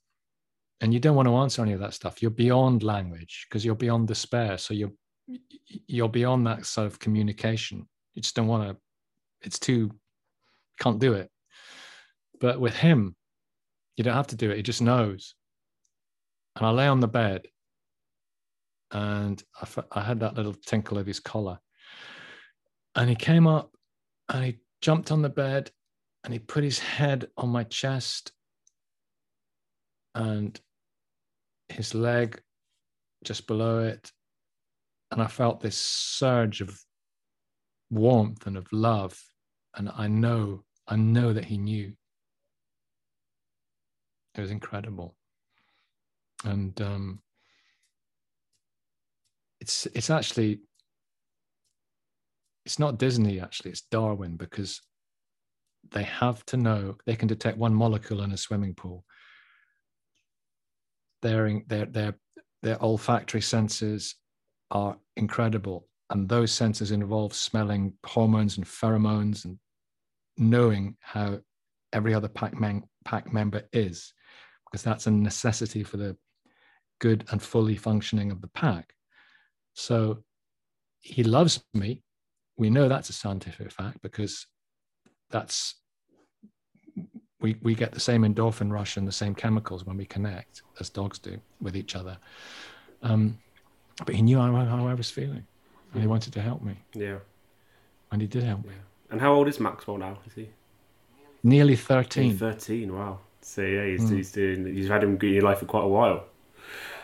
And 0.81 0.93
you 0.93 1.01
don't 1.01 1.17
want 1.17 1.29
to 1.29 1.37
answer 1.37 1.63
any 1.63 1.73
of 1.73 1.81
that 1.81 1.95
stuff. 1.95 2.21
You're 2.21 2.31
beyond 2.31 2.83
language 2.83 3.47
because 3.49 3.65
you're 3.65 3.75
beyond 3.75 4.09
despair. 4.09 4.59
So 4.59 4.75
you're 4.75 4.93
you're 5.89 6.09
beyond 6.09 6.47
that 6.47 6.67
sort 6.67 6.87
of 6.87 6.99
communication. 6.99 7.87
You 8.15 8.23
just 8.23 8.37
don't 8.37 8.47
want 8.47 8.69
to 8.69 8.77
it's 9.43 9.59
too 9.59 9.91
can't 10.79 10.99
do 10.99 11.15
it. 11.15 11.31
But 12.41 12.61
with 12.61 12.77
him 12.77 13.17
you 13.97 14.05
don't 14.05 14.15
have 14.15 14.29
to 14.29 14.37
do 14.37 14.51
it. 14.51 14.57
He 14.57 14.63
just 14.63 14.83
knows. 14.83 15.35
And 16.57 16.67
i 16.67 16.71
lay 16.71 16.87
on 16.87 17.01
the 17.01 17.09
bed 17.09 17.47
and 18.91 19.43
I, 19.61 19.83
I 19.93 20.03
had 20.03 20.21
that 20.21 20.35
little 20.35 20.55
tinkle 20.55 20.99
of 20.99 21.07
his 21.07 21.21
collar. 21.21 21.59
And 22.95 23.09
he 23.09 23.17
came 23.17 23.47
up 23.47 23.75
and 24.29 24.45
he 24.45 24.59
jumped 24.81 25.11
on 25.11 25.23
the 25.23 25.29
bed 25.29 25.71
and 26.25 26.33
he 26.33 26.39
put 26.39 26.65
his 26.65 26.79
head 26.79 27.29
on 27.37 27.49
my 27.49 27.65
chest 27.65 28.33
and 30.15 30.59
his 31.69 31.95
leg 31.95 32.41
just 33.25 33.47
below 33.47 33.81
it. 33.81 34.11
And 35.11 35.23
I 35.23 35.27
felt 35.27 35.61
this 35.61 35.79
surge 35.79 36.61
of 36.61 36.79
warmth 37.91 38.47
and 38.47 38.57
of 38.57 38.67
love. 38.73 39.21
And 39.77 39.91
I 39.97 40.09
know, 40.09 40.65
I 40.87 40.97
know 40.97 41.33
that 41.33 41.45
he 41.45 41.59
knew. 41.59 41.93
It 44.35 44.41
was 44.41 44.51
incredible. 44.51 45.17
And 46.45 46.79
um, 46.83 47.21
it's 49.61 49.87
it's 49.87 50.11
actually 50.11 50.61
it's 52.67 52.79
not 52.79 52.99
Disney 52.99 53.41
actually, 53.41 53.71
it's 53.71 53.83
Darwin 53.91 54.37
because 54.37 54.83
they 55.93 56.03
have 56.03 56.45
to 56.47 56.57
know 56.57 56.97
they 57.07 57.17
can 57.17 57.29
detect 57.29 57.57
one 57.57 57.75
molecule 57.75 58.23
in 58.23 58.33
a 58.33 58.37
swimming 58.37 58.75
pool 58.75 59.05
their 61.27 61.63
their 61.67 61.87
their 61.87 62.19
their 62.63 62.83
olfactory 62.83 63.41
senses 63.41 64.15
are 64.71 64.97
incredible. 65.17 65.89
And 66.11 66.29
those 66.29 66.53
senses 66.53 66.93
involve 66.93 67.35
smelling 67.35 67.95
hormones 68.05 68.57
and 68.57 68.67
pheromones 68.67 69.45
and 69.45 69.59
knowing 70.37 70.97
how 71.01 71.41
every 71.93 72.15
other 72.15 72.29
pack, 72.29 72.55
pack 73.05 73.33
member 73.33 73.63
is 73.73 74.13
because 74.67 74.83
that's 74.83 75.07
a 75.07 75.11
necessity 75.11 75.83
for 75.83 75.97
the 75.97 76.17
good 77.01 77.25
and 77.31 77.43
fully 77.43 77.77
functioning 77.77 78.31
of 78.31 78.41
the 78.41 78.49
pack. 78.49 78.93
So 79.75 80.23
he 81.01 81.23
loves 81.23 81.63
me. 81.75 82.03
We 82.57 82.71
know 82.71 82.89
that's 82.89 83.11
a 83.11 83.15
scientific 83.15 83.71
fact 83.71 83.99
because 84.03 84.47
that's 85.31 85.75
we, 87.47 87.57
we 87.63 87.77
get 87.77 87.93
the 87.93 88.01
same 88.01 88.23
endorphin 88.23 88.73
rush 88.73 88.97
and 88.97 89.07
the 89.07 89.13
same 89.13 89.33
chemicals 89.33 89.87
when 89.87 89.97
we 89.97 90.05
connect 90.05 90.63
as 90.81 90.91
dogs 90.91 91.21
do 91.21 91.39
with 91.61 91.77
each 91.77 91.95
other. 91.95 92.19
Um, 93.05 93.39
but 94.05 94.17
he 94.17 94.23
knew 94.23 94.39
how, 94.39 94.53
how 94.53 94.89
I 94.89 94.95
was 94.95 95.11
feeling 95.11 95.47
and 95.93 96.03
he 96.03 96.09
wanted 96.09 96.33
to 96.33 96.43
help 96.43 96.61
me. 96.61 96.75
Yeah. 96.93 97.19
And 98.11 98.21
he 98.21 98.27
did 98.27 98.43
help 98.43 98.65
yeah. 98.65 98.71
me. 98.71 98.77
And 99.11 99.21
how 99.21 99.33
old 99.33 99.47
is 99.47 99.61
Maxwell 99.61 99.97
now? 99.97 100.19
Is 100.27 100.33
he? 100.33 100.49
Nearly 101.45 101.77
13. 101.77 102.37
13, 102.37 102.93
wow. 102.93 103.21
So 103.43 103.63
yeah, 103.63 103.87
he's, 103.87 104.11
mm. 104.11 104.17
he's 104.17 104.33
doing, 104.33 104.67
he's 104.75 104.89
had 104.89 105.05
him 105.05 105.17
in 105.23 105.29
your 105.29 105.43
life 105.43 105.61
for 105.61 105.67
quite 105.67 105.85
a 105.85 105.89
while. 105.89 106.25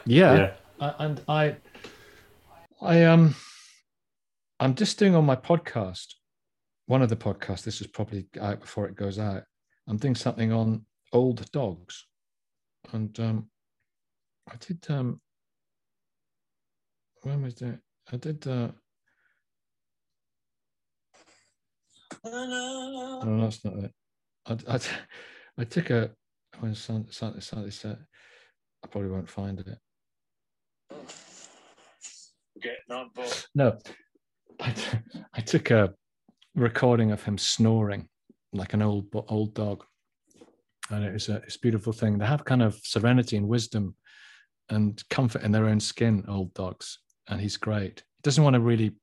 Yeah. 0.05 0.35
yeah. 0.35 0.53
I, 0.81 1.05
and 1.05 1.21
I, 1.29 1.57
I, 2.81 3.05
um, 3.05 3.37
I'm 4.59 4.75
just 4.75 4.99
doing 4.99 5.15
on 5.15 5.25
my 5.25 5.37
podcast, 5.37 6.15
one 6.87 7.01
of 7.01 7.11
the 7.11 7.17
podcasts, 7.17 7.63
this 7.63 7.81
is 7.81 7.87
probably 7.87 8.27
out 8.41 8.61
before 8.61 8.89
it 8.89 8.97
goes 8.97 9.21
out. 9.21 9.45
I'm 9.89 9.97
doing 9.97 10.15
something 10.15 10.53
on 10.53 10.87
old 11.13 11.51
dogs, 11.53 12.07
and 12.93 13.19
um, 13.21 13.49
I 14.51 14.55
did. 14.59 14.85
Um, 14.89 15.21
when 17.23 17.43
was 17.43 17.55
that? 17.57 17.79
I 18.13 18.17
did. 18.17 18.47
Uh, 18.47 18.69
no, 22.25 23.41
that's 23.41 23.65
not 23.65 23.75
it. 23.77 23.93
I, 24.47 24.57
I, 24.69 24.81
I 25.59 25.65
took 25.65 25.91
a 25.91 26.11
when 26.61 26.75
something, 26.75 27.11
something 27.11 27.71
said, 27.71 27.99
I 28.85 28.87
probably 28.89 29.11
won't 29.11 29.29
find 29.29 29.59
it. 29.59 29.79
No, 33.55 33.79
I, 34.61 34.75
I 35.35 35.41
took 35.41 35.71
a 35.71 35.95
recording 36.55 37.11
of 37.11 37.23
him 37.23 37.39
snoring 37.39 38.09
like 38.53 38.75
an 38.75 38.83
old 38.83 39.07
old 39.29 39.55
dog. 39.55 39.85
And 40.91 41.05
it's 41.05 41.29
a 41.29 41.37
it's 41.37 41.57
a 41.57 41.61
beautiful 41.61 41.93
thing. 41.93 42.19
They 42.19 42.27
have 42.27 42.45
kind 42.45 42.63
of 42.63 42.75
serenity 42.83 43.37
and 43.37 43.49
wisdom 43.49 43.95
and 44.69 45.03
comfort 45.09 45.43
in 45.43 45.53
their 45.53 45.67
own 45.67 45.81
skin, 45.81 46.25
old 46.29 46.53
dogs. 46.55 46.99
And 47.29 47.41
he's 47.41 47.57
great. 47.57 48.03
He 48.17 48.23
doesn't 48.23 48.43
want 48.45 48.55
to 48.55 48.61
really 48.61 48.95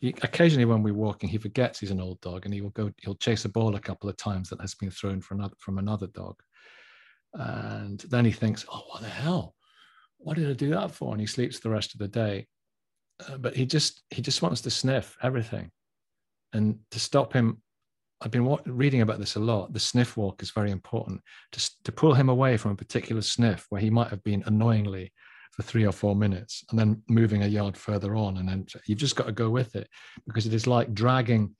he, 0.00 0.14
occasionally 0.22 0.64
when 0.64 0.82
we're 0.82 0.94
walking, 0.94 1.28
he 1.28 1.38
forgets 1.38 1.78
he's 1.78 1.90
an 1.90 2.00
old 2.00 2.20
dog 2.20 2.44
and 2.44 2.54
he 2.54 2.62
will 2.62 2.70
go, 2.70 2.90
he'll 2.98 3.14
chase 3.16 3.44
a 3.44 3.48
ball 3.48 3.76
a 3.76 3.80
couple 3.80 4.08
of 4.08 4.16
times 4.16 4.48
that 4.48 4.60
has 4.60 4.74
been 4.74 4.90
thrown 4.90 5.20
from 5.20 5.40
another, 5.40 5.54
from 5.58 5.78
another 5.78 6.06
dog. 6.08 6.40
And 7.34 8.00
then 8.08 8.24
he 8.24 8.32
thinks, 8.32 8.64
oh, 8.72 8.82
what 8.88 9.02
the 9.02 9.08
hell? 9.08 9.54
What 10.18 10.36
did 10.36 10.48
I 10.48 10.54
do 10.54 10.70
that 10.70 10.90
for? 10.90 11.12
And 11.12 11.20
he 11.20 11.26
sleeps 11.26 11.60
the 11.60 11.70
rest 11.70 11.94
of 11.94 12.00
the 12.00 12.08
day. 12.08 12.46
Uh, 13.28 13.36
but 13.36 13.54
he 13.54 13.66
just, 13.66 14.02
he 14.10 14.22
just 14.22 14.40
wants 14.40 14.62
to 14.62 14.70
sniff 14.70 15.16
everything. 15.22 15.70
And 16.52 16.78
to 16.90 16.98
stop 16.98 17.32
him 17.32 17.62
I've 18.22 18.30
been 18.30 18.56
reading 18.66 19.00
about 19.00 19.18
this 19.18 19.36
a 19.36 19.40
lot. 19.40 19.72
The 19.72 19.80
sniff 19.80 20.16
walk 20.16 20.42
is 20.42 20.50
very 20.50 20.70
important 20.70 21.22
to, 21.52 21.70
to 21.84 21.92
pull 21.92 22.12
him 22.12 22.28
away 22.28 22.56
from 22.58 22.72
a 22.72 22.76
particular 22.76 23.22
sniff 23.22 23.66
where 23.70 23.80
he 23.80 23.88
might 23.88 24.08
have 24.08 24.22
been 24.22 24.42
annoyingly 24.46 25.12
for 25.52 25.62
three 25.62 25.86
or 25.86 25.92
four 25.92 26.14
minutes 26.14 26.62
and 26.70 26.78
then 26.78 27.02
moving 27.08 27.42
a 27.42 27.46
yard 27.46 27.76
further 27.76 28.14
on. 28.14 28.36
And 28.36 28.48
then 28.48 28.66
you've 28.86 28.98
just 28.98 29.16
got 29.16 29.26
to 29.26 29.32
go 29.32 29.48
with 29.48 29.74
it 29.74 29.88
because 30.26 30.46
it 30.46 30.52
is 30.52 30.66
like 30.66 30.92
dragging 30.92 31.54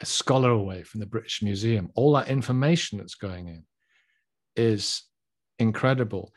a 0.00 0.06
scholar 0.06 0.50
away 0.50 0.84
from 0.84 1.00
the 1.00 1.06
British 1.06 1.42
Museum. 1.42 1.90
All 1.96 2.12
that 2.12 2.28
information 2.28 2.98
that's 2.98 3.16
going 3.16 3.48
in 3.48 3.64
is 4.54 5.02
incredible. 5.58 6.32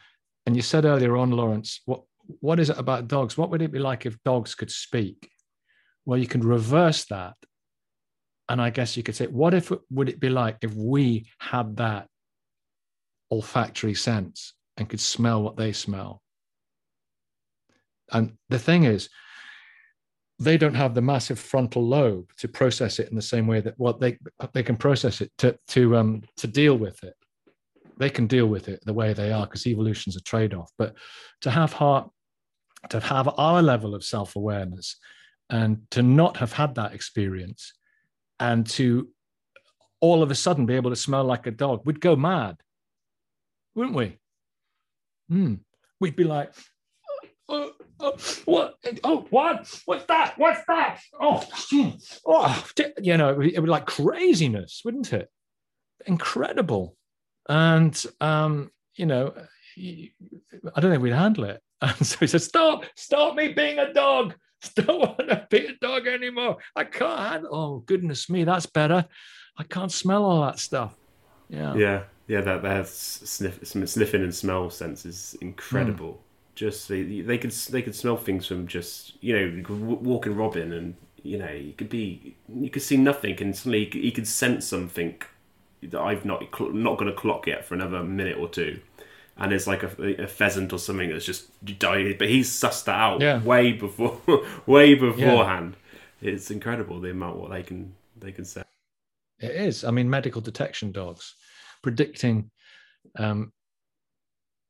And 0.47 0.55
you 0.55 0.63
said 0.63 0.85
earlier 0.85 1.15
on, 1.15 1.29
Lawrence, 1.29 1.81
what, 1.85 2.01
what 2.39 2.59
is 2.59 2.71
it 2.71 2.79
about 2.79 3.07
dogs? 3.07 3.37
What 3.37 3.51
would 3.51 3.61
it 3.61 3.71
be 3.71 3.79
like 3.79 4.07
if 4.07 4.21
dogs 4.23 4.55
could 4.55 4.71
speak? 4.71 5.29
Well, 6.05 6.17
you 6.17 6.27
can 6.27 6.41
reverse 6.41 7.05
that 7.05 7.35
and 8.49 8.61
I 8.61 8.71
guess 8.71 8.97
you 8.97 9.03
could 9.03 9.15
say, 9.15 9.27
what 9.27 9.53
if 9.53 9.71
would 9.91 10.09
it 10.09 10.19
be 10.19 10.29
like 10.29 10.57
if 10.61 10.73
we 10.73 11.27
had 11.39 11.77
that 11.77 12.07
olfactory 13.31 13.93
sense 13.93 14.53
and 14.77 14.89
could 14.89 14.99
smell 14.99 15.41
what 15.43 15.57
they 15.57 15.71
smell. 15.71 16.21
And 18.11 18.33
the 18.49 18.59
thing 18.59 18.85
is, 18.85 19.09
they 20.39 20.57
don't 20.57 20.75
have 20.75 20.95
the 20.95 21.01
massive 21.01 21.37
frontal 21.37 21.85
lobe 21.85 22.29
to 22.37 22.47
process 22.47 22.97
it 22.97 23.09
in 23.09 23.15
the 23.15 23.21
same 23.21 23.45
way 23.45 23.59
that 23.59 23.77
what 23.77 23.99
they 23.99 24.17
they 24.53 24.63
can 24.63 24.77
process 24.77 25.19
it 25.19 25.31
to 25.37 25.57
to 25.67 25.97
um 25.97 26.23
to 26.37 26.47
deal 26.47 26.77
with 26.77 27.03
it. 27.03 27.13
They 27.97 28.09
can 28.09 28.25
deal 28.25 28.47
with 28.47 28.69
it 28.69 28.79
the 28.85 28.93
way 28.93 29.11
they 29.11 29.33
are 29.33 29.45
because 29.45 29.67
evolution's 29.67 30.15
a 30.15 30.21
trade-off. 30.21 30.71
But 30.77 30.95
to 31.41 31.51
have 31.51 31.73
heart, 31.73 32.09
to 32.89 33.01
have 33.01 33.27
our 33.37 33.61
level 33.61 33.93
of 33.93 34.05
self-awareness 34.05 34.95
and 35.49 35.81
to 35.91 36.01
not 36.01 36.37
have 36.37 36.53
had 36.53 36.75
that 36.75 36.93
experience 36.93 37.73
and 38.39 38.67
to 38.67 39.09
all 40.01 40.23
of 40.23 40.31
a 40.31 40.35
sudden 40.35 40.65
be 40.65 40.75
able 40.75 40.89
to 40.89 40.95
smell 40.95 41.23
like 41.23 41.47
a 41.47 41.51
dog, 41.51 41.81
we'd 41.85 42.01
go 42.01 42.15
mad, 42.15 42.57
wouldn't 43.75 43.95
we? 43.95 44.17
Mm. 45.31 45.59
We'd 45.99 46.15
be 46.15 46.23
like, 46.23 46.53
oh, 47.49 47.71
oh, 47.99 48.17
what? 48.45 48.75
Oh, 49.03 49.25
what? 49.29 49.81
What's 49.85 50.05
that? 50.05 50.33
What's 50.37 50.61
that? 50.67 50.99
Oh, 51.19 51.45
oh, 52.25 52.65
you 53.01 53.17
know, 53.17 53.41
it 53.41 53.59
would 53.59 53.65
be 53.65 53.71
like 53.71 53.85
craziness, 53.85 54.81
wouldn't 54.85 55.13
it? 55.13 55.29
Incredible. 56.05 56.95
And, 57.49 58.01
um, 58.21 58.71
you 58.95 59.05
know, 59.05 59.33
I 59.77 60.81
don't 60.81 60.91
think 60.91 61.03
we'd 61.03 61.13
handle 61.13 61.45
it. 61.45 61.61
And 61.81 62.05
so 62.05 62.17
he 62.19 62.27
said, 62.27 62.41
Stop, 62.41 62.83
stop 62.97 63.35
me 63.35 63.53
being 63.53 63.79
a 63.79 63.93
dog. 63.93 64.35
Don't 64.75 64.99
want 64.99 65.29
to 65.29 65.47
be 65.49 65.65
a 65.65 65.73
dog 65.73 66.07
anymore. 66.07 66.57
I 66.75 66.83
can't 66.83 67.19
handle. 67.19 67.55
Oh, 67.55 67.77
goodness 67.79 68.29
me, 68.29 68.43
that's 68.43 68.65
better. 68.65 69.05
I 69.57 69.63
can't 69.63 69.91
smell 69.91 70.23
all 70.23 70.41
that 70.41 70.59
stuff. 70.59 70.95
Yeah. 71.49 71.75
Yeah. 71.75 72.03
Yeah. 72.27 72.41
That, 72.41 72.61
their 72.61 72.85
sniff, 72.85 73.59
sniffing 73.65 74.23
and 74.23 74.33
smell 74.33 74.69
sense 74.69 75.05
is 75.05 75.35
incredible. 75.41 76.13
Mm 76.13 76.23
just 76.59 76.89
they, 76.89 77.21
they 77.21 77.37
could 77.37 77.51
they 77.51 77.81
could 77.81 77.95
smell 77.95 78.17
things 78.17 78.45
from 78.45 78.67
just 78.67 79.13
you 79.23 79.33
know 79.33 79.55
you 79.55 79.63
could 79.63 79.79
walk 79.79 80.25
in 80.25 80.35
Robin 80.35 80.73
and 80.73 80.93
you 81.23 81.37
know 81.37 81.49
you 81.49 81.71
could 81.71 81.87
be 81.87 82.35
you 82.53 82.69
could 82.69 82.81
see 82.81 82.97
nothing 82.97 83.41
and 83.41 83.55
suddenly 83.55 83.89
he 83.89 84.11
could 84.11 84.27
sense 84.27 84.67
something 84.67 85.15
that 85.81 86.01
I've 86.01 86.25
not 86.25 86.43
not 86.59 86.97
going 86.97 87.09
to 87.09 87.17
clock 87.17 87.47
yet 87.47 87.63
for 87.63 87.75
another 87.75 88.03
minute 88.03 88.37
or 88.37 88.49
two, 88.49 88.81
and 89.39 89.53
it's 89.53 89.67
like 89.67 89.83
a, 89.83 90.23
a 90.23 90.27
pheasant 90.27 90.73
or 90.73 90.79
something 90.79 91.09
that's 91.09 91.25
just 91.25 91.49
died, 91.79 92.17
but 92.17 92.29
he's 92.29 92.49
sussed 92.49 92.85
that 92.85 92.95
out 92.95 93.21
yeah. 93.21 93.41
way 93.41 93.71
before 93.71 94.19
way 94.65 94.95
beforehand. 94.95 95.75
Yeah. 96.21 96.31
It's 96.31 96.51
incredible 96.51 96.99
the 96.99 97.11
amount 97.11 97.37
what 97.37 97.51
they 97.51 97.63
can 97.63 97.93
they 98.17 98.31
can 98.31 98.45
say. 98.45 98.63
It 99.39 99.51
is. 99.51 99.83
I 99.83 99.91
mean, 99.91 100.09
medical 100.09 100.41
detection 100.41 100.91
dogs 100.91 101.35
predicting 101.81 102.51
um, 103.17 103.53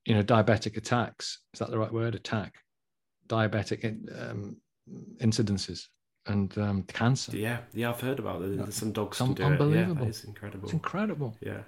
you 0.05 0.15
know, 0.15 0.24
diabetic 0.24 0.78
attacks. 0.78 1.39
Is 1.53 1.59
that 1.59 1.70
the 1.70 1.78
right 1.78 1.91
word? 1.91 2.15
Attack, 2.15 2.55
diabetic 3.28 3.84
um, 4.30 4.57
incidences, 5.17 5.88
and 6.26 6.55
um, 6.57 6.84
cancer. 6.84 7.36
Yeah, 7.36 7.59
yeah, 7.74 7.89
I've 7.89 8.01
heard 8.01 8.20
about 8.20 8.41
it. 8.41 8.57
There's 8.57 8.76
some 8.76 8.91
dogs 8.91 9.17
some, 9.17 9.36
can 9.36 9.36
do 9.36 9.43
unbelievable. 9.43 10.01
it. 10.01 10.05
Yeah, 10.05 10.09
it's 10.09 10.24
incredible. 10.24 10.63
It's 10.65 10.74
incredible. 10.74 11.38
Yeah, 11.41 11.61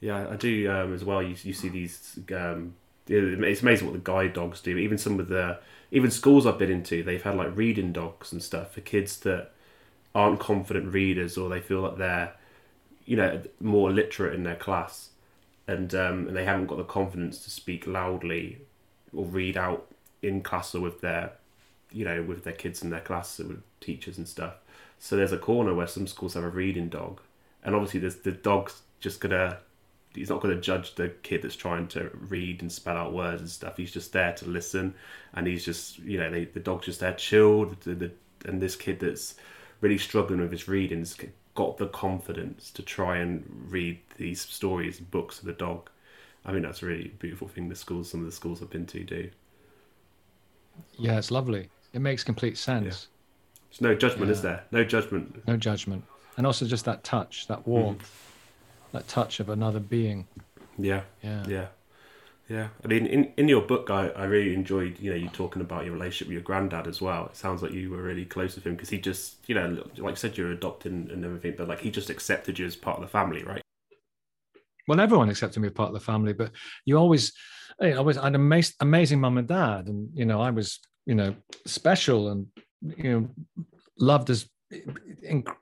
yeah, 0.00 0.28
I 0.30 0.36
do 0.36 0.70
um, 0.70 0.94
as 0.94 1.04
well. 1.04 1.22
You 1.22 1.34
you 1.42 1.52
see 1.52 1.68
these. 1.68 2.18
Um, 2.34 2.74
it's 3.10 3.62
amazing 3.62 3.86
what 3.86 3.94
the 3.94 4.12
guide 4.12 4.34
dogs 4.34 4.60
do. 4.60 4.76
Even 4.76 4.98
some 4.98 5.18
of 5.18 5.28
the 5.28 5.58
even 5.90 6.10
schools 6.10 6.46
I've 6.46 6.58
been 6.58 6.70
into, 6.70 7.02
they've 7.02 7.22
had 7.22 7.36
like 7.36 7.56
reading 7.56 7.92
dogs 7.92 8.32
and 8.32 8.42
stuff 8.42 8.74
for 8.74 8.82
kids 8.82 9.18
that 9.20 9.52
aren't 10.14 10.40
confident 10.40 10.92
readers 10.92 11.38
or 11.38 11.48
they 11.48 11.60
feel 11.60 11.80
like 11.80 11.96
they're 11.96 12.32
you 13.04 13.16
know 13.16 13.40
more 13.60 13.90
literate 13.90 14.34
in 14.34 14.42
their 14.42 14.56
class 14.56 15.10
and 15.66 15.94
um, 15.94 16.26
and 16.26 16.36
they 16.36 16.44
haven't 16.44 16.66
got 16.66 16.78
the 16.78 16.84
confidence 16.84 17.44
to 17.44 17.50
speak 17.50 17.86
loudly 17.86 18.58
or 19.14 19.24
read 19.26 19.56
out 19.56 19.86
in 20.22 20.42
class 20.42 20.74
or 20.74 20.80
with 20.80 21.00
their 21.00 21.32
you 21.92 22.04
know 22.04 22.22
with 22.22 22.44
their 22.44 22.52
kids 22.52 22.82
in 22.82 22.90
their 22.90 23.00
class 23.00 23.38
or 23.38 23.44
with 23.44 23.62
teachers 23.80 24.18
and 24.18 24.26
stuff. 24.26 24.54
So 24.98 25.16
there's 25.16 25.32
a 25.32 25.38
corner 25.38 25.74
where 25.74 25.86
some 25.86 26.06
schools 26.06 26.34
have 26.34 26.42
a 26.42 26.48
reading 26.48 26.88
dog, 26.88 27.20
and 27.62 27.74
obviously 27.74 28.00
there's 28.00 28.16
the 28.16 28.32
dog's 28.32 28.82
just 29.00 29.20
gonna 29.20 29.58
he's 30.14 30.30
not 30.30 30.40
going 30.40 30.54
to 30.54 30.60
judge 30.60 30.94
the 30.94 31.08
kid 31.22 31.42
that's 31.42 31.56
trying 31.56 31.88
to 31.88 32.10
read 32.28 32.62
and 32.62 32.72
spell 32.72 32.96
out 32.96 33.12
words 33.12 33.40
and 33.40 33.50
stuff. 33.50 33.76
He's 33.76 33.92
just 33.92 34.12
there 34.12 34.32
to 34.34 34.46
listen, 34.46 34.94
and 35.34 35.46
he's 35.46 35.64
just 35.64 35.98
you 35.98 36.18
know 36.18 36.30
they, 36.30 36.44
the 36.44 36.60
dog's 36.60 36.86
just 36.86 37.00
there 37.00 37.14
chilled. 37.14 37.80
The, 37.82 37.94
the, 37.94 38.10
and 38.44 38.60
this 38.60 38.76
kid 38.76 39.00
that's 39.00 39.34
really 39.80 39.98
struggling 39.98 40.40
with 40.40 40.52
his 40.52 40.68
readings 40.68 41.16
got 41.54 41.76
the 41.76 41.88
confidence 41.88 42.70
to 42.70 42.82
try 42.82 43.18
and 43.18 43.44
read 43.68 43.98
these 44.16 44.40
stories, 44.40 45.00
books 45.00 45.40
of 45.40 45.46
the 45.46 45.52
dog. 45.52 45.90
I 46.44 46.52
mean, 46.52 46.62
that's 46.62 46.82
a 46.82 46.86
really 46.86 47.08
beautiful 47.18 47.48
thing. 47.48 47.68
The 47.68 47.74
schools, 47.74 48.10
some 48.10 48.20
of 48.20 48.26
the 48.26 48.32
schools 48.32 48.62
I've 48.62 48.70
been 48.70 48.86
to, 48.86 49.02
do. 49.02 49.30
Yeah, 50.96 51.18
it's 51.18 51.30
lovely. 51.30 51.68
It 51.92 51.98
makes 51.98 52.22
complete 52.22 52.56
sense. 52.56 52.84
Yeah. 52.84 53.70
There's 53.70 53.80
no 53.80 53.94
judgment, 53.94 54.28
yeah. 54.28 54.32
is 54.32 54.42
there? 54.42 54.64
No 54.70 54.84
judgment. 54.84 55.46
No 55.46 55.56
judgment, 55.56 56.04
and 56.36 56.46
also 56.46 56.64
just 56.64 56.84
that 56.84 57.04
touch, 57.04 57.48
that 57.48 57.66
warmth, 57.66 58.02
mm. 58.02 58.27
That 58.92 59.08
touch 59.08 59.40
of 59.40 59.48
another 59.48 59.80
being. 59.80 60.26
Yeah. 60.78 61.02
Yeah. 61.22 61.44
Yeah. 61.46 61.66
Yeah, 62.48 62.68
I 62.82 62.88
mean, 62.88 63.04
in, 63.04 63.30
in 63.36 63.46
your 63.46 63.60
book, 63.60 63.90
I, 63.90 64.08
I 64.08 64.24
really 64.24 64.54
enjoyed 64.54 64.98
you 64.98 65.10
know 65.10 65.16
you 65.16 65.28
talking 65.28 65.60
about 65.60 65.84
your 65.84 65.92
relationship 65.92 66.28
with 66.28 66.32
your 66.32 66.42
granddad 66.42 66.86
as 66.86 66.98
well. 66.98 67.26
It 67.26 67.36
sounds 67.36 67.62
like 67.62 67.72
you 67.72 67.90
were 67.90 68.02
really 68.02 68.24
close 68.24 68.54
with 68.54 68.64
him 68.64 68.74
because 68.74 68.88
he 68.88 68.98
just 68.98 69.36
you 69.48 69.54
know 69.54 69.84
like 69.98 70.12
I 70.12 70.16
said 70.16 70.38
you're 70.38 70.52
adopted 70.52 70.92
and 70.92 71.24
everything, 71.26 71.56
but 71.58 71.68
like 71.68 71.80
he 71.80 71.90
just 71.90 72.08
accepted 72.08 72.58
you 72.58 72.64
as 72.64 72.74
part 72.74 72.96
of 72.96 73.02
the 73.02 73.08
family, 73.08 73.44
right? 73.44 73.60
Well, 74.86 74.98
everyone 74.98 75.28
accepted 75.28 75.60
me 75.60 75.68
as 75.68 75.74
part 75.74 75.88
of 75.88 75.94
the 75.94 76.00
family, 76.00 76.32
but 76.32 76.50
you 76.86 76.96
always, 76.96 77.34
I 77.82 78.00
was 78.00 78.16
I 78.16 78.24
had 78.24 78.34
amazing 78.34 78.74
amazing 78.80 79.20
mum 79.20 79.36
and 79.36 79.46
dad, 79.46 79.86
and 79.88 80.08
you 80.14 80.24
know 80.24 80.40
I 80.40 80.50
was 80.50 80.80
you 81.04 81.14
know 81.14 81.34
special 81.66 82.30
and 82.30 82.46
you 82.80 83.12
know 83.12 83.28
loved 83.98 84.30
as 84.30 84.48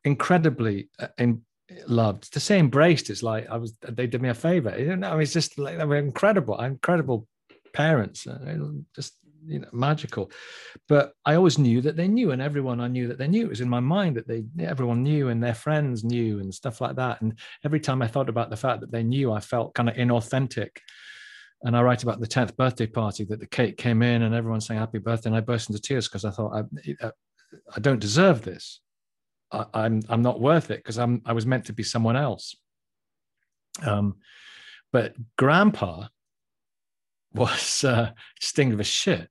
incredibly 0.05 0.89
uh, 1.01 1.09
in, 1.19 1.43
loved 1.87 2.33
to 2.33 2.41
say 2.41 2.59
embraced 2.59 3.11
it's 3.11 3.23
like 3.23 3.49
i 3.51 3.57
was 3.57 3.77
they 3.89 4.07
did 4.07 4.23
me 4.23 4.29
a 4.29 4.35
favor 4.35 4.79
you 4.79 4.97
know 4.97 5.19
it's 5.19 5.33
just 5.33 5.59
like 5.59 5.79
they 5.79 5.85
were 5.85 5.97
incredible 5.97 6.59
incredible 6.61 7.27
parents 7.73 8.27
uh, 8.27 8.55
just 8.95 9.15
you 9.47 9.59
know 9.59 9.69
magical 9.73 10.31
but 10.89 11.13
i 11.25 11.35
always 11.35 11.59
knew 11.59 11.81
that 11.81 11.97
they 11.97 12.09
knew 12.09 12.31
and 12.31 12.41
everyone 12.41 12.81
i 12.81 12.89
knew 12.89 13.09
that 13.09 13.19
they 13.19 13.29
knew 13.29 13.47
it 13.47 13.51
was 13.51 13.61
in 13.61 13.69
my 13.69 13.81
mind 13.81 14.17
that 14.17 14.27
they 14.29 14.45
everyone 14.61 15.03
knew 15.03 15.29
and 15.29 15.43
their 15.43 15.55
friends 15.55 16.05
knew 16.05 16.39
and 16.39 16.55
stuff 16.55 16.81
like 16.81 16.97
that 16.97 17.21
and 17.21 17.39
every 17.65 17.81
time 17.81 18.01
i 18.01 18.07
thought 18.07 18.29
about 18.29 18.51
the 18.51 18.57
fact 18.57 18.81
that 18.81 18.93
they 18.93 19.03
knew 19.03 19.33
i 19.33 19.41
felt 19.41 19.75
kind 19.75 19.89
of 19.89 19.97
inauthentic 19.97 20.71
and 21.63 21.77
I 21.77 21.83
write 21.83 22.03
about 22.03 22.21
the 22.21 22.27
10th 22.27 22.57
birthday 22.57 22.87
party 22.87 23.25
that 23.25 23.41
the 23.41 23.47
cake 23.47 23.77
came 23.77 24.03
in 24.03 24.23
and 24.23 24.35
everyone 24.35 24.61
saying 24.61 24.79
happy 24.79 24.99
birthday. 24.99 25.31
And 25.31 25.37
I 25.37 25.41
burst 25.41 25.71
into 25.71 25.81
tears 25.81 26.07
because 26.07 26.25
I 26.25 26.31
thought, 26.31 26.53
I, 26.55 27.11
I 27.75 27.81
don't 27.81 27.99
deserve 27.99 28.43
this. 28.43 28.81
I, 29.53 29.59
am 29.59 29.69
I'm, 29.75 30.03
I'm 30.09 30.23
not 30.23 30.41
worth 30.41 30.71
it 30.71 30.79
because 30.79 30.99
I'm 30.99 31.23
I 31.25 31.33
was 31.33 31.47
meant 31.47 31.67
to 31.67 31.73
be 31.73 31.83
someone 31.83 32.17
else. 32.17 32.57
Um, 33.85 34.17
but 34.93 35.15
Grandpa 35.37 36.09
was 37.33 37.85
uh, 37.85 38.13
sting 38.41 38.73
of 38.73 38.81
a 38.81 38.85
shit 38.85 39.29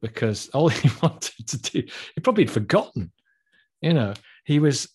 because 0.00 0.48
all 0.50 0.68
he 0.82 0.90
wanted 1.02 1.46
to 1.48 1.58
do, 1.58 1.82
he 2.14 2.20
probably 2.22 2.44
had 2.44 2.52
forgotten. 2.52 3.12
You 3.80 3.92
know, 3.92 4.14
he 4.44 4.60
was, 4.60 4.88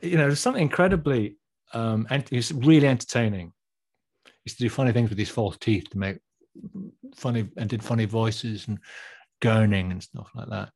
you 0.00 0.16
know, 0.16 0.34
something 0.34 0.62
incredibly, 0.62 1.36
um, 1.74 2.06
and 2.10 2.28
he 2.28 2.36
was 2.36 2.52
really 2.52 2.88
entertaining. 2.88 3.52
He 4.24 4.32
used 4.46 4.58
to 4.58 4.64
do 4.64 4.70
funny 4.70 4.92
things 4.92 5.10
with 5.10 5.18
his 5.18 5.28
false 5.28 5.56
teeth 5.58 5.90
to 5.90 5.98
make 5.98 6.18
funny 7.14 7.48
and 7.56 7.68
did 7.68 7.84
funny 7.84 8.04
voices 8.04 8.66
and 8.66 8.78
gurning 9.40 9.90
and 9.90 10.02
stuff 10.02 10.30
like 10.34 10.48
that. 10.48 10.70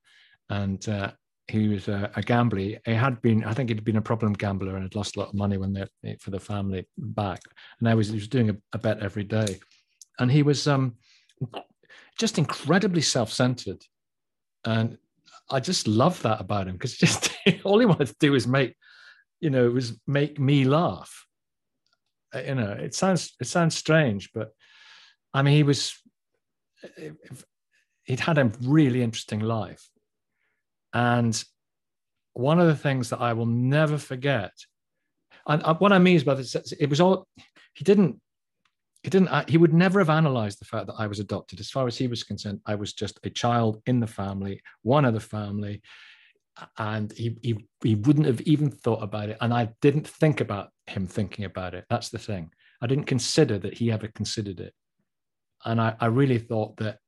And 0.49 0.89
uh, 0.89 1.13
he 1.49 1.69
was 1.69 1.89
a, 1.89 2.11
a, 2.17 2.23
gambler. 2.23 2.79
He 2.85 2.93
had 2.93 3.23
been, 3.23 3.45
I 3.45 3.55
think, 3.55 3.69
he'd 3.69 3.85
been 3.85 3.97
a 3.97 4.03
problem 4.03 4.33
gambler 4.33 4.75
and 4.75 4.83
had 4.83 4.97
lost 4.97 5.17
a 5.17 5.21
lot 5.21 5.29
of 5.29 5.35
money 5.35 5.57
when 5.57 5.73
they 5.73 6.17
for 6.17 6.31
the 6.31 6.41
family 6.41 6.87
back. 6.99 7.41
And 7.79 7.89
I 7.89 7.95
was, 7.95 8.09
he 8.09 8.15
was 8.17 8.29
doing 8.29 8.51
a, 8.51 8.57
a 8.73 8.79
bet 8.79 9.01
every 9.01 9.25
day, 9.25 9.59
and 10.19 10.31
he 10.31 10.43
was 10.43 10.67
um, 10.67 10.97
just 12.19 12.39
incredibly 12.39 13.03
self-centered, 13.03 13.85
and 14.65 14.99
I 15.51 15.61
just 15.61 15.87
love 15.87 16.21
that 16.23 16.41
about 16.41 16.67
him 16.67 16.75
because 16.75 16.97
just 16.97 17.31
all 17.65 17.79
he 17.79 17.87
wanted 17.87 18.09
to 18.09 18.17
do 18.19 18.33
was 18.33 18.49
make, 18.49 18.75
you 19.41 19.51
know, 19.51 19.71
was 19.71 19.99
make 20.07 20.41
me 20.41 20.65
laugh. 20.65 21.27
Uh, 22.35 22.41
you 22.41 22.55
know, 22.57 22.73
it 22.73 22.95
sounds 22.95 23.35
it 23.41 23.47
sounds 23.47 23.77
strange, 23.77 24.31
but 24.35 24.51
I 25.33 25.43
mean, 25.43 25.55
he 25.55 25.63
was 25.63 25.95
he'd 28.05 28.21
had 28.21 28.39
a 28.39 28.51
really 28.63 29.03
interesting 29.03 29.41
life 29.41 29.89
and 30.97 31.45
one 32.33 32.59
of 32.59 32.69
the 32.69 32.77
things 32.77 33.11
that 33.11 33.21
I 33.21 33.35
will 33.35 33.45
never 33.45 33.99
forget, 33.99 34.53
and 35.47 35.63
uh, 35.63 35.75
what 35.75 35.93
I 35.93 35.99
mean 35.99 36.17
is 36.17 36.25
by 36.25 36.35
this, 36.35 36.55
it 36.55 36.89
was 36.89 37.03
all 37.03 37.27
he 37.75 37.85
didn't. 37.85 38.19
He 39.03 39.11
didn't. 39.11 39.29
Uh, 39.29 39.45
he 39.47 39.59
would 39.59 39.75
never 39.75 39.99
have 40.01 40.09
analyzed 40.09 40.59
the 40.59 40.65
fact 40.65 40.87
that 40.87 40.97
I 40.99 41.07
was 41.07 41.21
adopted. 41.21 41.61
As 41.61 41.71
far 41.71 41.87
as 41.87 41.99
he 41.99 42.07
was 42.07 42.25
concerned, 42.25 42.61
I 42.65 42.77
was 42.77 42.95
just 42.95 43.21
a 43.25 43.31
child 43.31 43.83
in 43.85 44.01
the 44.01 44.07
family, 44.07 44.63
one 44.83 45.05
of 45.05 45.13
the 45.13 45.21
family, 45.21 45.83
and 46.79 47.13
he 47.13 47.37
he 47.43 47.67
he 47.85 47.95
wouldn't 47.95 48.27
have 48.27 48.41
even 48.43 48.71
thought 48.71 49.03
about 49.03 49.29
it. 49.29 49.37
And 49.43 49.53
I 49.53 49.69
didn't 49.83 50.09
think 50.09 50.41
about 50.41 50.71
him 50.87 51.07
thinking 51.07 51.45
about 51.45 51.75
it. 51.75 51.85
That's 51.91 52.09
the 52.09 52.19
thing. 52.19 52.51
I 52.81 52.87
didn't 52.87 53.05
consider 53.05 53.59
that 53.59 53.75
he 53.75 53.93
ever 53.93 54.09
considered 54.09 54.61
it. 54.61 54.73
And 55.63 55.79
I, 55.79 55.95
I 56.01 56.07
really 56.07 56.39
thought 56.39 56.79
that 56.79 56.99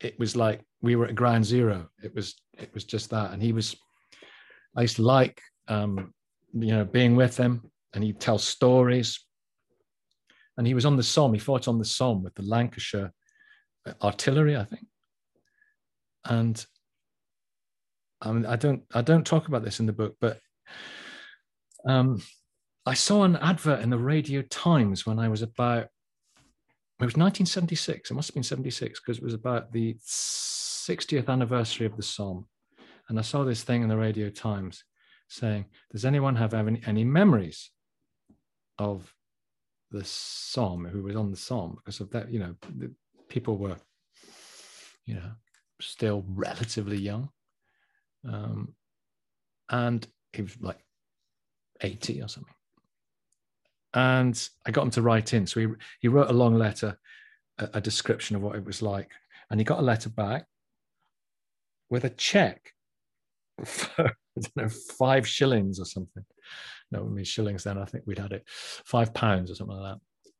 it 0.00 0.18
was 0.18 0.36
like 0.36 0.62
we 0.86 0.96
were 0.96 1.06
at 1.06 1.14
ground 1.14 1.44
zero. 1.44 1.88
It 2.02 2.14
was 2.14 2.34
it 2.56 2.72
was 2.72 2.84
just 2.84 3.10
that. 3.10 3.32
And 3.32 3.42
he 3.42 3.52
was 3.52 3.76
I 4.76 4.82
used 4.82 4.96
to 4.96 5.02
like 5.02 5.42
um, 5.68 6.14
you 6.52 6.72
know, 6.72 6.84
being 6.84 7.16
with 7.16 7.36
him 7.36 7.70
and 7.92 8.04
he'd 8.04 8.20
tell 8.20 8.38
stories. 8.38 9.20
And 10.56 10.66
he 10.66 10.74
was 10.74 10.86
on 10.86 10.96
the 10.96 11.02
Somme, 11.02 11.34
he 11.34 11.40
fought 11.40 11.68
on 11.68 11.78
the 11.78 11.84
Somme 11.84 12.22
with 12.22 12.34
the 12.34 12.42
Lancashire 12.42 13.12
artillery, 14.02 14.56
I 14.56 14.64
think. 14.64 14.86
And 16.24 16.64
I 18.22 18.32
mean, 18.32 18.46
I 18.46 18.56
don't 18.56 18.82
I 18.94 19.02
don't 19.02 19.26
talk 19.26 19.48
about 19.48 19.64
this 19.64 19.80
in 19.80 19.86
the 19.86 19.92
book, 19.92 20.16
but 20.20 20.40
um, 21.86 22.22
I 22.86 22.94
saw 22.94 23.24
an 23.24 23.36
advert 23.36 23.80
in 23.80 23.90
the 23.90 23.98
Radio 23.98 24.42
Times 24.42 25.06
when 25.06 25.18
I 25.18 25.28
was 25.28 25.42
about, 25.42 25.84
it 27.00 27.04
was 27.04 27.16
1976, 27.16 28.10
it 28.10 28.14
must 28.14 28.28
have 28.28 28.34
been 28.34 28.42
76, 28.42 29.00
because 29.00 29.18
it 29.18 29.24
was 29.24 29.34
about 29.34 29.72
the 29.72 29.96
60th 30.86 31.28
anniversary 31.28 31.86
of 31.86 31.96
the 31.96 32.02
Somme. 32.02 32.46
And 33.08 33.18
I 33.18 33.22
saw 33.22 33.44
this 33.44 33.62
thing 33.62 33.82
in 33.82 33.88
the 33.88 33.96
Radio 33.96 34.30
Times 34.30 34.84
saying, 35.28 35.66
Does 35.90 36.04
anyone 36.04 36.36
have 36.36 36.54
any, 36.54 36.80
any 36.86 37.04
memories 37.04 37.70
of 38.78 39.12
the 39.90 40.04
Somme, 40.04 40.84
who 40.84 41.02
was 41.02 41.16
on 41.16 41.30
the 41.30 41.36
Somme? 41.36 41.76
Because 41.76 42.00
of 42.00 42.10
that, 42.10 42.30
you 42.30 42.38
know, 42.38 42.54
people 43.28 43.58
were, 43.58 43.76
you 45.04 45.14
know, 45.14 45.32
still 45.80 46.24
relatively 46.28 46.98
young. 46.98 47.30
Um, 48.28 48.74
and 49.68 50.06
he 50.32 50.42
was 50.42 50.56
like 50.60 50.78
80 51.80 52.22
or 52.22 52.28
something. 52.28 52.54
And 53.94 54.48
I 54.66 54.70
got 54.70 54.82
him 54.82 54.90
to 54.90 55.02
write 55.02 55.32
in. 55.32 55.46
So 55.46 55.60
he, 55.60 55.66
he 56.00 56.08
wrote 56.08 56.30
a 56.30 56.34
long 56.34 56.54
letter, 56.54 56.98
a, 57.58 57.70
a 57.74 57.80
description 57.80 58.36
of 58.36 58.42
what 58.42 58.56
it 58.56 58.64
was 58.64 58.82
like. 58.82 59.10
And 59.50 59.58
he 59.58 59.64
got 59.64 59.78
a 59.78 59.82
letter 59.82 60.10
back 60.10 60.46
with 61.90 62.04
a 62.04 62.10
check 62.10 62.72
for, 63.64 64.12
know, 64.56 64.68
five 64.98 65.26
shillings 65.26 65.80
or 65.80 65.84
something. 65.84 66.24
No, 66.90 67.00
I 67.00 67.08
mean 67.08 67.24
shillings 67.24 67.64
then. 67.64 67.78
I 67.78 67.84
think 67.84 68.04
we'd 68.06 68.18
had 68.18 68.32
it 68.32 68.44
five 68.46 69.12
pounds 69.12 69.50
or 69.50 69.54
something 69.54 69.76
like 69.76 69.94
that. 69.94 70.30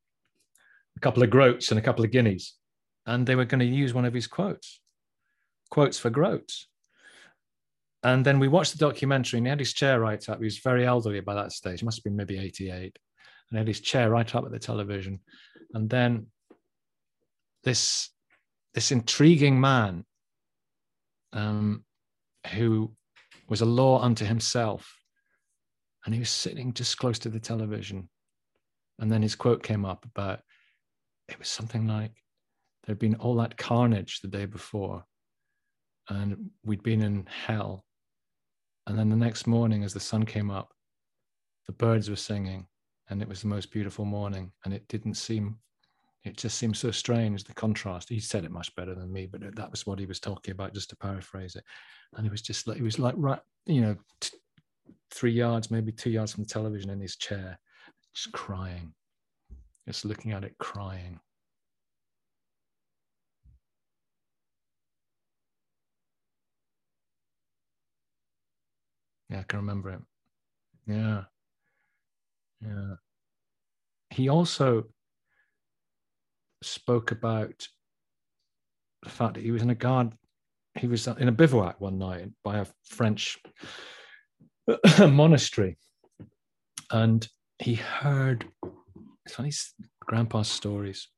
A 0.96 1.00
couple 1.00 1.22
of 1.22 1.30
groats 1.30 1.70
and 1.70 1.78
a 1.78 1.82
couple 1.82 2.04
of 2.04 2.10
guineas. 2.10 2.54
And 3.06 3.26
they 3.26 3.36
were 3.36 3.44
going 3.44 3.60
to 3.60 3.66
use 3.66 3.94
one 3.94 4.04
of 4.04 4.14
his 4.14 4.26
quotes, 4.26 4.80
quotes 5.70 5.98
for 5.98 6.10
groats. 6.10 6.68
And 8.02 8.24
then 8.24 8.38
we 8.38 8.48
watched 8.48 8.72
the 8.72 8.78
documentary 8.78 9.38
and 9.38 9.46
he 9.46 9.50
had 9.50 9.58
his 9.58 9.72
chair 9.72 10.00
right 10.00 10.28
up. 10.28 10.38
He 10.38 10.44
was 10.44 10.58
very 10.58 10.86
elderly 10.86 11.20
by 11.20 11.34
that 11.34 11.52
stage, 11.52 11.82
must 11.82 11.98
have 11.98 12.04
been 12.04 12.16
maybe 12.16 12.38
88. 12.38 12.72
And 12.78 12.92
he 13.50 13.58
had 13.58 13.68
his 13.68 13.80
chair 13.80 14.10
right 14.10 14.34
up 14.34 14.44
at 14.44 14.52
the 14.52 14.58
television. 14.58 15.20
And 15.74 15.88
then 15.90 16.26
this, 17.64 18.10
this 18.74 18.92
intriguing 18.92 19.60
man 19.60 20.04
um, 21.32 21.84
who 22.54 22.92
was 23.48 23.60
a 23.60 23.66
law 23.66 24.00
unto 24.00 24.24
himself. 24.24 24.94
And 26.04 26.14
he 26.14 26.20
was 26.20 26.30
sitting 26.30 26.72
just 26.72 26.98
close 26.98 27.18
to 27.20 27.28
the 27.28 27.40
television. 27.40 28.08
And 28.98 29.10
then 29.10 29.22
his 29.22 29.34
quote 29.34 29.62
came 29.62 29.84
up 29.84 30.04
about 30.04 30.40
it 31.28 31.38
was 31.38 31.48
something 31.48 31.86
like 31.86 32.12
there'd 32.84 32.98
been 32.98 33.16
all 33.16 33.34
that 33.36 33.56
carnage 33.56 34.20
the 34.20 34.28
day 34.28 34.46
before, 34.46 35.04
and 36.08 36.50
we'd 36.64 36.82
been 36.82 37.02
in 37.02 37.26
hell. 37.26 37.84
And 38.86 38.96
then 38.96 39.08
the 39.08 39.16
next 39.16 39.46
morning, 39.46 39.82
as 39.82 39.92
the 39.92 40.00
sun 40.00 40.24
came 40.24 40.50
up, 40.50 40.72
the 41.66 41.72
birds 41.72 42.08
were 42.08 42.16
singing, 42.16 42.68
and 43.10 43.20
it 43.20 43.28
was 43.28 43.42
the 43.42 43.48
most 43.48 43.72
beautiful 43.72 44.04
morning. 44.04 44.52
And 44.64 44.72
it 44.72 44.86
didn't 44.86 45.14
seem, 45.14 45.58
it 46.26 46.36
just 46.36 46.58
seems 46.58 46.78
so 46.78 46.90
strange 46.90 47.44
the 47.44 47.54
contrast. 47.54 48.08
He 48.08 48.20
said 48.20 48.44
it 48.44 48.50
much 48.50 48.74
better 48.74 48.94
than 48.94 49.12
me, 49.12 49.26
but 49.26 49.54
that 49.56 49.70
was 49.70 49.86
what 49.86 49.98
he 49.98 50.06
was 50.06 50.20
talking 50.20 50.52
about, 50.52 50.74
just 50.74 50.90
to 50.90 50.96
paraphrase 50.96 51.56
it 51.56 51.64
and 52.14 52.26
it 52.26 52.30
was 52.30 52.42
just 52.42 52.66
like 52.66 52.78
it 52.78 52.82
was 52.82 52.98
like 52.98 53.14
right, 53.16 53.40
you 53.66 53.80
know, 53.80 53.96
t- 54.20 54.36
three 55.10 55.32
yards, 55.32 55.70
maybe 55.70 55.92
two 55.92 56.10
yards 56.10 56.32
from 56.32 56.44
the 56.44 56.48
television 56.48 56.90
in 56.90 57.00
his 57.00 57.16
chair, 57.16 57.58
just 58.14 58.32
crying, 58.32 58.92
just 59.86 60.04
looking 60.04 60.32
at 60.32 60.44
it, 60.44 60.56
crying. 60.58 61.20
Yeah, 69.28 69.40
I 69.40 69.42
can 69.42 69.58
remember 69.58 69.90
it. 69.90 70.00
Yeah. 70.86 71.24
Yeah. 72.60 72.94
He 74.10 74.28
also 74.28 74.84
spoke 76.66 77.12
about 77.12 77.68
the 79.02 79.10
fact 79.10 79.34
that 79.34 79.42
he 79.42 79.50
was 79.50 79.62
in 79.62 79.70
a 79.70 79.74
guard 79.74 80.12
he 80.78 80.86
was 80.86 81.06
in 81.06 81.28
a 81.28 81.32
bivouac 81.32 81.80
one 81.80 81.98
night 81.98 82.28
by 82.44 82.58
a 82.58 82.66
French 82.84 83.38
monastery, 84.98 85.78
and 86.90 87.26
he 87.58 87.74
heard 87.74 88.46
it's 89.24 89.34
funny 89.34 89.52
grandpa's 90.00 90.48
stories, 90.48 91.08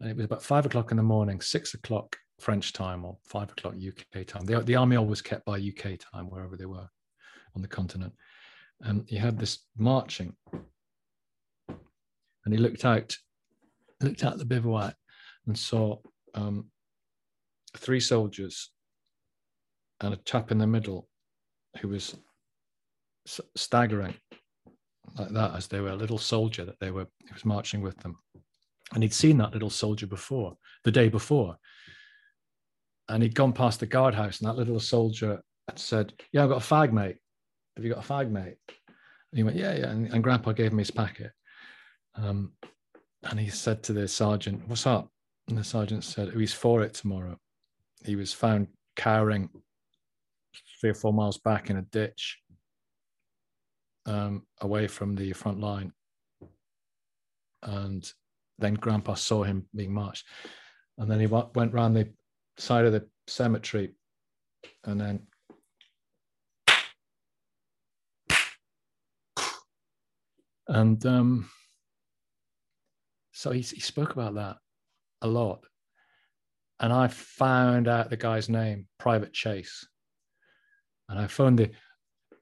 it 0.00 0.16
was 0.16 0.24
about 0.24 0.42
five 0.42 0.66
o'clock 0.66 0.90
in 0.90 0.96
the 0.96 1.02
morning, 1.02 1.40
six 1.40 1.74
o'clock 1.74 2.16
French 2.40 2.72
time, 2.72 3.04
or 3.04 3.18
five 3.24 3.50
o'clock 3.50 3.74
UK 3.74 4.26
time. 4.26 4.44
The, 4.44 4.60
the 4.60 4.76
army 4.76 4.96
always 4.96 5.22
kept 5.22 5.44
by 5.44 5.58
UK 5.58 5.98
time 6.12 6.28
wherever 6.28 6.56
they 6.56 6.66
were 6.66 6.88
on 7.54 7.62
the 7.62 7.68
continent. 7.68 8.12
And 8.80 9.04
he 9.08 9.16
had 9.16 9.38
this 9.38 9.60
marching. 9.76 10.34
And 11.68 12.54
he 12.54 12.56
looked 12.56 12.84
out, 12.84 13.16
looked 14.00 14.24
out 14.24 14.38
the 14.38 14.44
bivouac 14.44 14.94
and 15.46 15.58
saw 15.58 15.98
um, 16.34 16.66
three 17.76 18.00
soldiers 18.00 18.70
and 20.00 20.14
a 20.14 20.18
chap 20.18 20.50
in 20.50 20.58
the 20.58 20.66
middle 20.66 21.08
who 21.80 21.88
was 21.88 22.16
staggering 23.56 24.14
like 25.18 25.28
that 25.30 25.54
as 25.54 25.66
they 25.66 25.80
were 25.80 25.90
a 25.90 25.96
little 25.96 26.18
soldier 26.18 26.64
that 26.64 26.78
they 26.80 26.90
were 26.90 27.06
he 27.26 27.32
was 27.32 27.44
marching 27.44 27.82
with 27.82 27.96
them. 27.98 28.16
And 28.94 29.02
he'd 29.02 29.12
seen 29.12 29.36
that 29.38 29.52
little 29.52 29.70
soldier 29.70 30.06
before 30.06 30.56
the 30.84 30.90
day 30.90 31.08
before. 31.08 31.56
And 33.08 33.22
he'd 33.22 33.34
gone 33.34 33.52
past 33.52 33.80
the 33.80 33.86
guardhouse 33.86 34.40
and 34.40 34.48
that 34.48 34.56
little 34.56 34.80
soldier 34.80 35.42
had 35.68 35.78
said 35.78 36.12
yeah 36.32 36.42
i've 36.42 36.48
got 36.48 36.62
a 36.62 36.74
fag 36.74 36.92
mate 36.92 37.16
have 37.80 37.86
you 37.86 37.94
got 37.94 38.04
a 38.04 38.08
fag 38.08 38.30
mate 38.30 38.58
and 38.88 39.36
he 39.36 39.42
went 39.42 39.56
yeah 39.56 39.74
yeah 39.74 39.90
and, 39.90 40.12
and 40.12 40.22
grandpa 40.22 40.52
gave 40.52 40.72
him 40.72 40.78
his 40.78 40.90
packet 40.90 41.32
um, 42.14 42.52
and 43.22 43.38
he 43.38 43.48
said 43.48 43.82
to 43.84 43.92
the 43.92 44.08
sergeant, 44.08 44.66
What's 44.66 44.86
up? 44.86 45.10
And 45.48 45.58
the 45.58 45.64
sergeant 45.64 46.04
said, 46.04 46.32
oh, 46.34 46.38
He's 46.38 46.54
for 46.54 46.82
it 46.82 46.94
tomorrow. 46.94 47.38
He 48.04 48.16
was 48.16 48.32
found 48.32 48.68
cowering 48.96 49.50
three 50.80 50.90
or 50.90 50.94
four 50.94 51.12
miles 51.12 51.38
back 51.38 51.70
in 51.70 51.76
a 51.76 51.82
ditch 51.82 52.38
um, 54.06 54.46
away 54.60 54.86
from 54.86 55.14
the 55.14 55.32
front 55.32 55.60
line. 55.60 55.92
And 57.62 58.10
then 58.58 58.74
Grandpa 58.74 59.14
saw 59.14 59.42
him 59.42 59.66
being 59.74 59.92
marched. 59.92 60.26
And 60.96 61.10
then 61.10 61.20
he 61.20 61.26
went 61.26 61.74
round 61.74 61.96
the 61.96 62.08
side 62.56 62.86
of 62.86 62.92
the 62.92 63.06
cemetery 63.26 63.92
and 64.84 65.00
then 65.00 65.20
and 70.70 71.04
um, 71.04 71.50
so 73.32 73.50
he, 73.50 73.60
he 73.60 73.80
spoke 73.80 74.12
about 74.12 74.34
that 74.34 74.56
a 75.22 75.26
lot. 75.26 75.64
And 76.78 76.92
I 76.92 77.08
found 77.08 77.88
out 77.88 78.08
the 78.08 78.16
guy's 78.16 78.48
name, 78.48 78.86
Private 78.98 79.32
Chase. 79.32 79.86
And 81.08 81.18
I 81.18 81.26
phoned 81.26 81.58
the 81.58 81.70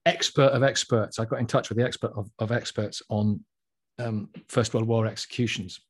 expert 0.07 0.51
of 0.51 0.63
experts. 0.63 1.19
I 1.19 1.25
got 1.25 1.41
in 1.41 1.47
touch 1.47 1.71
with 1.71 1.79
the 1.79 1.85
expert 1.85 2.13
of, 2.15 2.31
of 2.39 2.53
experts 2.53 3.03
on 3.09 3.45
um, 3.99 4.29
First 4.49 4.75
World 4.75 4.87
War 4.87 5.07
executions. 5.07 5.81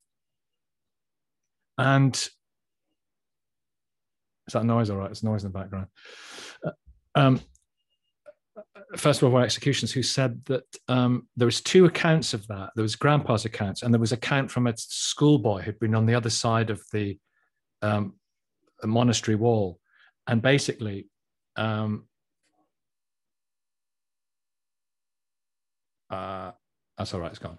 And 1.76 2.14
is 2.14 2.30
that 4.52 4.64
noise 4.64 4.90
all 4.90 4.96
right? 4.96 5.10
It's 5.10 5.22
noise 5.22 5.44
in 5.44 5.52
the 5.52 5.58
background. 5.58 5.88
Uh, 6.64 6.70
um, 7.16 7.40
First 8.96 9.20
World 9.20 9.34
War 9.34 9.42
executions 9.42 9.92
who 9.92 10.02
said 10.02 10.42
that 10.46 10.64
um, 10.88 11.28
there 11.36 11.46
was 11.46 11.60
two 11.60 11.84
accounts 11.84 12.32
of 12.32 12.46
that. 12.46 12.70
There 12.74 12.82
was 12.82 12.96
Grandpa's 12.96 13.44
accounts, 13.44 13.82
and 13.82 13.92
there 13.92 14.00
was 14.00 14.12
account 14.12 14.50
from 14.50 14.66
a 14.66 14.74
schoolboy 14.76 15.62
who'd 15.62 15.78
been 15.78 15.94
on 15.94 16.06
the 16.06 16.14
other 16.14 16.30
side 16.30 16.70
of 16.70 16.82
the 16.92 17.18
um, 17.82 18.14
monastery 18.82 19.34
wall, 19.34 19.78
and 20.26 20.40
basically. 20.40 21.08
Um, 21.56 22.06
uh, 26.08 26.52
that's 26.96 27.12
all 27.12 27.20
right, 27.20 27.30
it's 27.30 27.38
gone. 27.38 27.58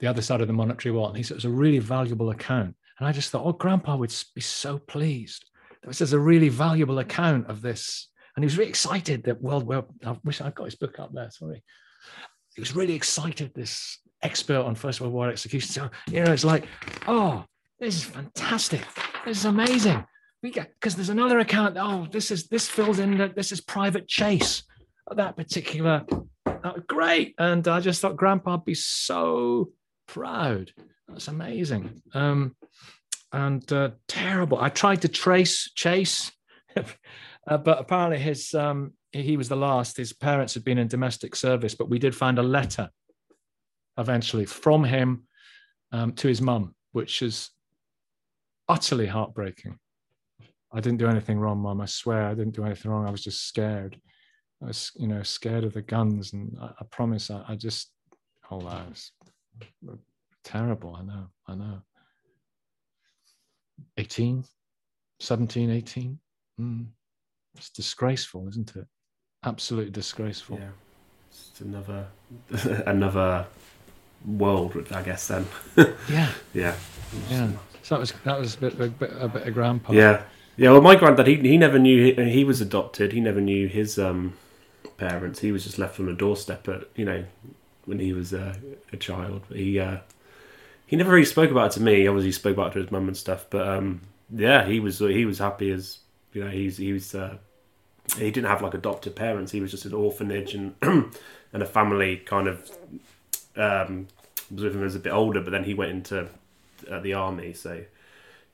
The 0.00 0.08
other 0.08 0.22
side 0.22 0.40
of 0.40 0.48
the 0.48 0.52
monastery 0.52 0.92
wall, 0.92 1.08
and 1.08 1.16
he 1.16 1.22
said 1.22 1.34
it 1.34 1.36
was 1.36 1.44
a 1.44 1.50
really 1.50 1.78
valuable 1.78 2.30
account. 2.30 2.74
And 2.98 3.08
I 3.08 3.12
just 3.12 3.30
thought, 3.30 3.44
oh, 3.44 3.52
Grandpa 3.52 3.96
would 3.96 4.14
be 4.34 4.40
so 4.40 4.78
pleased. 4.78 5.44
This 5.84 6.00
is 6.00 6.12
a 6.12 6.18
really 6.18 6.48
valuable 6.48 6.98
account 6.98 7.48
of 7.48 7.60
this 7.62 8.08
and 8.36 8.42
he 8.42 8.46
was 8.46 8.58
really 8.58 8.70
excited 8.70 9.24
that 9.24 9.42
World 9.42 9.66
War. 9.66 9.86
I 10.04 10.16
wish 10.24 10.40
I'd 10.40 10.54
got 10.54 10.64
his 10.64 10.74
book 10.74 10.98
up 10.98 11.12
there. 11.12 11.30
Sorry, 11.30 11.62
he 12.54 12.60
was 12.60 12.74
really 12.74 12.94
excited. 12.94 13.52
This 13.54 13.98
expert 14.22 14.60
on 14.60 14.74
First 14.74 15.00
World 15.00 15.12
War 15.12 15.28
execution. 15.28 15.70
So 15.70 15.90
you 16.10 16.24
know, 16.24 16.32
it's 16.32 16.44
like, 16.44 16.66
oh, 17.06 17.44
this 17.78 17.96
is 17.96 18.04
fantastic. 18.04 18.82
This 19.24 19.38
is 19.38 19.44
amazing. 19.44 20.04
Because 20.42 20.94
there's 20.94 21.08
another 21.08 21.38
account. 21.38 21.76
Oh, 21.78 22.06
this 22.10 22.30
is 22.30 22.48
this 22.48 22.68
fills 22.68 22.98
in 22.98 23.16
that 23.18 23.34
this 23.34 23.52
is 23.52 23.60
Private 23.60 24.06
Chase. 24.06 24.62
That 25.14 25.36
particular, 25.36 26.06
oh, 26.46 26.74
great. 26.86 27.34
And 27.38 27.66
I 27.68 27.80
just 27.80 28.00
thought 28.00 28.16
Grandpa'd 28.16 28.64
be 28.64 28.74
so 28.74 29.70
proud. 30.06 30.72
That's 31.08 31.28
amazing. 31.28 32.02
Um, 32.14 32.56
and 33.32 33.70
uh, 33.72 33.90
terrible. 34.08 34.58
I 34.58 34.68
tried 34.68 35.02
to 35.02 35.08
trace 35.08 35.70
Chase, 35.74 36.32
uh, 37.46 37.58
but 37.58 37.78
apparently 37.78 38.18
his 38.18 38.54
um, 38.54 38.92
he 39.12 39.36
was 39.36 39.48
the 39.48 39.56
last. 39.56 39.96
His 39.96 40.12
parents 40.12 40.54
had 40.54 40.64
been 40.64 40.78
in 40.78 40.88
domestic 40.88 41.36
service, 41.36 41.74
but 41.74 41.88
we 41.88 41.98
did 41.98 42.14
find 42.14 42.38
a 42.38 42.42
letter 42.42 42.90
eventually 43.98 44.44
from 44.44 44.84
him 44.84 45.24
um, 45.92 46.12
to 46.14 46.28
his 46.28 46.40
mum, 46.40 46.74
which 46.92 47.22
is 47.22 47.50
utterly 48.68 49.06
heartbreaking. 49.06 49.78
I 50.72 50.80
didn't 50.80 50.98
do 50.98 51.08
anything 51.08 51.38
wrong, 51.38 51.58
mum. 51.58 51.80
I 51.80 51.86
swear 51.86 52.26
I 52.26 52.34
didn't 52.34 52.56
do 52.56 52.64
anything 52.64 52.90
wrong. 52.90 53.06
I 53.06 53.10
was 53.10 53.22
just 53.22 53.46
scared. 53.46 54.00
I 54.62 54.66
was, 54.66 54.90
you 54.96 55.06
know, 55.06 55.22
scared 55.22 55.64
of 55.64 55.74
the 55.74 55.82
guns, 55.82 56.32
and 56.32 56.56
I, 56.60 56.70
I 56.80 56.84
promise 56.90 57.30
I, 57.30 57.44
I 57.48 57.54
just, 57.54 57.92
oh, 58.50 58.60
that 58.60 58.88
was 58.88 59.12
terrible. 60.42 60.96
I 60.96 61.02
know, 61.02 61.26
I 61.46 61.54
know. 61.54 61.82
18, 63.96 64.44
17, 65.20 65.70
18. 65.70 66.18
Mm. 66.60 66.86
It's 67.56 67.70
disgraceful, 67.70 68.48
isn't 68.48 68.74
it? 68.76 68.86
Absolutely 69.44 69.90
disgraceful. 69.90 70.58
Yeah, 70.58 70.70
it's 71.30 71.60
another 71.60 72.06
another 72.86 73.46
world, 74.26 74.86
I 74.90 75.02
guess. 75.02 75.28
Then. 75.28 75.46
yeah. 76.08 76.30
Yeah. 76.52 76.74
Yeah. 77.30 77.50
So 77.82 77.94
that 77.94 78.00
was 78.00 78.12
that 78.24 78.38
was 78.38 78.54
a 78.54 78.58
bit 78.58 78.80
a 78.80 78.88
bit, 78.88 79.12
a 79.18 79.28
bit 79.28 79.46
of 79.46 79.54
grandpa. 79.54 79.92
Yeah. 79.92 80.22
Yeah. 80.56 80.72
Well, 80.72 80.80
my 80.80 80.96
granddad, 80.96 81.26
he 81.26 81.36
he 81.36 81.58
never 81.58 81.78
knew 81.78 82.14
he, 82.14 82.30
he 82.30 82.44
was 82.44 82.60
adopted. 82.60 83.12
He 83.12 83.20
never 83.20 83.40
knew 83.40 83.68
his 83.68 83.98
um 83.98 84.34
parents. 84.96 85.40
He 85.40 85.52
was 85.52 85.64
just 85.64 85.78
left 85.78 86.00
on 86.00 86.06
the 86.06 86.12
doorstep 86.12 86.68
at 86.68 86.88
you 86.94 87.04
know 87.04 87.24
when 87.84 87.98
he 87.98 88.12
was 88.12 88.32
uh, 88.32 88.54
a 88.92 88.96
child. 88.96 89.42
He 89.52 89.78
uh, 89.78 89.98
he 90.86 90.96
never 90.96 91.12
really 91.12 91.24
spoke 91.24 91.50
about 91.50 91.72
it 91.72 91.74
to 91.74 91.82
me. 91.82 92.06
Obviously, 92.06 92.28
he 92.28 92.32
spoke 92.32 92.54
about 92.54 92.68
it 92.68 92.74
to 92.74 92.80
his 92.80 92.90
mum 92.90 93.08
and 93.08 93.16
stuff. 93.16 93.46
But 93.50 93.68
um, 93.68 94.02
yeah, 94.34 94.64
he 94.66 94.80
was 94.80 94.98
he 94.98 95.24
was 95.24 95.38
happy 95.38 95.70
as 95.70 95.98
you 96.34 96.44
know 96.44 96.50
he's 96.50 96.76
he 96.76 96.92
was 96.92 97.14
uh, 97.14 97.38
he 98.16 98.30
didn't 98.30 98.48
have 98.48 98.62
like 98.62 98.74
adopted 98.74 99.16
parents. 99.16 99.52
He 99.52 99.60
was 99.60 99.70
just 99.70 99.86
an 99.86 99.94
orphanage 99.94 100.54
and 100.54 100.74
and 100.82 101.62
a 101.62 101.66
family 101.66 102.18
kind 102.18 102.48
of 102.48 102.70
um, 103.56 104.08
was 104.50 104.64
with 104.64 104.74
him 104.74 104.84
as 104.84 104.94
a 104.94 105.00
bit 105.00 105.12
older. 105.12 105.40
But 105.40 105.50
then 105.50 105.64
he 105.64 105.74
went 105.74 105.92
into 105.92 106.28
uh, 106.90 107.00
the 107.00 107.14
army, 107.14 107.54
so 107.54 107.82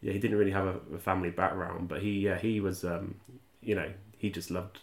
yeah, 0.03 0.13
he 0.13 0.19
didn't 0.19 0.39
really 0.39 0.53
have 0.53 0.67
a, 0.67 0.95
a 0.95 0.99
family 0.99 1.31
background. 1.31 1.89
But 1.89 2.03
he 2.03 2.21
yeah 2.21 2.39
he 2.39 2.61
was 2.61 2.85
um, 2.85 3.17
you 3.63 3.75
know 3.75 3.91
he 4.19 4.31
just 4.31 4.51
loved 4.51 4.79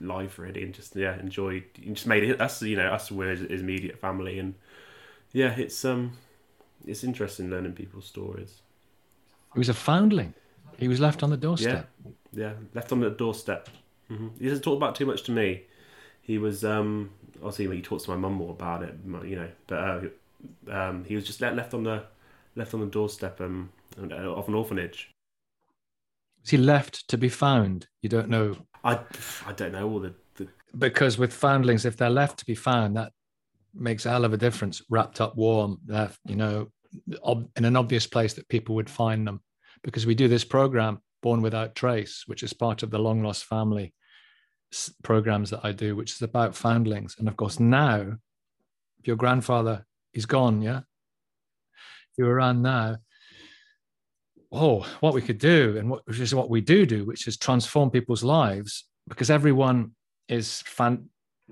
life 0.00 0.38
really 0.38 0.62
and 0.62 0.72
just 0.72 0.94
yeah 0.94 1.18
enjoyed 1.18 1.64
and 1.84 1.96
just 1.96 2.06
made 2.06 2.22
it 2.22 2.40
us 2.40 2.62
you 2.62 2.76
know 2.76 2.86
us 2.86 3.10
were 3.10 3.30
his, 3.30 3.40
his 3.40 3.62
immediate 3.62 3.98
family 3.98 4.38
and 4.38 4.54
yeah 5.32 5.50
it's 5.56 5.84
um 5.84 6.12
it's 6.86 7.02
interesting 7.04 7.50
learning 7.50 7.72
people's 7.72 8.06
stories. 8.06 8.62
He 9.52 9.58
was 9.58 9.68
a 9.68 9.74
foundling. 9.74 10.34
He 10.78 10.88
was 10.88 11.00
left 11.00 11.22
on 11.22 11.30
the 11.30 11.36
doorstep. 11.36 11.88
Yeah, 12.04 12.10
yeah, 12.32 12.52
left 12.74 12.92
on 12.92 13.00
the 13.00 13.10
doorstep. 13.10 13.68
Mm-hmm. 14.10 14.28
He 14.38 14.48
doesn't 14.48 14.62
talk 14.62 14.76
about 14.76 14.94
too 14.94 15.06
much 15.06 15.24
to 15.24 15.32
me. 15.32 15.62
He 16.22 16.38
was 16.38 16.64
um, 16.64 17.10
obviously 17.36 17.74
he 17.76 17.82
talks 17.82 18.04
to 18.04 18.10
my 18.10 18.16
mum 18.16 18.34
more 18.34 18.50
about 18.50 18.82
it, 18.82 18.94
you 19.24 19.36
know. 19.36 19.48
But 19.66 19.78
uh, 19.78 20.00
um, 20.70 21.04
he 21.04 21.14
was 21.14 21.26
just 21.26 21.40
left 21.40 21.56
left 21.56 21.74
on 21.74 21.82
the 21.82 22.04
left 22.54 22.74
on 22.74 22.80
the 22.80 22.86
doorstep 22.86 23.40
um, 23.40 23.70
of 23.96 24.48
an 24.48 24.54
orphanage. 24.54 25.10
Was 26.42 26.50
he 26.50 26.56
left 26.56 27.08
to 27.08 27.18
be 27.18 27.28
found? 27.28 27.88
You 28.02 28.08
don't 28.08 28.28
know. 28.28 28.56
I 28.84 29.00
I 29.46 29.52
don't 29.52 29.72
know 29.72 29.88
all 29.90 30.00
the, 30.00 30.14
the 30.36 30.48
because 30.76 31.18
with 31.18 31.32
foundlings, 31.32 31.84
if 31.84 31.96
they're 31.96 32.10
left 32.10 32.38
to 32.38 32.46
be 32.46 32.54
found, 32.54 32.96
that 32.96 33.12
makes 33.74 34.06
a 34.06 34.10
hell 34.10 34.24
of 34.24 34.32
a 34.32 34.38
difference. 34.38 34.82
Wrapped 34.88 35.20
up 35.20 35.36
warm, 35.36 35.78
left, 35.86 36.20
you 36.26 36.36
know, 36.36 36.68
in 37.56 37.64
an 37.64 37.76
obvious 37.76 38.06
place 38.06 38.34
that 38.34 38.48
people 38.48 38.74
would 38.76 38.90
find 38.90 39.26
them. 39.26 39.40
Because 39.82 40.06
we 40.06 40.14
do 40.14 40.28
this 40.28 40.44
program, 40.44 41.00
Born 41.22 41.42
Without 41.42 41.74
Trace, 41.74 42.24
which 42.26 42.42
is 42.42 42.52
part 42.52 42.82
of 42.82 42.90
the 42.90 42.98
Long 42.98 43.22
Lost 43.22 43.44
Family 43.44 43.94
programs 45.02 45.50
that 45.50 45.64
I 45.64 45.72
do, 45.72 45.96
which 45.96 46.12
is 46.12 46.22
about 46.22 46.54
foundlings. 46.54 47.16
And 47.18 47.28
of 47.28 47.36
course, 47.36 47.58
now, 47.58 48.18
if 48.98 49.06
your 49.06 49.16
grandfather 49.16 49.86
is 50.12 50.26
gone, 50.26 50.62
yeah, 50.62 50.80
you're 52.16 52.30
around 52.30 52.62
now, 52.62 52.96
oh, 54.52 54.86
what 55.00 55.14
we 55.14 55.22
could 55.22 55.38
do, 55.38 55.76
and 55.78 55.90
what, 55.90 56.06
which 56.06 56.20
is 56.20 56.34
what 56.34 56.50
we 56.50 56.60
do 56.60 56.86
do, 56.86 57.04
which 57.04 57.26
is 57.26 57.36
transform 57.36 57.90
people's 57.90 58.24
lives, 58.24 58.84
because 59.06 59.30
everyone 59.30 59.92
is 60.28 60.62
fan, 60.62 61.08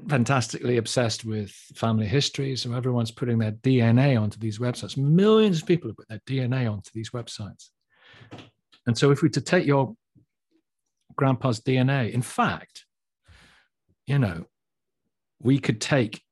fantastically 0.08 0.76
obsessed 0.76 1.24
with 1.24 1.50
family 1.74 2.06
history. 2.06 2.56
So 2.56 2.72
everyone's 2.72 3.10
putting 3.10 3.38
their 3.38 3.52
DNA 3.52 4.20
onto 4.20 4.38
these 4.38 4.58
websites. 4.58 4.96
Millions 4.96 5.62
of 5.62 5.68
people 5.68 5.88
have 5.88 5.96
put 5.96 6.08
their 6.08 6.20
DNA 6.26 6.70
onto 6.70 6.90
these 6.92 7.10
websites. 7.10 7.70
And 8.86 8.96
so 8.96 9.10
if 9.10 9.22
we 9.22 9.28
to 9.30 9.40
take 9.40 9.66
your 9.66 9.94
grandpa's 11.16 11.60
DNA, 11.60 12.12
in 12.12 12.22
fact, 12.22 12.84
you 14.06 14.18
know, 14.18 14.46
we 15.40 15.58
could 15.58 15.80
take, 15.80 16.22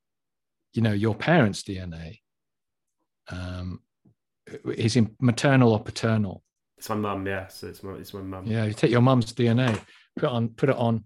you 0.73 0.83
know, 0.83 0.93
your 0.93 1.15
parents' 1.15 1.63
DNA, 1.63 2.21
um, 3.29 3.81
is 4.67 4.97
in 4.97 5.15
maternal 5.21 5.73
or 5.73 5.81
paternal. 5.81 6.43
It's 6.79 6.89
my 6.89 6.97
mum, 6.97 7.27
yeah. 7.27 7.49
So 7.49 7.69
it's 7.69 7.83
my 7.83 7.95
it's 7.95 8.13
my 8.13 8.21
mum. 8.21 8.47
Yeah, 8.47 8.65
you 8.65 8.75
take 8.75 8.91
your 8.91 9.01
mum's 9.01 9.33
DNA, 9.33 9.81
put 10.17 10.29
on 10.29 10.49
put 10.49 10.69
it 10.69 10.77
on 10.77 11.05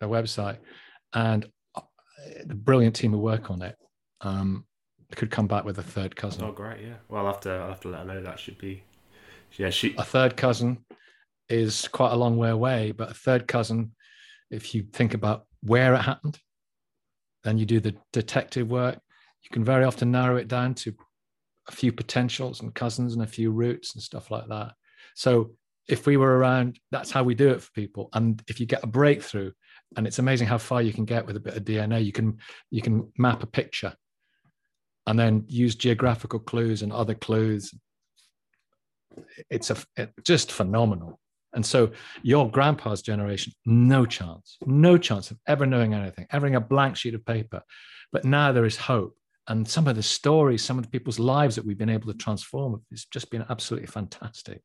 their 0.00 0.08
website, 0.08 0.58
and 1.14 1.46
uh, 1.74 1.80
the 2.44 2.54
brilliant 2.54 2.94
team 2.96 3.12
who 3.12 3.18
work 3.18 3.50
on 3.50 3.62
it 3.62 3.76
um, 4.20 4.66
could 5.14 5.30
come 5.30 5.46
back 5.46 5.64
with 5.64 5.78
a 5.78 5.82
third 5.82 6.14
cousin. 6.14 6.44
Oh, 6.44 6.52
great! 6.52 6.82
Yeah. 6.82 6.94
Well, 7.08 7.24
I'll 7.24 7.32
have 7.32 7.40
to 7.42 7.50
I'll 7.50 7.68
have 7.68 7.80
to 7.80 7.88
let 7.88 8.00
her 8.00 8.04
know 8.06 8.22
that 8.22 8.38
should 8.38 8.58
be. 8.58 8.82
Yeah, 9.56 9.70
she. 9.70 9.94
A 9.96 10.04
third 10.04 10.36
cousin 10.36 10.84
is 11.48 11.88
quite 11.88 12.12
a 12.12 12.16
long 12.16 12.36
way 12.36 12.50
away, 12.50 12.92
but 12.92 13.10
a 13.10 13.14
third 13.14 13.46
cousin, 13.46 13.92
if 14.50 14.74
you 14.74 14.84
think 14.92 15.14
about 15.14 15.46
where 15.62 15.94
it 15.94 16.02
happened, 16.02 16.38
then 17.42 17.58
you 17.58 17.66
do 17.66 17.80
the 17.80 17.94
detective 18.12 18.68
work. 18.68 18.98
You 19.42 19.50
can 19.52 19.64
very 19.64 19.84
often 19.84 20.10
narrow 20.10 20.36
it 20.36 20.48
down 20.48 20.74
to 20.76 20.94
a 21.68 21.72
few 21.72 21.92
potentials 21.92 22.60
and 22.60 22.74
cousins 22.74 23.14
and 23.14 23.22
a 23.22 23.26
few 23.26 23.50
roots 23.50 23.94
and 23.94 24.02
stuff 24.02 24.30
like 24.30 24.48
that. 24.48 24.72
So 25.14 25.52
if 25.88 26.06
we 26.06 26.16
were 26.16 26.38
around, 26.38 26.78
that's 26.90 27.10
how 27.10 27.22
we 27.22 27.34
do 27.34 27.50
it 27.50 27.62
for 27.62 27.70
people. 27.72 28.08
And 28.14 28.42
if 28.48 28.58
you 28.58 28.66
get 28.66 28.84
a 28.84 28.86
breakthrough, 28.86 29.52
and 29.96 30.06
it's 30.06 30.18
amazing 30.18 30.46
how 30.46 30.58
far 30.58 30.82
you 30.82 30.92
can 30.92 31.04
get 31.04 31.26
with 31.26 31.36
a 31.36 31.40
bit 31.40 31.56
of 31.56 31.64
DNA. 31.64 32.04
You 32.04 32.12
can 32.12 32.38
you 32.70 32.82
can 32.82 33.12
map 33.16 33.42
a 33.42 33.46
picture, 33.46 33.94
and 35.06 35.18
then 35.18 35.44
use 35.46 35.74
geographical 35.74 36.40
clues 36.40 36.82
and 36.82 36.92
other 36.92 37.14
clues. 37.14 37.72
It's 39.50 39.70
a 39.70 39.76
it, 39.96 40.12
just 40.24 40.52
phenomenal. 40.52 41.20
And 41.54 41.64
so 41.64 41.92
your 42.22 42.50
grandpa's 42.50 43.00
generation, 43.00 43.52
no 43.64 44.04
chance, 44.04 44.56
no 44.66 44.98
chance 44.98 45.30
of 45.30 45.38
ever 45.46 45.66
knowing 45.66 45.94
anything, 45.94 46.26
having 46.30 46.56
a 46.56 46.60
blank 46.60 46.96
sheet 46.96 47.14
of 47.14 47.24
paper. 47.24 47.62
But 48.12 48.24
now 48.24 48.52
there 48.52 48.64
is 48.64 48.76
hope. 48.76 49.16
And 49.46 49.68
some 49.68 49.86
of 49.86 49.94
the 49.94 50.02
stories, 50.02 50.64
some 50.64 50.78
of 50.78 50.84
the 50.84 50.90
people's 50.90 51.18
lives 51.18 51.54
that 51.54 51.64
we've 51.64 51.78
been 51.78 51.90
able 51.90 52.10
to 52.12 52.18
transform, 52.18 52.82
it's 52.90 53.04
just 53.04 53.30
been 53.30 53.44
absolutely 53.48 53.86
fantastic. 53.86 54.62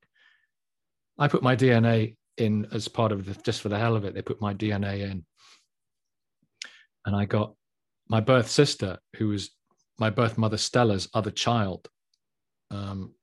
I 1.17 1.27
put 1.27 1.43
my 1.43 1.55
DNA 1.55 2.15
in 2.37 2.65
as 2.71 2.87
part 2.87 3.11
of 3.11 3.25
the, 3.25 3.39
just 3.43 3.61
for 3.61 3.69
the 3.69 3.77
hell 3.77 3.95
of 3.95 4.05
it, 4.05 4.13
they 4.13 4.21
put 4.21 4.41
my 4.41 4.53
DNA 4.53 5.01
in. 5.01 5.25
And 7.05 7.15
I 7.15 7.25
got 7.25 7.53
my 8.07 8.21
birth 8.21 8.49
sister, 8.49 8.99
who 9.17 9.27
was 9.27 9.51
my 9.99 10.09
birth 10.09 10.37
mother 10.37 10.57
Stella's 10.57 11.09
other 11.13 11.31
child. 11.31 11.87
Um, 12.71 13.13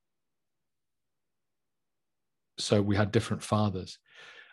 so 2.59 2.81
we 2.83 2.97
had 2.97 3.13
different 3.13 3.43
fathers. 3.43 3.99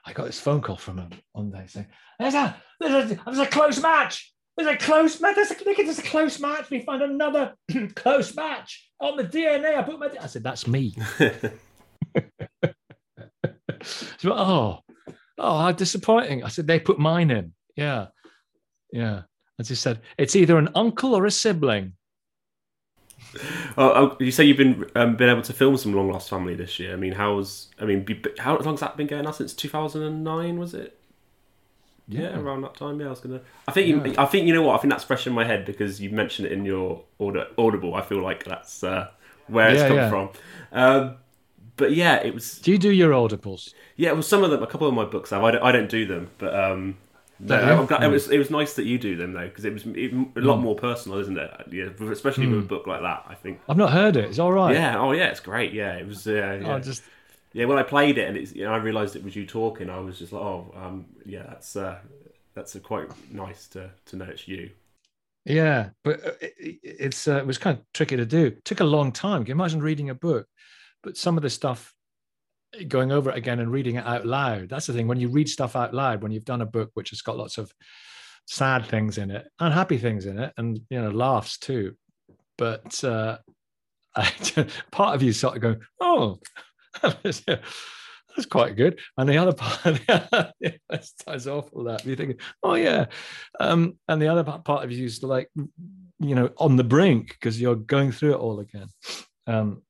I 0.06 0.14
got 0.14 0.26
this 0.26 0.40
phone 0.40 0.62
call 0.62 0.78
from 0.78 0.98
him 0.98 1.12
one 1.32 1.52
day 1.52 1.66
saying, 1.68 1.88
"There's 2.20 2.34
a 2.34 2.56
there's 2.80 3.12
a, 3.12 3.16
there's 3.26 3.40
a 3.40 3.48
close 3.48 3.82
match. 3.82 4.34
There's 4.58 4.70
a 4.70 4.78
close 4.78 5.20
match. 5.20 5.36
There's 5.36 5.52
a, 5.52 5.56
there's 5.64 6.00
a 6.00 6.04
close 6.04 6.40
match. 6.40 6.70
We 6.70 6.82
find 6.82 7.02
another 7.02 7.56
close 7.96 8.36
match 8.36 8.90
on 9.00 9.18
the 9.18 9.24
DNA. 9.24 9.78
I 9.78 9.82
put 9.84 10.00
my. 10.00 10.10
I 10.22 10.28
said, 10.28 10.44
that's 10.44 10.68
me. 10.68 10.96
so, 13.84 14.34
oh, 14.34 14.80
oh, 15.38 15.58
how 15.58 15.72
disappointing. 15.72 16.44
I 16.44 16.50
said, 16.50 16.68
they 16.68 16.80
put 16.80 17.00
mine 17.00 17.32
in. 17.32 17.54
Yeah. 17.76 18.08
Yeah. 18.92 19.24
As 19.60 19.70
he 19.70 19.76
said, 19.76 20.02
it's 20.18 20.36
either 20.36 20.58
an 20.58 20.70
uncle 20.76 21.16
or 21.16 21.26
a 21.26 21.32
sibling. 21.32 21.94
Oh, 23.78 23.90
oh, 23.90 24.18
you 24.20 24.32
say 24.32 24.44
you've 24.44 24.58
been 24.58 24.86
um, 24.96 25.16
been 25.16 25.30
able 25.30 25.42
to 25.42 25.54
film 25.54 25.76
some 25.78 25.94
Long 25.94 26.12
Lost 26.12 26.30
Family 26.30 26.56
this 26.56 26.80
year. 26.80 26.94
I 26.94 26.96
mean, 26.96 27.14
how's 27.14 27.70
I 27.80 27.86
mean, 27.86 28.06
how 28.40 28.58
long's 28.58 28.82
that 28.82 28.96
been 28.98 29.08
going 29.08 29.26
on 29.26 29.34
since 29.34 29.54
two 29.54 29.70
thousand 29.70 30.04
and 30.04 30.24
nine? 30.24 30.60
Was 30.60 30.74
it? 30.74 30.98
Yeah, 32.08 32.38
around 32.38 32.62
that 32.62 32.76
time. 32.76 33.00
Yeah, 33.00 33.08
I 33.08 33.10
was 33.12 33.22
gonna. 33.22 33.42
I 33.68 33.72
think. 33.72 33.88
You, 33.88 34.16
I 34.18 34.26
think 34.26 34.46
you 34.46 34.54
know 34.54 34.62
what. 34.62 34.76
I 34.76 34.78
think 34.80 34.92
that's 34.92 35.06
fresh 35.06 35.26
in 35.26 35.34
my 35.34 35.46
head 35.46 35.66
because 35.66 36.02
you 36.02 36.10
mentioned 36.10 36.48
it 36.48 36.52
in 36.52 36.66
your 36.66 37.04
order, 37.18 37.48
audible. 37.58 37.96
I 37.96 38.02
feel 38.02 38.22
like 38.22 38.44
that's 38.44 38.84
uh, 38.84 39.10
where 39.48 39.70
it's 39.70 39.82
Yeah, 39.82 39.88
come 39.88 39.98
yeah. 39.98 40.10
from. 40.10 40.30
Um, 40.74 41.16
but 41.78 41.94
yeah, 41.94 42.16
it 42.18 42.34
was. 42.34 42.60
Do 42.60 42.72
you 42.72 42.78
do 42.78 42.92
your 42.92 43.12
audibles? 43.12 43.74
Yeah, 43.96 44.12
well, 44.12 44.22
some 44.22 44.44
of 44.44 44.52
them. 44.52 44.62
A 44.62 44.68
couple 44.68 44.88
of 44.88 44.94
my 44.94 45.06
books 45.06 45.30
have. 45.30 45.44
I 45.44 45.52
don't, 45.52 45.64
I 45.64 45.72
don't 45.72 45.90
do 45.90 46.06
them, 46.06 46.30
but 46.40 46.54
um, 46.54 46.98
no? 47.40 47.56
I'm 47.80 47.86
glad, 47.86 48.04
it 48.04 48.08
Mm. 48.08 48.12
was. 48.12 48.30
It 48.30 48.38
was 48.38 48.50
nice 48.50 48.74
that 48.76 48.86
you 48.86 48.98
do 48.98 49.16
them 49.16 49.34
though, 49.34 49.48
because 49.48 49.66
it 49.66 49.74
was 49.74 49.86
it, 49.86 50.14
a 50.14 50.40
lot 50.40 50.58
more 50.58 50.76
personal, 50.76 51.18
isn't 51.20 51.38
it? 51.38 51.52
Yeah, 51.72 51.90
especially 52.12 52.48
with 52.48 52.60
a 52.60 52.68
book 52.68 52.88
like 52.88 53.02
that. 53.02 53.26
I 53.28 53.36
think. 53.36 53.60
I've 53.68 53.78
not 53.78 53.92
heard 53.92 54.16
it. 54.16 54.26
It's 54.26 54.40
all 54.40 54.52
right. 54.52 54.74
Yeah. 54.76 55.00
Oh, 55.00 55.12
yeah. 55.12 55.28
It's 55.28 55.40
great. 55.40 55.74
Yeah. 55.74 55.94
It 55.96 56.08
was. 56.08 56.28
Uh, 56.28 56.60
yeah. 56.62 56.76
I 56.76 56.80
just 56.80 57.04
Yeah, 57.54 57.66
when 57.66 57.78
I 57.78 57.84
played 57.84 58.18
it 58.18 58.28
and 58.28 58.36
it's, 58.38 58.54
you 58.54 58.64
know, 58.64 58.74
I 58.74 58.78
realised 58.78 59.16
it 59.16 59.24
was 59.24 59.36
you 59.36 59.46
talking, 59.46 59.90
I 59.90 60.00
was 60.00 60.18
just 60.20 60.34
like, 60.34 60.42
oh, 60.42 60.74
um, 60.76 61.06
yeah, 61.26 61.44
that's 61.44 61.76
uh, 61.76 62.00
that's 62.56 62.76
quite 62.80 63.08
nice 63.32 63.68
to 63.70 63.92
to 64.08 64.16
know 64.16 64.26
it's 64.26 64.48
you. 64.48 64.72
Yeah, 65.46 65.90
but 66.04 66.26
uh, 66.26 66.32
it- 66.42 66.80
it's 66.84 67.28
uh, 67.28 67.38
it 67.38 67.46
was 67.46 67.58
kind 67.58 67.78
of 67.78 67.84
tricky 67.94 68.16
to 68.18 68.26
do. 68.26 68.46
It 68.48 68.66
took 68.66 68.80
a 68.80 68.84
long 68.86 69.12
time. 69.12 69.44
Can 69.44 69.50
you 69.50 69.62
imagine 69.62 69.82
reading 69.82 70.10
a 70.10 70.16
book? 70.16 70.48
But 71.04 71.18
some 71.18 71.36
of 71.38 71.44
the 71.44 71.50
stuff, 71.50 71.93
going 72.88 73.12
over 73.12 73.30
it 73.30 73.38
again 73.38 73.60
and 73.60 73.72
reading 73.72 73.96
it 73.96 74.06
out 74.06 74.26
loud. 74.26 74.70
That's 74.70 74.88
the 74.88 74.94
thing. 74.94 75.08
When 75.08 75.20
you 75.20 75.30
read 75.30 75.50
stuff 75.50 75.76
out 75.76 75.94
loud, 75.94 76.22
when 76.22 76.32
you've 76.32 76.46
done 76.46 76.62
a 76.62 76.66
book 76.66 76.92
which 76.94 77.12
has 77.12 77.22
got 77.22 77.38
lots 77.38 77.58
of 77.58 77.72
sad 78.46 78.86
things 78.86 79.18
in 79.18 79.32
it 79.32 79.48
and 79.60 79.74
happy 79.74 79.98
things 79.98 80.26
in 80.26 80.40
it, 80.40 80.54
and 80.58 80.80
you 80.90 81.02
know 81.02 81.10
laughs 81.10 81.58
too. 81.58 81.96
But 82.58 83.04
uh, 83.04 83.38
part 84.92 85.16
of 85.16 85.24
you 85.24 85.34
sort 85.34 85.56
of 85.56 85.62
going, 85.62 85.82
"Oh, 86.00 86.40
that's 87.02 87.44
quite 88.50 88.76
good," 88.76 89.00
and 89.18 89.30
the 89.30 89.38
other 89.38 89.54
part, 89.58 90.02
that's, 90.90 91.48
awful. 91.48 91.86
That 91.86 92.06
you 92.06 92.16
think, 92.16 92.42
"Oh 92.62 92.76
yeah," 92.76 93.06
um, 93.60 93.98
and 94.08 94.22
the 94.22 94.28
other 94.28 94.44
part 94.44 94.84
of 94.84 94.92
you 94.92 95.06
is 95.06 95.24
like, 95.24 95.50
you 95.56 96.36
know, 96.36 96.50
on 96.58 96.76
the 96.76 96.84
brink 96.84 97.30
because 97.30 97.60
you're 97.60 97.76
going 97.76 98.12
through 98.12 98.34
it 98.34 98.40
all 98.40 98.60
again. 98.60 98.88
Um, 99.48 99.82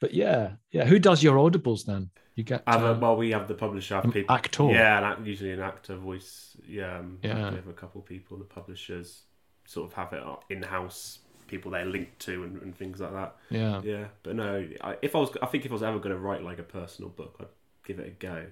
but 0.00 0.14
yeah, 0.14 0.52
yeah. 0.70 0.84
Who 0.84 0.98
does 0.98 1.22
your 1.22 1.36
audibles 1.36 1.84
then? 1.84 2.10
You 2.34 2.44
get 2.44 2.62
Have 2.66 2.82
a, 2.82 2.92
uh, 2.92 2.98
well, 2.98 3.16
we 3.16 3.30
have 3.32 3.46
the 3.48 3.54
publisher, 3.54 3.96
have 4.00 4.10
people, 4.12 4.34
actor. 4.34 4.64
yeah, 4.70 4.98
an 4.98 5.04
act, 5.04 5.26
usually 5.26 5.52
an 5.52 5.60
actor 5.60 5.96
voice. 5.96 6.56
Yeah, 6.66 6.98
um, 6.98 7.18
Yeah. 7.22 7.50
We 7.50 7.56
have 7.56 7.68
a 7.68 7.72
couple 7.74 8.00
of 8.00 8.06
people. 8.06 8.38
The 8.38 8.44
publishers 8.44 9.22
sort 9.66 9.90
of 9.90 9.94
have 9.96 10.12
it 10.12 10.22
in 10.50 10.62
house. 10.62 11.18
People 11.48 11.70
they're 11.72 11.84
linked 11.84 12.18
to 12.20 12.44
and, 12.44 12.62
and 12.62 12.74
things 12.76 13.00
like 13.00 13.12
that. 13.12 13.36
yeah, 13.50 13.82
Yeah, 13.84 14.04
but 14.22 14.36
no, 14.36 14.66
I, 14.80 14.96
if 15.02 15.14
I 15.14 15.18
was, 15.18 15.30
I 15.42 15.46
think 15.46 15.66
if 15.66 15.70
I 15.70 15.74
was 15.74 15.82
ever 15.82 15.98
going 15.98 16.14
to 16.14 16.18
write 16.18 16.42
like 16.42 16.58
a 16.58 16.62
personal 16.62 17.10
book, 17.10 17.36
I'd 17.40 17.46
give 17.86 17.98
it 17.98 18.06
a 18.06 18.10
go. 18.10 18.46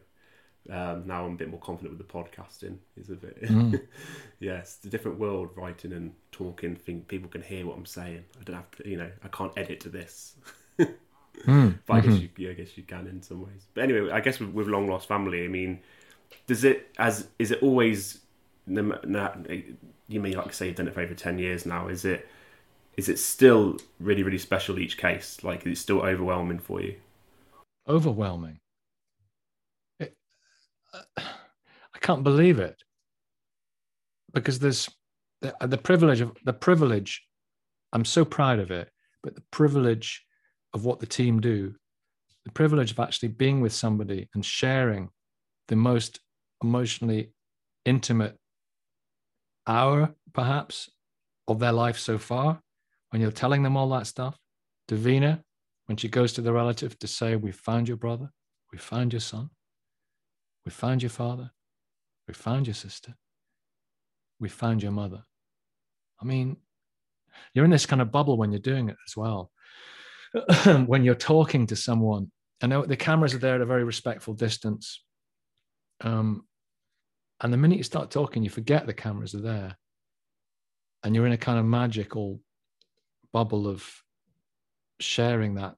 Um, 0.69 1.07
now 1.07 1.25
I'm 1.25 1.33
a 1.33 1.37
bit 1.37 1.49
more 1.49 1.59
confident 1.61 1.97
with 1.97 2.07
the 2.07 2.13
podcasting. 2.13 2.77
Is 2.99 3.09
a 3.09 3.15
bit, 3.15 3.41
Mm. 3.43 3.81
yeah, 4.41 4.59
it's 4.59 4.85
a 4.85 4.91
different 4.91 5.19
world. 5.19 5.49
Writing 5.57 5.95
and 5.95 6.13
talking, 6.33 6.77
think 6.77 7.09
people 7.09 7.31
can 7.31 7.41
hear 7.41 7.65
what 7.67 7.79
I'm 7.79 7.87
saying. 7.87 8.25
I 8.39 8.45
don't 8.45 8.57
have 8.57 8.71
to, 8.73 8.89
you 8.89 8.99
know, 8.99 9.11
I 9.25 9.29
can't 9.29 9.53
edit 9.57 9.81
to 9.81 9.89
this. 9.89 10.37
Mm, 11.47 11.79
But 11.87 11.95
I 11.95 12.01
guess 12.01 12.21
mhm. 12.21 12.21
you, 12.21 12.29
yeah, 12.37 12.51
I 12.51 12.55
guess 12.55 12.77
you 12.77 12.85
can 12.85 13.07
in 13.07 13.23
some 13.23 13.43
ways. 13.43 13.67
But 13.75 13.85
anyway, 13.85 14.11
I 14.11 14.21
guess 14.21 14.41
with, 14.41 14.51
with 14.51 14.69
long 14.69 14.89
lost 14.89 15.09
family, 15.09 15.45
I 15.45 15.49
mean, 15.49 15.81
does 16.47 16.65
it 16.65 16.89
as 16.99 17.29
is 17.39 17.51
it 17.53 17.63
always? 17.63 18.21
no- 18.67 19.01
no- 19.05 19.45
You 20.09 20.21
mean 20.21 20.35
like 20.37 20.53
say 20.55 20.69
you've 20.69 20.77
done 20.77 20.89
it 20.89 20.95
for 20.95 21.03
over 21.03 21.15
ten 21.15 21.39
years 21.39 21.67
now? 21.67 21.89
Is 21.89 22.05
it 22.05 22.29
is 22.97 23.09
it 23.09 23.19
still 23.19 23.79
really 24.01 24.23
really 24.25 24.39
special 24.39 24.79
each 24.79 24.99
case? 24.99 25.45
Like 25.45 25.67
it's 25.67 25.81
still 25.81 26.01
overwhelming 26.03 26.61
for 26.61 26.83
you? 26.83 26.97
overwhelming. 27.87 28.61
It, 30.01 30.17
I 31.17 31.99
can't 32.01 32.25
believe 32.25 32.59
it 32.59 32.83
because 34.33 34.59
there's 34.59 34.89
the, 35.41 35.55
the 35.67 35.79
privilege 35.79 36.21
of 36.21 36.37
the 36.45 36.53
privilege. 36.53 37.23
I'm 37.93 38.05
so 38.05 38.25
proud 38.25 38.59
of 38.59 38.71
it, 38.71 38.91
but 39.23 39.35
the 39.35 39.43
privilege 39.51 40.25
of 40.73 40.85
what 40.85 41.01
the 41.01 41.07
team 41.07 41.41
do, 41.41 41.75
the 42.45 42.53
privilege 42.53 42.93
of 42.93 43.01
actually 43.01 43.29
being 43.29 43.61
with 43.61 43.73
somebody 43.73 44.29
and 44.35 44.45
sharing 44.45 45.11
the 45.69 45.77
most 45.77 46.21
emotionally 46.63 47.33
intimate 47.85 48.37
hour, 49.67 50.15
perhaps, 50.33 50.91
of 51.49 51.59
their 51.59 51.73
life 51.73 51.99
so 51.99 52.19
far, 52.19 52.61
when 53.11 53.21
you're 53.21 53.31
telling 53.31 53.63
them 53.63 53.77
all 53.77 53.89
that 53.91 54.07
stuff. 54.07 54.37
Davina, 54.89 55.43
when 55.87 55.97
she 55.97 56.09
goes 56.09 56.33
to 56.33 56.41
the 56.41 56.53
relative 56.53 56.99
to 56.99 57.07
say, 57.07 57.37
We 57.37 57.53
found 57.53 57.89
your 57.89 57.97
brother, 57.97 58.31
we 58.73 58.79
found 58.79 59.13
your 59.13 59.21
son, 59.21 59.51
we 60.65 60.71
found 60.71 61.03
your 61.03 61.11
father, 61.11 61.51
we 62.27 62.35
found 62.35 62.67
your 62.67 62.75
sister, 62.75 63.15
we 64.39 64.49
found 64.49 64.83
your 64.83 64.93
mother. 64.93 65.25
I 66.21 66.25
mean, 66.25 66.57
you're 67.55 67.65
in 67.65 67.71
this 67.71 67.87
kind 67.87 68.03
of 68.03 68.13
bubble 68.13 68.37
when 68.37 68.53
you're 68.53 68.61
doing 68.61 68.89
it 68.89 68.97
as 69.07 69.17
well. 69.17 69.51
when 70.87 71.05
you're 71.05 71.15
talking 71.15 71.67
to 71.67 71.77
someone, 71.77 72.31
I 72.63 72.67
know 72.67 72.85
the 72.85 72.97
cameras 72.97 73.35
are 73.35 73.39
there 73.39 73.55
at 73.55 73.61
a 73.61 73.67
very 73.67 73.85
respectful 73.85 74.35
distance. 74.35 75.03
Um, 76.03 76.45
and 77.41 77.53
the 77.53 77.57
minute 77.57 77.79
you 77.79 77.85
start 77.85 78.11
talking, 78.11 78.43
you 78.43 78.51
forget 78.51 78.87
the 78.87 78.95
cameras 78.95 79.35
are 79.35 79.41
there. 79.41 79.77
And 81.03 81.15
you're 81.15 81.27
in 81.27 81.33
a 81.33 81.39
kind 81.39 81.59
of 81.59 81.65
magical 81.65 82.41
bubble 83.33 83.67
of 83.67 83.89
sharing 85.01 85.55
that 85.55 85.75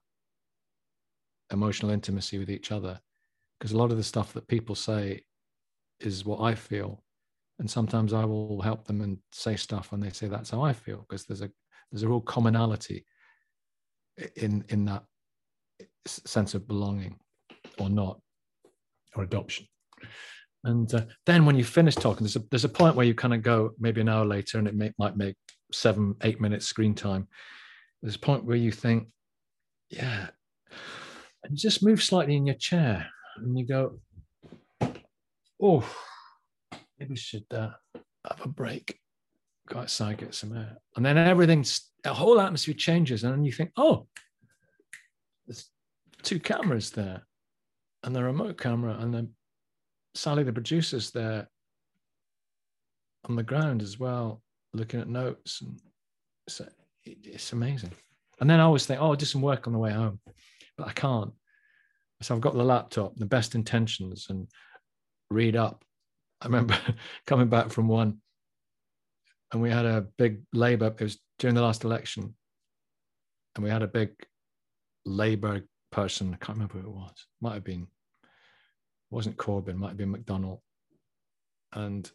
emotional 1.51 1.91
intimacy 1.91 2.37
with 2.37 2.49
each 2.49 2.71
other. 2.71 2.99
Because 3.57 3.71
a 3.71 3.77
lot 3.77 3.91
of 3.91 3.97
the 3.97 4.03
stuff 4.03 4.33
that 4.33 4.47
people 4.47 4.75
say 4.75 5.23
is 6.01 6.25
what 6.25 6.41
I 6.41 6.55
feel. 6.55 7.03
And 7.59 7.69
sometimes 7.69 8.11
I 8.11 8.25
will 8.25 8.61
help 8.61 8.85
them 8.85 9.01
and 9.01 9.17
say 9.31 9.55
stuff 9.55 9.93
and 9.93 10.03
they 10.03 10.09
say 10.09 10.27
that's 10.27 10.49
how 10.49 10.61
I 10.61 10.73
feel 10.73 11.05
because 11.07 11.23
there's 11.25 11.41
a 11.41 11.49
there's 11.91 12.03
a 12.03 12.07
real 12.07 12.19
commonality 12.19 13.05
in 14.35 14.63
in 14.69 14.85
that 14.85 15.03
sense 16.05 16.53
of 16.53 16.67
belonging 16.67 17.17
or 17.79 17.89
not 17.89 18.19
or 19.15 19.23
adoption. 19.23 19.65
And 20.65 20.93
uh, 20.93 21.05
then 21.25 21.45
when 21.45 21.57
you 21.57 21.63
finish 21.63 21.95
talking, 21.95 22.23
there's 22.23 22.35
a 22.35 22.43
there's 22.49 22.65
a 22.65 22.69
point 22.69 22.95
where 22.95 23.05
you 23.05 23.13
kind 23.13 23.33
of 23.33 23.41
go 23.41 23.71
maybe 23.79 24.01
an 24.01 24.09
hour 24.09 24.25
later, 24.25 24.59
and 24.59 24.67
it 24.67 24.75
may, 24.75 24.91
might 24.97 25.17
make 25.17 25.35
seven 25.71 26.15
eight 26.23 26.39
minutes 26.39 26.65
screen 26.65 26.95
time. 26.95 27.27
There's 28.01 28.15
a 28.15 28.19
point 28.19 28.45
where 28.45 28.57
you 28.57 28.71
think, 28.71 29.07
yeah, 29.89 30.27
and 31.43 31.51
you 31.51 31.57
just 31.57 31.83
move 31.83 32.01
slightly 32.01 32.35
in 32.35 32.45
your 32.45 32.55
chair, 32.55 33.07
and 33.37 33.57
you 33.57 33.65
go, 33.65 33.99
oh, 35.61 35.89
maybe 36.97 37.15
should 37.15 37.45
uh, 37.51 37.71
have 38.29 38.41
a 38.45 38.49
break, 38.49 38.99
go 39.67 39.79
outside, 39.79 40.17
get 40.17 40.35
some 40.35 40.55
air, 40.55 40.77
and 40.95 41.05
then 41.05 41.17
everything's 41.17 41.89
the 42.03 42.13
whole 42.13 42.39
atmosphere 42.39 42.73
changes, 42.73 43.23
and 43.23 43.33
then 43.33 43.45
you 43.45 43.51
think, 43.51 43.71
oh, 43.77 44.07
there's 45.47 45.69
two 46.21 46.39
cameras 46.39 46.91
there, 46.91 47.25
and 48.03 48.15
the 48.15 48.23
remote 48.23 48.57
camera, 48.57 48.97
and 48.99 49.13
then 49.13 49.29
Sally, 50.15 50.43
the 50.43 50.53
producer's 50.53 51.11
there 51.11 51.47
on 53.25 53.35
the 53.35 53.43
ground 53.43 53.81
as 53.81 53.99
well, 53.99 54.41
looking 54.73 54.99
at 54.99 55.07
notes, 55.07 55.61
and 55.61 55.79
so 56.49 56.65
it- 57.03 57.17
uh, 57.25 57.31
it's 57.33 57.53
amazing. 57.53 57.91
And 58.39 58.49
then 58.49 58.59
I 58.59 58.63
always 58.63 58.85
think, 58.85 58.99
oh, 58.99 59.05
I'll 59.05 59.15
do 59.15 59.25
some 59.25 59.41
work 59.41 59.67
on 59.67 59.73
the 59.73 59.79
way 59.79 59.91
home, 59.91 60.19
but 60.77 60.87
I 60.87 60.93
can't. 60.93 61.33
So 62.21 62.35
I've 62.35 62.41
got 62.41 62.53
the 62.55 62.63
laptop, 62.63 63.15
the 63.15 63.25
best 63.25 63.55
intentions, 63.55 64.27
and 64.29 64.47
read 65.29 65.55
up. 65.55 65.83
I 66.41 66.45
remember 66.45 66.77
coming 67.27 67.47
back 67.47 67.69
from 67.71 67.87
one, 67.87 68.21
and 69.53 69.61
we 69.61 69.69
had 69.69 69.85
a 69.85 70.07
big 70.17 70.41
Labour. 70.51 70.87
It 70.87 71.03
was 71.03 71.19
during 71.39 71.55
the 71.55 71.61
last 71.61 71.83
election, 71.83 72.35
and 73.55 73.63
we 73.63 73.69
had 73.69 73.83
a 73.83 73.87
big 73.87 74.09
Labour 75.05 75.61
person. 75.91 76.33
I 76.33 76.43
can't 76.43 76.57
remember 76.57 76.79
who 76.79 76.89
it 76.89 76.93
was. 76.93 77.27
Might 77.39 77.53
have 77.53 77.63
been 77.63 77.87
wasn't 79.11 79.37
Corbyn, 79.37 79.75
might 79.75 79.89
have 79.89 79.97
been 79.97 80.13
McDonnell. 80.13 80.59
And 81.71 82.09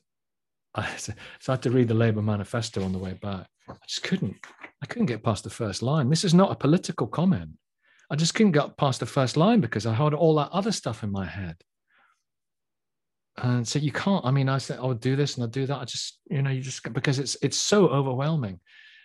I, 0.74 0.88
so 0.96 1.12
I 1.48 1.52
had 1.52 1.62
to 1.62 1.70
read 1.70 1.88
the 1.88 1.94
Labour 1.94 2.22
manifesto 2.22 2.82
on 2.82 2.92
the 2.92 2.98
way 2.98 3.14
back. 3.14 3.46
I 3.68 3.74
just 3.86 4.02
couldn't. 4.02 4.36
I 4.82 4.86
couldn't 4.86 5.06
get 5.06 5.22
past 5.22 5.44
the 5.44 5.50
first 5.50 5.82
line. 5.82 6.10
This 6.10 6.24
is 6.24 6.34
not 6.34 6.50
a 6.50 6.56
political 6.56 7.06
comment. 7.06 7.50
I 8.10 8.16
just 8.16 8.34
couldn't 8.34 8.52
get 8.52 8.76
past 8.76 9.00
the 9.00 9.06
first 9.06 9.36
line 9.36 9.60
because 9.60 9.86
I 9.86 9.94
had 9.94 10.14
all 10.14 10.34
that 10.36 10.50
other 10.50 10.72
stuff 10.72 11.02
in 11.02 11.12
my 11.12 11.26
head. 11.26 11.56
And 13.42 13.66
so 13.66 13.78
you 13.78 13.92
can't. 13.92 14.24
I 14.24 14.30
mean, 14.30 14.48
I 14.48 14.58
said, 14.58 14.78
"I'll 14.78 14.94
do 14.94 15.16
this 15.16 15.34
and 15.34 15.42
I'll 15.42 15.50
do 15.50 15.66
that." 15.66 15.78
I 15.78 15.84
just, 15.84 16.18
you 16.30 16.42
know, 16.42 16.50
you 16.50 16.60
just 16.60 16.92
because 16.92 17.18
it's 17.18 17.36
it's 17.42 17.56
so 17.56 17.88
overwhelming. 17.88 18.60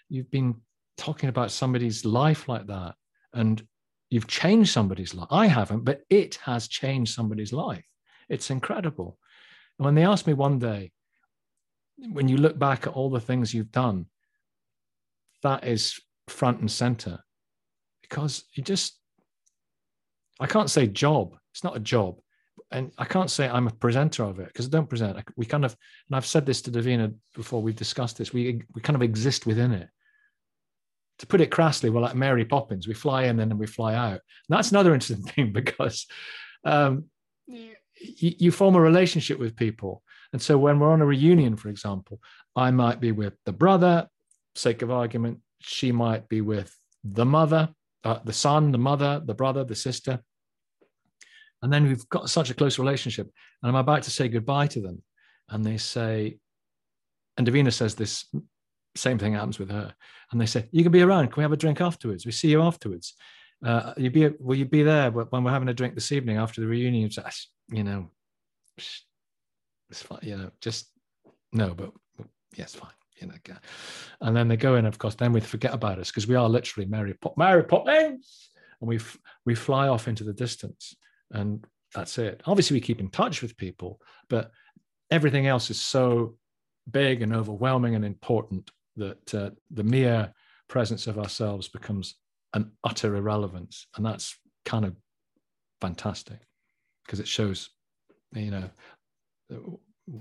You've 0.09 0.31
been 0.31 0.55
talking 0.97 1.29
about 1.29 1.51
somebody's 1.51 2.03
life 2.03 2.47
like 2.47 2.67
that, 2.67 2.95
and 3.33 3.65
you've 4.09 4.27
changed 4.27 4.71
somebody's 4.71 5.13
life. 5.13 5.27
I 5.31 5.47
haven't, 5.47 5.83
but 5.83 6.01
it 6.09 6.35
has 6.43 6.67
changed 6.67 7.13
somebody's 7.13 7.53
life. 7.53 7.85
It's 8.29 8.49
incredible. 8.49 9.17
And 9.77 9.85
when 9.85 9.95
they 9.95 10.05
asked 10.05 10.27
me 10.27 10.33
one 10.33 10.59
day, 10.59 10.91
when 12.11 12.27
you 12.27 12.37
look 12.37 12.57
back 12.57 12.87
at 12.87 12.93
all 12.93 13.09
the 13.09 13.19
things 13.19 13.53
you've 13.53 13.71
done, 13.71 14.07
that 15.41 15.65
is 15.65 15.99
front 16.27 16.59
and 16.59 16.71
center 16.71 17.19
because 18.01 18.45
you 18.53 18.63
just, 18.63 18.99
I 20.39 20.47
can't 20.47 20.69
say 20.69 20.87
job. 20.87 21.35
It's 21.51 21.63
not 21.63 21.77
a 21.77 21.79
job. 21.79 22.19
And 22.73 22.91
I 22.97 23.05
can't 23.05 23.29
say 23.29 23.47
I'm 23.47 23.67
a 23.67 23.71
presenter 23.71 24.23
of 24.23 24.39
it 24.39 24.47
because 24.47 24.65
I 24.65 24.69
don't 24.69 24.89
present. 24.89 25.17
We 25.37 25.45
kind 25.45 25.63
of, 25.63 25.75
and 26.09 26.15
I've 26.15 26.25
said 26.25 26.45
this 26.45 26.61
to 26.63 26.71
Davina 26.71 27.13
before. 27.35 27.61
We've 27.61 27.75
discussed 27.75 28.17
this. 28.17 28.33
We 28.33 28.63
we 28.73 28.81
kind 28.81 28.95
of 28.95 29.03
exist 29.03 29.45
within 29.45 29.71
it. 29.71 29.89
To 31.19 31.27
put 31.27 31.41
it 31.41 31.51
crassly, 31.51 31.91
we're 31.91 32.01
like 32.01 32.15
Mary 32.15 32.43
Poppins. 32.43 32.87
We 32.87 32.95
fly 32.95 33.25
in 33.25 33.39
and 33.39 33.51
then 33.51 33.59
we 33.59 33.67
fly 33.67 33.93
out. 33.93 34.13
And 34.13 34.49
that's 34.49 34.71
another 34.71 34.93
interesting 34.93 35.23
thing 35.33 35.53
because 35.53 36.07
um, 36.65 37.05
you, 37.47 37.75
you 38.39 38.51
form 38.51 38.75
a 38.75 38.81
relationship 38.81 39.37
with 39.37 39.55
people. 39.55 40.01
And 40.33 40.41
so 40.41 40.57
when 40.57 40.79
we're 40.79 40.91
on 40.91 41.01
a 41.01 41.05
reunion, 41.05 41.55
for 41.55 41.69
example, 41.69 42.19
I 42.55 42.71
might 42.71 42.99
be 42.99 43.11
with 43.11 43.35
the 43.45 43.53
brother, 43.53 44.07
sake 44.55 44.81
of 44.81 44.89
argument. 44.89 45.39
She 45.59 45.91
might 45.91 46.27
be 46.27 46.41
with 46.41 46.75
the 47.03 47.25
mother, 47.25 47.69
uh, 48.03 48.19
the 48.25 48.33
son, 48.33 48.71
the 48.71 48.79
mother, 48.79 49.21
the 49.23 49.35
brother, 49.35 49.63
the 49.63 49.75
sister. 49.75 50.19
And 51.63 51.71
then 51.71 51.87
we've 51.87 52.07
got 52.09 52.29
such 52.29 52.49
a 52.49 52.53
close 52.53 52.77
relationship. 52.77 53.31
And 53.61 53.69
I'm 53.69 53.77
about 53.77 54.03
to 54.03 54.11
say 54.11 54.27
goodbye 54.27 54.67
to 54.67 54.81
them. 54.81 55.01
And 55.49 55.63
they 55.65 55.77
say, 55.77 56.37
and 57.37 57.47
Davina 57.47 57.71
says 57.71 57.95
this 57.95 58.25
same 58.95 59.17
thing 59.17 59.33
happens 59.33 59.59
with 59.59 59.71
her. 59.71 59.95
And 60.31 60.41
they 60.41 60.45
say, 60.45 60.67
You 60.71 60.83
can 60.83 60.91
be 60.91 61.01
around. 61.01 61.27
Can 61.27 61.37
we 61.37 61.43
have 61.43 61.53
a 61.53 61.57
drink 61.57 61.79
afterwards? 61.79 62.25
We 62.25 62.33
see 62.33 62.49
you 62.49 62.61
afterwards. 62.61 63.15
Uh, 63.65 63.93
you 63.95 64.11
be 64.11 64.29
will 64.39 64.57
you 64.57 64.65
be 64.65 64.83
there 64.83 65.09
when 65.09 65.43
we're 65.43 65.51
having 65.51 65.69
a 65.69 65.73
drink 65.73 65.95
this 65.95 66.11
evening 66.11 66.35
after 66.35 66.59
the 66.59 66.67
reunion? 66.67 67.09
You 67.69 67.83
know, 67.83 68.11
it's 68.77 70.01
fine. 70.01 70.19
You 70.21 70.37
know, 70.37 70.51
just 70.59 70.89
no, 71.53 71.73
but 71.73 71.93
yes, 72.57 72.75
fine. 72.75 72.91
You 73.21 73.27
know, 73.27 73.35
and 74.19 74.35
then 74.35 74.49
they 74.49 74.57
go 74.57 74.75
in. 74.75 74.85
Of 74.85 74.97
course, 74.97 75.15
then 75.15 75.31
we 75.31 75.39
forget 75.39 75.73
about 75.73 75.97
us 75.97 76.09
because 76.09 76.27
we 76.27 76.35
are 76.35 76.49
literally 76.49 76.89
Mary 76.89 77.13
Pop 77.13 77.37
Mary 77.37 77.63
Poppins, 77.63 78.49
and 78.81 78.89
we 78.89 78.99
we 79.45 79.55
fly 79.55 79.87
off 79.87 80.09
into 80.09 80.25
the 80.25 80.33
distance 80.33 80.93
and 81.33 81.65
that's 81.93 82.17
it. 82.17 82.41
Obviously, 82.45 82.75
we 82.75 82.81
keep 82.81 82.99
in 82.99 83.09
touch 83.09 83.41
with 83.41 83.57
people, 83.57 83.99
but 84.29 84.51
everything 85.11 85.47
else 85.47 85.69
is 85.69 85.79
so 85.79 86.35
big 86.91 87.21
and 87.21 87.35
overwhelming 87.35 87.95
and 87.95 88.05
important 88.05 88.71
that 88.95 89.33
uh, 89.33 89.49
the 89.71 89.83
mere 89.83 90.31
presence 90.67 91.07
of 91.07 91.17
ourselves 91.17 91.67
becomes 91.67 92.15
an 92.53 92.71
utter 92.83 93.15
irrelevance, 93.15 93.87
and 93.95 94.05
that's 94.05 94.37
kind 94.65 94.85
of 94.85 94.95
fantastic 95.81 96.39
because 97.05 97.19
it 97.19 97.27
shows, 97.27 97.69
you 98.33 98.51
know, 98.51 98.69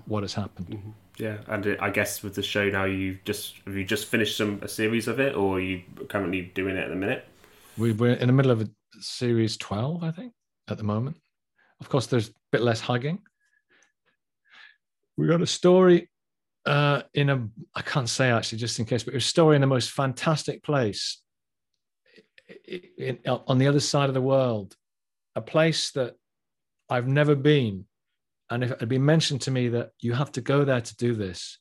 what 0.05 0.23
has 0.23 0.33
happened. 0.33 0.67
Mm-hmm. 0.67 0.89
Yeah, 1.17 1.37
and 1.47 1.65
it, 1.65 1.79
I 1.81 1.89
guess 1.89 2.23
with 2.23 2.35
the 2.35 2.41
show 2.41 2.69
now, 2.69 2.85
you 2.85 3.19
just 3.25 3.57
have 3.65 3.75
you 3.75 3.85
just 3.85 4.05
finished 4.05 4.35
some 4.37 4.59
a 4.61 4.67
series 4.67 5.07
of 5.07 5.19
it, 5.19 5.35
or 5.35 5.57
are 5.57 5.61
you 5.61 5.83
currently 6.09 6.41
doing 6.55 6.75
it 6.75 6.83
at 6.83 6.89
the 6.89 6.95
minute? 6.95 7.25
We, 7.77 7.91
we're 7.91 8.13
in 8.13 8.27
the 8.27 8.33
middle 8.33 8.51
of 8.51 8.61
a 8.61 8.69
series 8.99 9.57
twelve, 9.57 10.03
I 10.03 10.11
think 10.11 10.33
at 10.67 10.77
the 10.77 10.83
moment. 10.83 11.17
Of 11.79 11.89
course, 11.89 12.07
there's 12.07 12.29
a 12.29 12.33
bit 12.51 12.61
less 12.61 12.79
hugging. 12.79 13.19
We 15.17 15.27
got 15.27 15.41
a 15.41 15.47
story 15.47 16.09
uh, 16.65 17.03
in 17.13 17.29
a, 17.29 17.47
I 17.75 17.81
can't 17.81 18.09
say 18.09 18.31
actually, 18.31 18.59
just 18.59 18.79
in 18.79 18.85
case, 18.85 19.03
but 19.03 19.15
a 19.15 19.21
story 19.21 19.55
in 19.55 19.61
the 19.61 19.67
most 19.67 19.91
fantastic 19.91 20.63
place 20.63 21.21
on 23.47 23.57
the 23.57 23.67
other 23.67 23.79
side 23.79 24.09
of 24.09 24.13
the 24.13 24.21
world, 24.21 24.75
a 25.35 25.41
place 25.41 25.91
that 25.91 26.15
I've 26.89 27.07
never 27.07 27.35
been. 27.35 27.85
And 28.49 28.63
if 28.63 28.71
it 28.71 28.79
had 28.79 28.89
been 28.89 29.05
mentioned 29.05 29.41
to 29.41 29.51
me 29.51 29.69
that 29.69 29.91
you 29.99 30.13
have 30.13 30.31
to 30.33 30.41
go 30.41 30.63
there 30.63 30.81
to 30.81 30.95
do 30.95 31.15
this, 31.15 31.57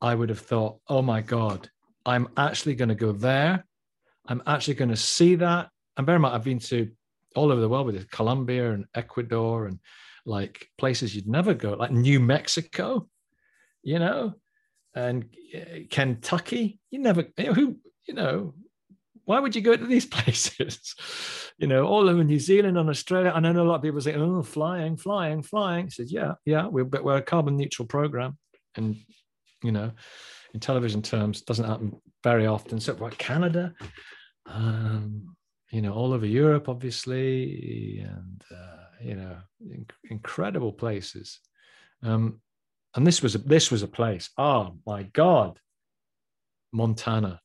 I 0.00 0.14
would 0.14 0.28
have 0.28 0.40
thought, 0.40 0.78
oh 0.88 1.02
my 1.02 1.20
God, 1.20 1.68
I'm 2.06 2.28
actually 2.36 2.74
going 2.74 2.88
to 2.88 2.94
go 2.94 3.12
there. 3.12 3.64
I'm 4.26 4.42
actually 4.46 4.74
going 4.74 4.90
to 4.90 4.96
see 4.96 5.34
that. 5.36 5.68
And 5.96 6.06
bear 6.06 6.16
in 6.16 6.22
mind, 6.22 6.34
I've 6.34 6.44
been 6.44 6.58
to 6.60 6.90
all 7.36 7.52
over 7.52 7.60
the 7.60 7.68
world 7.68 7.86
with 7.86 7.96
it, 7.96 8.10
Colombia 8.10 8.72
and 8.72 8.86
Ecuador 8.94 9.66
and 9.66 9.78
like 10.26 10.68
places 10.78 11.14
you'd 11.14 11.28
never 11.28 11.54
go, 11.54 11.74
like 11.74 11.90
New 11.90 12.20
Mexico, 12.20 13.08
you 13.82 13.98
know, 13.98 14.34
and 14.94 15.24
uh, 15.54 15.80
Kentucky. 15.90 16.78
You 16.90 17.00
never, 17.00 17.24
you 17.36 17.44
know, 17.44 17.54
who, 17.54 17.76
you 18.06 18.14
know, 18.14 18.54
why 19.24 19.38
would 19.38 19.54
you 19.54 19.62
go 19.62 19.76
to 19.76 19.86
these 19.86 20.06
places? 20.16 20.94
you 21.60 21.66
know, 21.66 21.84
all 21.84 22.08
over 22.08 22.24
New 22.24 22.38
Zealand 22.38 22.78
and 22.78 22.88
Australia. 22.88 23.32
I 23.34 23.40
know 23.40 23.52
a 23.52 23.62
lot 23.62 23.76
of 23.76 23.82
people 23.82 24.00
say, 24.00 24.14
oh, 24.14 24.42
flying, 24.42 24.96
flying, 24.96 25.42
flying. 25.42 25.84
He 25.84 25.90
says, 25.90 26.10
yeah, 26.10 26.32
yeah, 26.46 26.66
we're, 26.66 26.86
but 26.86 27.04
we're 27.04 27.18
a 27.18 27.22
carbon 27.22 27.58
neutral 27.58 27.86
program. 27.86 28.38
And, 28.76 28.96
you 29.62 29.70
know, 29.70 29.92
in 30.54 30.60
television 30.60 31.02
terms, 31.02 31.42
doesn't 31.42 31.66
happen 31.66 32.00
very 32.24 32.46
often. 32.46 32.80
So, 32.80 32.94
like 32.94 33.18
Canada, 33.18 33.74
um, 34.46 35.36
you 35.70 35.82
know, 35.82 35.92
all 35.92 36.12
over 36.12 36.26
Europe, 36.26 36.68
obviously, 36.68 38.00
and 38.00 38.44
uh, 38.50 38.84
you 39.02 39.14
know, 39.14 39.36
incredible 40.10 40.72
places. 40.72 41.40
Um, 42.02 42.40
and 42.94 43.06
this 43.06 43.22
was 43.22 43.34
a, 43.34 43.38
this 43.38 43.70
was 43.70 43.82
a 43.82 43.88
place. 43.88 44.30
Oh 44.36 44.74
my 44.86 45.04
God, 45.04 45.60
Montana. 46.72 47.40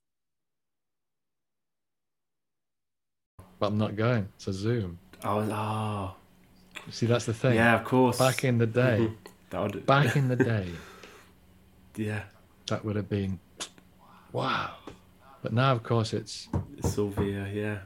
But 3.59 3.67
I'm 3.67 3.77
not 3.77 3.95
going. 3.95 4.27
It's 4.35 4.47
a 4.47 4.53
Zoom. 4.53 4.99
Oh, 5.23 5.39
oh. 5.39 6.15
See, 6.91 7.05
that's 7.05 7.25
the 7.25 7.33
thing. 7.33 7.55
Yeah, 7.55 7.79
of 7.79 7.85
course. 7.85 8.17
Back 8.17 8.43
in 8.43 8.57
the 8.57 8.67
day. 8.67 9.09
that 9.49 9.61
would... 9.61 9.85
Back 9.85 10.15
in 10.17 10.27
the 10.27 10.35
day. 10.51 10.67
yeah. 11.95 12.23
That 12.67 12.83
would 12.83 12.95
have 12.95 13.07
been 13.07 13.39
wow. 14.33 14.71
But 15.41 15.53
now, 15.53 15.71
of 15.71 15.83
course, 15.83 16.13
it's. 16.13 16.49
It's 16.77 16.97
all 16.97 17.09
via, 17.09 17.47
yeah 17.47 17.79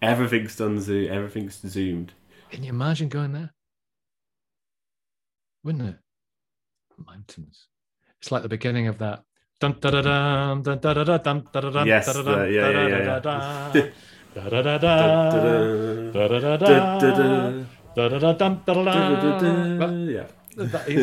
everything's 0.00 0.56
done 0.56 0.80
Zoom. 0.80 1.12
Everything's 1.12 1.60
zoomed. 1.60 2.12
Can 2.50 2.62
you 2.62 2.70
imagine 2.70 3.08
going 3.08 3.32
there? 3.32 3.52
Wouldn't 5.64 5.88
it? 5.88 5.96
Mountains. 7.06 7.68
It's 8.20 8.30
like 8.30 8.42
the 8.42 8.48
beginning 8.48 8.86
of 8.88 8.98
that. 8.98 9.22
Yes, 9.60 9.76
yeah, 12.16 12.44
yeah, 12.46 12.88
yeah. 12.88 13.20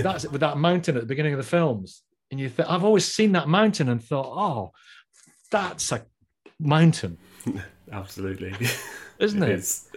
That's 0.01 0.24
it 0.26 0.32
with 0.32 0.41
that 0.41 0.57
mountain 0.57 0.95
at 0.97 1.01
the 1.01 1.07
beginning 1.07 1.34
of 1.34 1.38
the 1.38 1.43
films, 1.43 2.03
and 2.32 2.39
you 2.39 2.49
think 2.49 2.70
I've 2.70 2.84
always 2.84 3.05
seen 3.05 3.32
that 3.32 3.47
mountain 3.47 3.88
and 3.88 4.03
thought, 4.03 4.28
oh, 4.28 4.72
that's 5.51 5.91
a 5.93 6.05
mountain. 6.59 7.17
Absolutely. 7.92 8.54
Isn't 9.20 9.44
it? 9.44 9.50
it 9.50 9.60
is. 9.60 9.88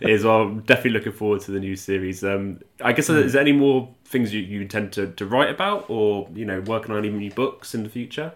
it 0.00 0.10
is. 0.10 0.24
Well, 0.24 0.42
I'm 0.42 0.60
definitely 0.60 0.92
looking 0.92 1.12
forward 1.12 1.40
to 1.42 1.50
the 1.50 1.60
new 1.60 1.76
series. 1.76 2.22
Um, 2.22 2.60
I 2.82 2.92
guess, 2.92 3.08
mm. 3.08 3.22
is 3.22 3.32
there 3.32 3.40
any 3.42 3.52
more 3.52 3.94
things 4.04 4.34
you, 4.34 4.40
you 4.40 4.60
intend 4.60 4.92
to, 4.94 5.08
to 5.12 5.26
write 5.26 5.50
about 5.50 5.88
or, 5.88 6.28
you 6.34 6.44
know, 6.44 6.60
working 6.60 6.92
on 6.92 6.98
any 6.98 7.08
new 7.08 7.30
books 7.30 7.74
in 7.74 7.84
the 7.84 7.88
future? 7.88 8.34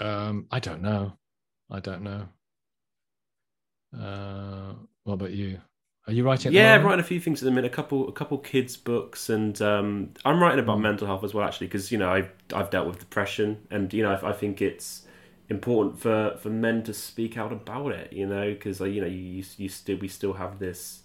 Um, 0.00 0.46
I 0.52 0.60
don't 0.60 0.82
know. 0.82 1.14
I 1.70 1.80
don't 1.80 2.02
know. 2.02 2.28
Uh, 3.98 4.74
what 5.04 5.14
about 5.14 5.32
you? 5.32 5.60
Are 6.06 6.12
you 6.12 6.24
writing? 6.24 6.52
yeah, 6.52 6.74
I'm 6.74 6.84
writing 6.84 7.00
a 7.00 7.04
few 7.04 7.18
things 7.18 7.42
at 7.42 7.46
the 7.46 7.50
minute. 7.50 7.72
A 7.72 7.74
couple, 7.74 8.08
a 8.08 8.12
couple 8.12 8.38
kids' 8.38 8.76
books, 8.76 9.28
and 9.28 9.60
um, 9.60 10.10
I'm 10.24 10.40
writing 10.40 10.60
about 10.60 10.78
mm. 10.78 10.82
mental 10.82 11.06
health 11.08 11.24
as 11.24 11.34
well, 11.34 11.44
actually, 11.44 11.66
because 11.66 11.90
you 11.90 11.98
know 11.98 12.08
I've 12.08 12.30
I've 12.54 12.70
dealt 12.70 12.86
with 12.86 13.00
depression, 13.00 13.66
and 13.72 13.92
you 13.92 14.04
know 14.04 14.12
I, 14.12 14.30
I 14.30 14.32
think 14.32 14.62
it's 14.62 15.05
important 15.48 15.98
for 15.98 16.36
for 16.40 16.50
men 16.50 16.82
to 16.82 16.92
speak 16.92 17.36
out 17.36 17.52
about 17.52 17.92
it 17.92 18.12
you 18.12 18.26
know 18.26 18.50
because 18.52 18.80
you 18.80 19.00
know 19.00 19.06
you 19.06 19.44
you 19.56 19.68
still 19.68 19.96
we 19.98 20.08
still 20.08 20.34
have 20.34 20.58
this 20.58 21.02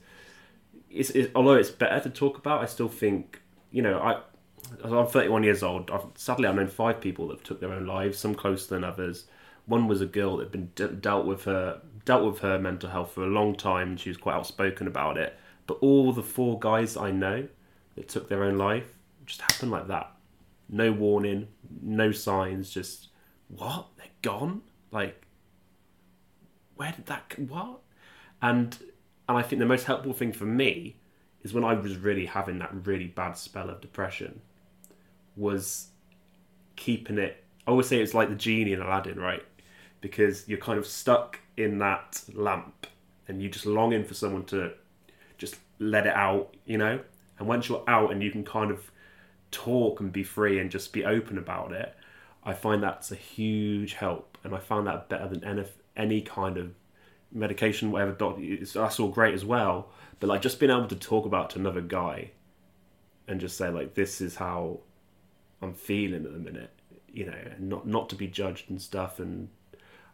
it's, 0.90 1.12
it's, 1.12 1.32
although 1.36 1.54
it's 1.54 1.70
better 1.70 2.00
to 2.00 2.10
talk 2.10 2.38
about 2.38 2.62
i 2.62 2.66
still 2.66 2.90
think 2.90 3.42
you 3.72 3.82
know 3.82 4.00
i 4.00 4.20
i'm 4.84 5.08
31 5.08 5.44
years 5.44 5.64
old. 5.64 5.92
I've, 5.92 6.06
sadly 6.16 6.48
i've 6.48 6.56
known 6.56 6.68
five 6.68 7.02
people 7.02 7.28
that 7.30 7.44
took 7.44 7.60
their 7.60 7.74
own 7.74 7.86
lives 7.86 8.18
some 8.18 8.36
closer 8.36 8.76
than 8.76 8.84
others. 8.84 9.26
One 9.66 9.88
was 9.88 10.02
a 10.02 10.06
girl 10.06 10.38
that 10.38 10.46
had 10.46 10.52
been 10.52 10.72
de- 10.76 10.88
dealt 10.90 11.26
with 11.26 11.44
her 11.46 11.82
dealt 12.06 12.26
with 12.26 12.40
her 12.40 12.58
mental 12.58 12.90
health 12.90 13.12
for 13.12 13.24
a 13.24 13.28
long 13.28 13.56
time 13.56 13.96
she 13.96 14.10
was 14.10 14.18
quite 14.18 14.36
outspoken 14.36 14.88
about 14.88 15.18
it. 15.18 15.38
But 15.68 15.78
all 15.82 16.12
the 16.12 16.24
four 16.24 16.60
guys 16.60 16.98
i 16.98 17.12
know 17.12 17.48
that 17.96 18.08
took 18.08 18.30
their 18.30 18.44
own 18.44 18.58
life 18.58 18.98
just 19.26 19.42
happened 19.42 19.72
like 19.72 19.88
that. 19.88 20.12
No 20.70 20.92
warning 20.92 21.48
no 21.82 22.12
signs 22.12 22.70
just 22.70 23.10
what? 23.56 23.88
They're 23.98 24.08
gone? 24.22 24.62
Like 24.92 25.22
where 26.76 26.92
did 26.92 27.06
that 27.06 27.38
what? 27.38 27.80
And 28.42 28.78
and 29.32 29.38
i 29.38 29.42
think 29.42 29.60
the 29.60 29.66
most 29.66 29.86
helpful 29.86 30.14
thing 30.14 30.34
for 30.34 30.46
me 30.46 30.98
is 31.42 31.54
when 31.54 31.64
i 31.64 31.74
was 31.74 31.96
really 31.98 32.26
having 32.26 32.60
that 32.60 32.70
really 32.86 33.08
bad 33.08 33.38
spell 33.38 33.70
of 33.70 33.80
depression 33.80 34.42
was 35.36 35.88
keeping 36.76 37.18
it 37.18 37.44
i 37.66 37.72
always 37.72 37.88
say 37.88 38.02
it's 38.02 38.14
like 38.14 38.30
the 38.30 38.36
genie 38.36 38.74
in 38.74 38.82
aladdin 38.82 39.20
right? 39.20 39.44
Because 40.02 40.48
you're 40.50 40.58
kind 40.58 40.80
of 40.80 40.88
stuck 40.88 41.40
in 41.56 41.78
that 41.78 42.24
lamp 42.34 42.88
and 43.28 43.42
you're 43.42 43.52
just 43.52 43.68
longing 43.68 44.04
for 44.04 44.16
someone 44.16 44.46
to 44.46 44.72
just 45.38 45.56
let 45.80 46.06
it 46.06 46.14
out 46.14 46.56
you 46.66 46.78
know? 46.78 47.00
And 47.40 47.48
once 47.48 47.70
you're 47.70 47.84
out 47.88 48.12
and 48.12 48.22
you 48.22 48.32
can 48.32 48.44
kind 48.44 48.72
of 48.72 48.92
talk 49.52 50.00
and 50.00 50.12
be 50.12 50.24
free 50.24 50.60
and 50.60 50.70
just 50.70 50.92
be 50.92 51.06
open 51.06 51.38
about 51.38 51.72
it 51.72 51.96
I 52.44 52.54
find 52.54 52.82
that's 52.82 53.12
a 53.12 53.16
huge 53.16 53.94
help, 53.94 54.38
and 54.44 54.56
I 54.56 54.60
find 54.60 54.88
that 54.88 55.10
better 55.10 55.28
than 55.28 55.44
any, 55.44 55.66
any 55.96 56.22
kind 56.22 56.58
of 56.58 56.74
medication, 57.32 57.92
whatever. 57.92 58.12
Doctor, 58.12 58.42
that's 58.74 59.00
all 59.00 59.10
great 59.10 59.34
as 59.34 59.46
well. 59.46 59.90
But 60.20 60.28
like 60.28 60.42
just 60.42 60.60
being 60.60 60.72
able 60.72 60.88
to 60.88 60.96
talk 60.96 61.26
about 61.26 61.52
to 61.52 61.60
another 61.60 61.82
guy, 61.82 62.32
and 63.28 63.40
just 63.40 63.58
say 63.58 63.70
like, 63.70 63.94
this 63.94 64.22
is 64.22 64.36
how 64.36 64.80
I'm 65.62 65.74
feeling 65.74 66.26
at 66.26 66.34
the 66.34 66.40
minute, 66.40 66.72
you 67.12 67.26
know, 67.26 67.38
and 67.56 67.70
not 67.70 67.88
not 67.88 68.10
to 68.10 68.16
be 68.16 68.28
judged 68.28 68.70
and 68.70 68.82
stuff, 68.82 69.20
and 69.20 69.50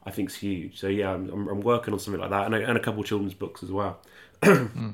I 0.04 0.12
think 0.12 0.30
it's 0.30 0.38
huge. 0.38 0.80
So 0.80 0.88
yeah, 0.88 1.14
I'm, 1.14 1.30
I'm 1.30 1.62
working 1.62 1.94
on 1.94 2.00
something 2.00 2.22
like 2.22 2.30
that, 2.30 2.46
and 2.46 2.56
a, 2.56 2.68
and 2.68 2.78
a 2.78 2.82
couple 2.82 3.02
of 3.02 3.08
children's 3.08 3.34
books 3.34 3.64
as 3.64 3.72
well. 3.72 4.00
Hmm. 4.44 4.92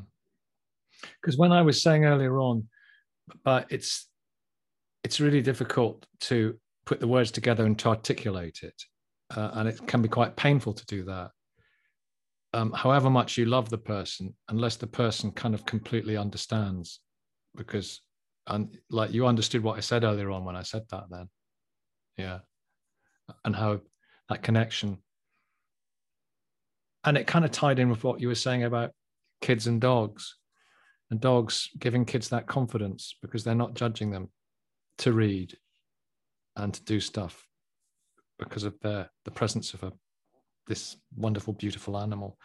Because 1.22 1.38
when 1.38 1.52
I 1.52 1.62
was 1.64 1.84
saying 1.84 2.06
earlier 2.06 2.40
on, 2.40 2.68
but 3.44 3.68
it's 3.70 4.08
it's 5.04 5.20
really 5.20 5.42
difficult 5.42 6.06
to 6.22 6.58
put 6.86 7.00
the 7.00 7.08
words 7.08 7.32
together 7.32 7.66
and 7.66 7.78
to 7.80 7.90
articulate 7.90 8.64
it, 8.64 8.84
uh, 9.36 9.52
and 9.54 9.70
it 9.70 9.86
can 9.88 10.02
be 10.02 10.10
quite 10.10 10.36
painful 10.36 10.74
to 10.74 10.86
do 10.86 11.04
that. 11.06 11.32
Um, 12.54 12.72
however 12.72 13.10
much 13.10 13.38
you 13.38 13.46
love 13.46 13.70
the 13.70 13.78
person, 13.78 14.36
unless 14.50 14.76
the 14.76 14.88
person 14.88 15.32
kind 15.32 15.54
of 15.54 15.66
completely 15.66 16.18
understands, 16.18 17.00
because 17.56 18.02
and 18.48 18.78
like 18.90 19.14
you 19.14 19.26
understood 19.26 19.64
what 19.64 19.78
I 19.78 19.82
said 19.82 20.04
earlier 20.04 20.30
on 20.30 20.46
when 20.46 20.56
I 20.56 20.64
said 20.64 20.84
that, 20.92 21.06
then, 21.10 21.30
yeah, 22.18 22.40
and 23.46 23.56
how 23.56 23.80
that 24.30 24.44
connection, 24.44 24.98
and 27.06 27.18
it 27.18 27.28
kind 27.28 27.46
of 27.46 27.52
tied 27.52 27.80
in 27.80 27.90
with 27.90 28.04
what 28.04 28.20
you 28.20 28.28
were 28.28 28.36
saying 28.36 28.64
about 28.64 28.92
kids 29.42 29.68
and 29.68 29.82
dogs, 29.82 30.36
and 31.10 31.20
dogs 31.20 31.70
giving 31.80 32.06
kids 32.06 32.30
that 32.30 32.48
confidence 32.48 33.16
because 33.22 33.44
they're 33.44 33.56
not 33.56 33.74
judging 33.74 34.12
them 34.12 34.30
to 35.00 35.14
read 35.14 35.58
and 36.56 36.74
to 36.74 36.84
do 36.84 36.99
stuff 36.99 37.47
because 38.39 38.64
of 38.64 38.80
the 38.82 39.10
the 39.26 39.32
presence 39.32 39.74
of 39.74 39.84
a 39.84 39.93
this 40.68 40.97
wonderful 41.16 41.54
beautiful 41.54 41.97
animal. 41.97 42.38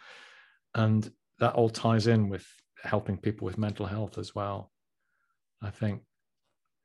And 0.75 1.11
that 1.39 1.55
all 1.55 1.69
ties 1.69 2.07
in 2.07 2.29
with 2.29 2.45
helping 2.83 3.17
people 3.17 3.45
with 3.45 3.57
mental 3.57 3.85
health 3.85 4.17
as 4.17 4.35
well. 4.35 4.71
I 5.61 5.69
think 5.69 6.01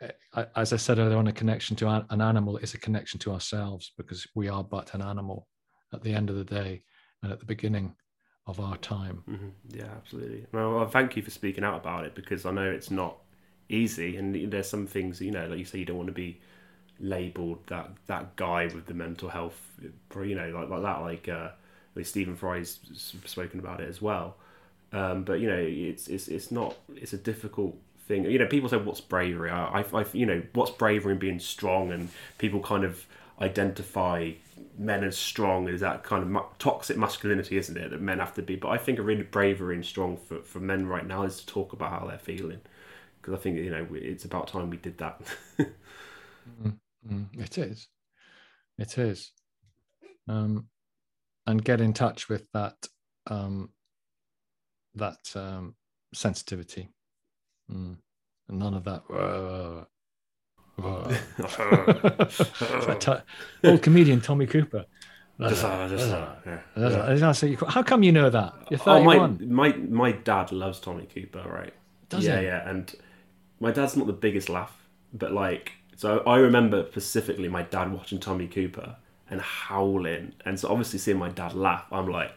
eh, 0.00 0.10
as 0.56 0.72
i 0.72 0.76
said 0.76 0.98
earlier 0.98 1.18
on 1.18 1.28
a 1.28 1.32
connection 1.32 1.76
to 1.76 2.04
an 2.10 2.20
animal 2.20 2.56
is 2.56 2.74
a 2.74 2.78
connection 2.78 3.20
to 3.20 3.32
ourselves 3.32 3.92
because 3.96 4.26
we 4.34 4.48
are 4.48 4.64
but 4.64 4.94
an 4.94 5.02
animal 5.02 5.46
at 5.92 6.02
the 6.02 6.12
end 6.12 6.30
of 6.30 6.36
the 6.36 6.44
day 6.44 6.82
and 7.22 7.32
at 7.32 7.38
the 7.38 7.46
beginning 7.46 7.94
of 8.46 8.60
our 8.60 8.76
time. 8.78 9.22
Mm-hmm. 9.28 9.48
yeah 9.70 9.90
absolutely. 9.96 10.46
Well 10.52 10.86
thank 10.88 11.16
you 11.16 11.22
for 11.22 11.30
speaking 11.30 11.64
out 11.64 11.80
about 11.80 12.04
it 12.04 12.14
because 12.14 12.44
i 12.46 12.50
know 12.50 12.70
it's 12.70 12.90
not 12.90 13.18
easy 13.68 14.16
and 14.16 14.52
there's 14.52 14.68
some 14.68 14.86
things 14.86 15.20
you 15.20 15.30
know 15.30 15.46
like 15.46 15.58
you 15.58 15.64
say 15.64 15.78
you 15.78 15.86
don't 15.86 15.96
want 15.96 16.08
to 16.08 16.12
be 16.12 16.40
labeled 17.00 17.58
that 17.66 17.90
that 18.06 18.36
guy 18.36 18.66
with 18.66 18.86
the 18.86 18.94
mental 18.94 19.28
health 19.28 19.60
you 20.22 20.34
know 20.34 20.48
like 20.50 20.68
like 20.68 20.82
that 20.82 21.00
like 21.00 21.28
uh 21.28 21.48
like 21.96 22.06
Stephen 22.06 22.36
Fry's 22.36 22.78
spoken 23.24 23.60
about 23.60 23.80
it 23.80 23.88
as 23.88 24.00
well. 24.02 24.36
Um 24.92 25.24
but 25.24 25.40
you 25.40 25.48
know 25.48 25.58
it's 25.58 26.08
it's 26.08 26.28
it's 26.28 26.50
not 26.50 26.76
it's 26.96 27.12
a 27.12 27.18
difficult 27.18 27.76
thing. 28.06 28.24
You 28.24 28.38
know 28.38 28.46
people 28.46 28.68
say 28.68 28.76
what's 28.76 29.00
bravery? 29.00 29.50
I, 29.50 29.80
I, 29.80 29.84
I 30.00 30.04
you 30.12 30.26
know 30.26 30.42
what's 30.52 30.70
bravery 30.70 31.12
in 31.12 31.18
being 31.18 31.38
strong? 31.40 31.92
And 31.92 32.08
people 32.38 32.60
kind 32.60 32.84
of 32.84 33.06
identify 33.40 34.32
men 34.78 35.02
as 35.04 35.16
strong 35.16 35.68
as 35.68 35.80
that 35.80 36.04
kind 36.04 36.36
of 36.36 36.44
toxic 36.58 36.96
masculinity 36.96 37.56
isn't 37.56 37.76
it 37.76 37.90
that 37.90 38.00
men 38.00 38.18
have 38.18 38.34
to 38.34 38.42
be? 38.42 38.56
But 38.56 38.68
I 38.68 38.78
think 38.78 38.98
a 38.98 39.02
really 39.02 39.22
bravery 39.22 39.74
and 39.74 39.84
strong 39.84 40.16
for, 40.16 40.42
for 40.42 40.60
men 40.60 40.86
right 40.86 41.06
now 41.06 41.24
is 41.24 41.40
to 41.40 41.46
talk 41.46 41.72
about 41.72 41.90
how 41.90 42.06
they're 42.06 42.18
feeling. 42.18 42.60
Because 43.20 43.34
I 43.34 43.42
think 43.42 43.56
you 43.58 43.70
know 43.70 43.86
it's 43.92 44.24
about 44.24 44.48
time 44.48 44.70
we 44.70 44.76
did 44.76 44.98
that. 44.98 45.20
mm, 46.46 46.74
mm, 47.06 47.26
it 47.38 47.58
is, 47.58 47.88
it 48.78 48.98
is, 48.98 49.32
um, 50.28 50.68
and 51.46 51.64
get 51.64 51.80
in 51.80 51.92
touch 51.92 52.28
with 52.28 52.46
that 52.52 52.76
um, 53.28 53.70
that 54.94 55.18
um, 55.34 55.74
sensitivity. 56.12 56.88
Mm. 57.70 57.96
And 58.48 58.58
none 58.58 58.74
of 58.74 58.84
that. 58.84 59.02
Whoa, 59.08 59.86
whoa. 63.62 63.70
old 63.70 63.82
comedian 63.82 64.20
Tommy 64.20 64.46
Cooper. 64.46 64.84
Just, 65.40 65.64
uh, 65.64 65.88
just, 65.88 66.12
uh, 66.12 66.34
yeah. 66.46 66.60
yeah. 66.76 67.56
How 67.68 67.82
come 67.82 68.04
you 68.04 68.12
know 68.12 68.30
that? 68.30 68.54
You're 68.70 68.80
Oh, 68.86 69.02
my, 69.02 69.26
my 69.26 69.72
my 69.72 70.12
dad 70.12 70.52
loves 70.52 70.78
Tommy 70.78 71.06
Cooper, 71.06 71.42
right? 71.44 71.72
Does 72.08 72.24
yeah, 72.24 72.38
he? 72.38 72.46
yeah, 72.46 72.68
and 72.68 72.94
my 73.58 73.72
dad's 73.72 73.96
not 73.96 74.06
the 74.06 74.12
biggest 74.12 74.48
laugh, 74.48 74.76
but 75.12 75.32
like, 75.32 75.72
so 75.96 76.20
I 76.20 76.36
remember 76.38 76.86
specifically 76.90 77.48
my 77.48 77.62
dad 77.62 77.92
watching 77.92 78.18
Tommy 78.18 78.46
Cooper 78.46 78.96
and 79.30 79.40
howling, 79.40 80.32
and 80.44 80.58
so 80.58 80.68
obviously 80.68 80.98
seeing 80.98 81.18
my 81.18 81.30
dad 81.30 81.54
laugh, 81.54 81.86
I'm 81.92 82.08
like, 82.08 82.32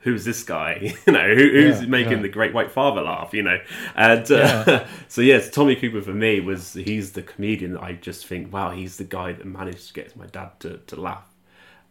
who's 0.00 0.24
this 0.24 0.42
guy? 0.42 0.94
you 1.06 1.12
know, 1.12 1.34
who, 1.34 1.50
who's 1.50 1.82
yeah, 1.82 1.86
making 1.88 2.12
yeah. 2.18 2.22
the 2.22 2.28
Great 2.28 2.54
White 2.54 2.70
Father 2.70 3.02
laugh? 3.02 3.32
You 3.32 3.42
know, 3.42 3.58
and 3.94 4.30
uh, 4.30 4.64
yeah. 4.66 4.86
so 5.08 5.20
yes, 5.20 5.50
Tommy 5.50 5.76
Cooper 5.76 6.02
for 6.02 6.14
me 6.14 6.40
was 6.40 6.74
he's 6.74 7.12
the 7.12 7.22
comedian 7.22 7.74
that 7.74 7.82
I 7.82 7.92
just 7.92 8.26
think, 8.26 8.52
wow, 8.52 8.70
he's 8.70 8.96
the 8.96 9.04
guy 9.04 9.32
that 9.32 9.46
managed 9.46 9.88
to 9.88 9.94
get 9.94 10.16
my 10.16 10.26
dad 10.26 10.58
to, 10.60 10.78
to 10.78 11.00
laugh. 11.00 11.26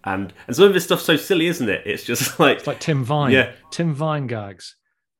And 0.03 0.33
and 0.47 0.55
some 0.55 0.65
of 0.65 0.73
this 0.73 0.85
stuff's 0.85 1.03
so 1.03 1.17
silly, 1.17 1.47
isn't 1.47 1.69
it? 1.69 1.83
It's 1.85 2.03
just 2.03 2.39
like 2.39 2.59
it's 2.59 2.67
like 2.67 2.79
Tim 2.79 3.03
Vine. 3.03 3.31
Yeah, 3.31 3.51
Tim 3.71 3.93
Vine 3.93 4.27
gags 4.27 4.75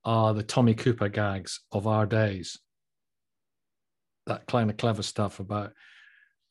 are 0.06 0.34
the 0.34 0.44
Tommy 0.44 0.74
Cooper 0.74 1.10
gags 1.10 1.60
of 1.72 1.86
our 1.86 2.06
days 2.06 2.58
that 4.30 4.48
kind 4.48 4.70
of 4.70 4.78
clever 4.78 5.04
stuff 5.04 5.40
about, 5.40 5.74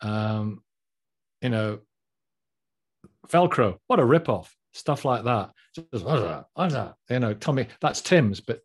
um, 0.01 0.63
you 1.41 1.49
know, 1.49 1.81
Velcro. 3.29 3.79
What 3.87 4.01
a 4.01 4.03
ripoff! 4.03 4.49
Stuff 4.73 5.05
like 5.05 5.25
that. 5.25 5.51
Just, 5.75 6.05
what's 6.05 6.23
that? 6.23 6.47
What's 6.55 6.75
that? 6.75 6.95
You 7.11 7.21
know, 7.21 7.35
Tommy. 7.35 7.67
That's 7.81 8.01
Tim's, 8.01 8.41
but 8.41 8.61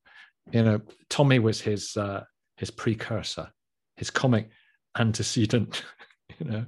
you 0.52 0.64
know, 0.64 0.82
Tommy 1.10 1.40
was 1.40 1.62
his 1.62 1.96
uh, 1.98 2.24
his 2.58 2.72
precursor, 2.72 3.50
his 3.98 4.10
comic 4.10 4.50
antecedent. 4.98 5.84
you 6.40 6.50
know, 6.50 6.66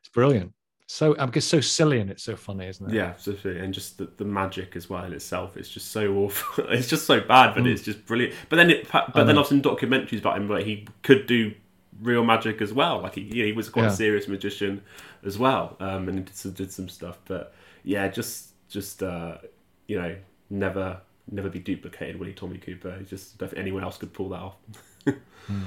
it's 0.00 0.08
brilliant. 0.12 0.52
So 0.92 1.16
I 1.18 1.24
guess 1.24 1.46
so 1.46 1.60
silly 1.62 2.00
and 2.00 2.10
it's 2.10 2.22
so 2.22 2.36
funny, 2.36 2.66
isn't 2.66 2.90
it? 2.90 2.94
Yeah, 2.94 3.04
absolutely. 3.04 3.60
And 3.60 3.72
just 3.72 3.96
the, 3.96 4.10
the 4.18 4.26
magic 4.26 4.76
as 4.76 4.90
well 4.90 5.04
in 5.04 5.14
itself. 5.14 5.56
It's 5.56 5.70
just 5.70 5.90
so 5.90 6.12
awful. 6.16 6.64
it's 6.68 6.86
just 6.86 7.06
so 7.06 7.18
bad, 7.18 7.54
but 7.54 7.64
mm. 7.64 7.72
it's 7.72 7.80
just 7.80 8.04
brilliant. 8.04 8.34
But 8.50 8.56
then 8.56 8.70
it, 8.70 8.88
but 8.92 9.24
then 9.24 9.38
I've 9.38 9.46
seen 9.46 9.62
documentaries 9.62 10.18
about 10.18 10.36
him 10.36 10.48
where 10.48 10.60
he 10.60 10.86
could 11.02 11.26
do 11.26 11.54
real 12.00 12.24
magic 12.24 12.62
as 12.62 12.72
well. 12.72 13.00
Like 13.00 13.14
he, 13.14 13.28
he 13.28 13.52
was 13.52 13.68
quite 13.68 13.82
yeah. 13.82 13.92
a 13.92 13.94
serious 13.94 14.28
magician 14.28 14.82
as 15.24 15.38
well, 15.38 15.76
um, 15.80 16.08
and 16.08 16.24
did 16.24 16.36
some, 16.36 16.52
did 16.52 16.72
some 16.72 16.88
stuff. 16.88 17.18
But 17.26 17.54
yeah, 17.84 18.08
just 18.08 18.50
just 18.68 19.02
uh, 19.02 19.38
you 19.86 20.00
know, 20.00 20.16
never 20.50 21.00
never 21.30 21.48
be 21.48 21.58
duplicated. 21.58 22.18
Willie 22.18 22.32
Tommy 22.32 22.58
Cooper. 22.58 23.00
Just 23.02 23.38
don't 23.38 23.48
think 23.48 23.60
anyone 23.60 23.82
else 23.82 23.98
could 23.98 24.12
pull 24.12 24.30
that 24.30 24.40
off. 24.40 24.56
mm. 25.06 25.62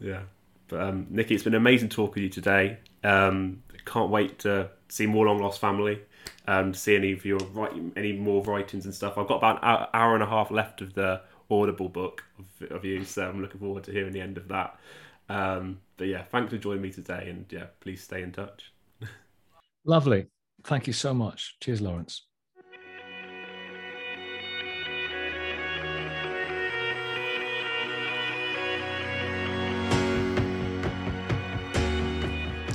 Yeah. 0.00 0.20
But 0.68 0.80
um, 0.82 1.06
Nicky, 1.10 1.34
it's 1.34 1.44
been 1.44 1.54
an 1.54 1.60
amazing 1.60 1.88
talking 1.90 2.14
to 2.14 2.22
you 2.22 2.28
today. 2.28 2.78
Um, 3.02 3.62
can't 3.84 4.10
wait 4.10 4.38
to 4.40 4.70
see 4.88 5.06
more 5.06 5.26
Long 5.26 5.38
Lost 5.38 5.60
Family. 5.60 6.00
Um, 6.46 6.74
see 6.74 6.96
any 6.96 7.12
of 7.12 7.24
your 7.24 7.38
writing, 7.52 7.92
any 7.96 8.12
more 8.12 8.42
writings 8.42 8.84
and 8.84 8.94
stuff. 8.94 9.18
I've 9.18 9.26
got 9.26 9.36
about 9.36 9.56
an 9.62 9.88
hour 9.92 10.14
and 10.14 10.22
a 10.22 10.26
half 10.26 10.50
left 10.50 10.80
of 10.80 10.94
the 10.94 11.20
Audible 11.50 11.88
book 11.88 12.24
of, 12.38 12.70
of 12.70 12.84
you, 12.84 13.04
so 13.04 13.28
I'm 13.28 13.42
looking 13.42 13.60
forward 13.60 13.84
to 13.84 13.92
hearing 13.92 14.12
the 14.12 14.20
end 14.20 14.38
of 14.38 14.48
that. 14.48 14.78
Um, 15.28 15.80
but 15.96 16.08
yeah, 16.08 16.22
thanks 16.22 16.52
for 16.52 16.58
joining 16.58 16.82
me 16.82 16.90
today, 16.90 17.28
and 17.30 17.46
yeah, 17.50 17.66
please 17.80 18.02
stay 18.02 18.22
in 18.22 18.32
touch. 18.32 18.72
Lovely. 19.84 20.26
Thank 20.64 20.86
you 20.86 20.92
so 20.92 21.12
much. 21.12 21.56
Cheers, 21.60 21.80
Lawrence. 21.80 22.26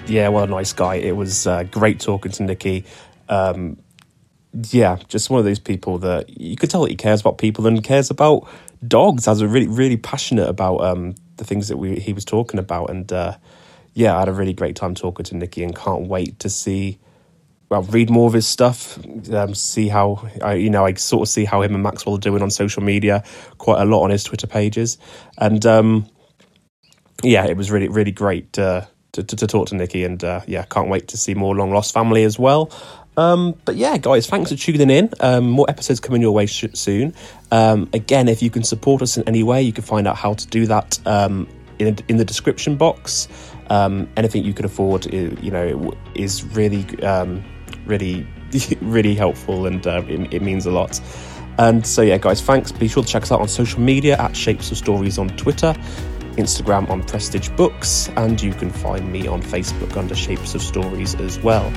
Yeah, 0.07 0.29
what 0.29 0.49
a 0.49 0.51
nice 0.51 0.73
guy. 0.73 0.95
It 0.95 1.15
was 1.15 1.45
uh, 1.45 1.63
great 1.63 1.99
talking 1.99 2.31
to 2.31 2.43
Nicky. 2.43 2.83
Um, 3.27 3.77
yeah, 4.53 4.97
just 5.07 5.29
one 5.29 5.39
of 5.39 5.45
those 5.45 5.59
people 5.59 5.99
that 5.99 6.39
you 6.39 6.55
could 6.55 6.69
tell 6.69 6.81
that 6.81 6.89
he 6.89 6.95
cares 6.95 7.21
about 7.21 7.37
people 7.37 7.67
and 7.67 7.83
cares 7.83 8.09
about 8.09 8.47
dogs. 8.87 9.25
Has 9.25 9.41
a 9.41 9.47
really, 9.47 9.67
really 9.67 9.97
passionate 9.97 10.47
about 10.47 10.77
um, 10.77 11.15
the 11.37 11.43
things 11.43 11.67
that 11.67 11.77
we 11.77 11.99
he 11.99 12.13
was 12.13 12.25
talking 12.25 12.59
about. 12.59 12.89
And 12.89 13.11
uh, 13.11 13.37
yeah, 13.93 14.15
I 14.15 14.19
had 14.19 14.29
a 14.29 14.33
really 14.33 14.53
great 14.53 14.75
time 14.75 14.95
talking 14.95 15.25
to 15.25 15.35
Nicky, 15.35 15.63
and 15.63 15.75
can't 15.75 16.07
wait 16.07 16.39
to 16.39 16.49
see. 16.49 16.99
Well, 17.69 17.83
read 17.83 18.09
more 18.09 18.25
of 18.25 18.33
his 18.33 18.47
stuff. 18.47 18.97
Um, 19.31 19.53
see 19.53 19.89
how 19.89 20.27
I, 20.41 20.55
you 20.55 20.71
know, 20.71 20.85
I 20.85 20.93
sort 20.93 21.27
of 21.27 21.29
see 21.29 21.45
how 21.45 21.61
him 21.61 21.75
and 21.75 21.83
Maxwell 21.83 22.15
are 22.15 22.19
doing 22.19 22.41
on 22.41 22.49
social 22.49 22.81
media. 22.81 23.23
Quite 23.59 23.81
a 23.81 23.85
lot 23.85 24.03
on 24.03 24.09
his 24.09 24.23
Twitter 24.23 24.47
pages, 24.47 24.97
and 25.37 25.63
um, 25.67 26.09
yeah, 27.23 27.45
it 27.45 27.57
was 27.57 27.69
really, 27.69 27.87
really 27.87 28.11
great 28.11 28.57
uh, 28.57 28.85
to, 29.11 29.23
to, 29.23 29.35
to 29.35 29.47
talk 29.47 29.67
to 29.67 29.75
Nicky, 29.75 30.03
and 30.03 30.23
uh, 30.23 30.41
yeah, 30.47 30.63
can't 30.63 30.89
wait 30.89 31.09
to 31.09 31.17
see 31.17 31.35
more 31.35 31.55
Long 31.55 31.71
Lost 31.71 31.93
Family 31.93 32.23
as 32.23 32.39
well. 32.39 32.71
Um, 33.20 33.55
but 33.65 33.76
yeah, 33.76 33.97
guys, 33.97 34.28
thanks 34.28 34.49
for 34.49 34.55
tuning 34.55 34.89
in. 34.89 35.09
Um, 35.20 35.49
more 35.49 35.65
episodes 35.70 35.99
coming 35.99 36.22
your 36.22 36.32
way 36.32 36.45
sh- 36.45 36.67
soon. 36.74 37.13
Um, 37.51 37.89
again, 37.91 38.30
if 38.30 38.41
you 38.41 38.49
can 38.49 38.63
support 38.63 39.01
us 39.01 39.17
in 39.17 39.28
any 39.28 39.43
way, 39.43 39.61
you 39.61 39.74
can 39.74 39.84
find 39.84 40.07
out 40.07 40.15
how 40.15 40.36
to 40.36 40.47
do 40.47 40.65
that 40.67 40.97
um, 41.05 41.45
in, 41.80 41.97
in 42.07 42.15
the 42.15 42.24
description 42.24 42.78
box. 42.78 43.28
Um, 43.70 44.07
anything 44.15 44.45
you 44.45 44.53
can 44.53 44.63
afford, 44.63 45.05
you 45.13 45.51
know, 45.51 45.93
is 46.15 46.45
really, 46.55 46.86
um, 47.03 47.43
really, 47.86 48.26
really 48.82 49.15
helpful, 49.15 49.65
and 49.65 49.86
uh, 49.86 50.01
it, 50.07 50.36
it, 50.36 50.41
means 50.41 50.65
a 50.65 50.72
lot. 50.72 51.01
And 51.57 51.86
so, 51.86 52.01
yeah, 52.01 52.20
guys, 52.20 52.41
thanks. 52.41 52.72
Be 52.72 52.88
sure 52.88 53.03
to 53.03 53.09
check 53.09 53.24
us 53.24 53.34
out 53.34 53.41
on 53.41 53.49
social 53.49 53.82
media 53.82 54.17
at 54.17 54.34
Shapes 54.34 54.72
of 54.72 54.78
Stories 54.78 55.17
on 55.17 55.28
Twitter, 55.36 55.74
Instagram 56.38 56.89
on 56.89 57.03
Prestige 57.03 57.49
Books, 57.49 58.07
and 58.15 58.41
you 58.41 58.53
can 58.53 58.72
find 58.72 59.11
me 59.11 59.28
on 59.28 59.41
Facebook 59.41 59.97
under 59.97 60.15
Shapes 60.15 60.55
of 60.55 60.61
Stories 60.61 61.15
as 61.15 61.38
well. 61.39 61.70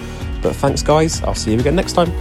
But 0.43 0.57
thanks, 0.57 0.83
guys. 0.83 1.23
I'll 1.23 1.35
see 1.35 1.53
you 1.53 1.61
again 1.61 1.77
next 1.77 1.93
time. 1.93 2.13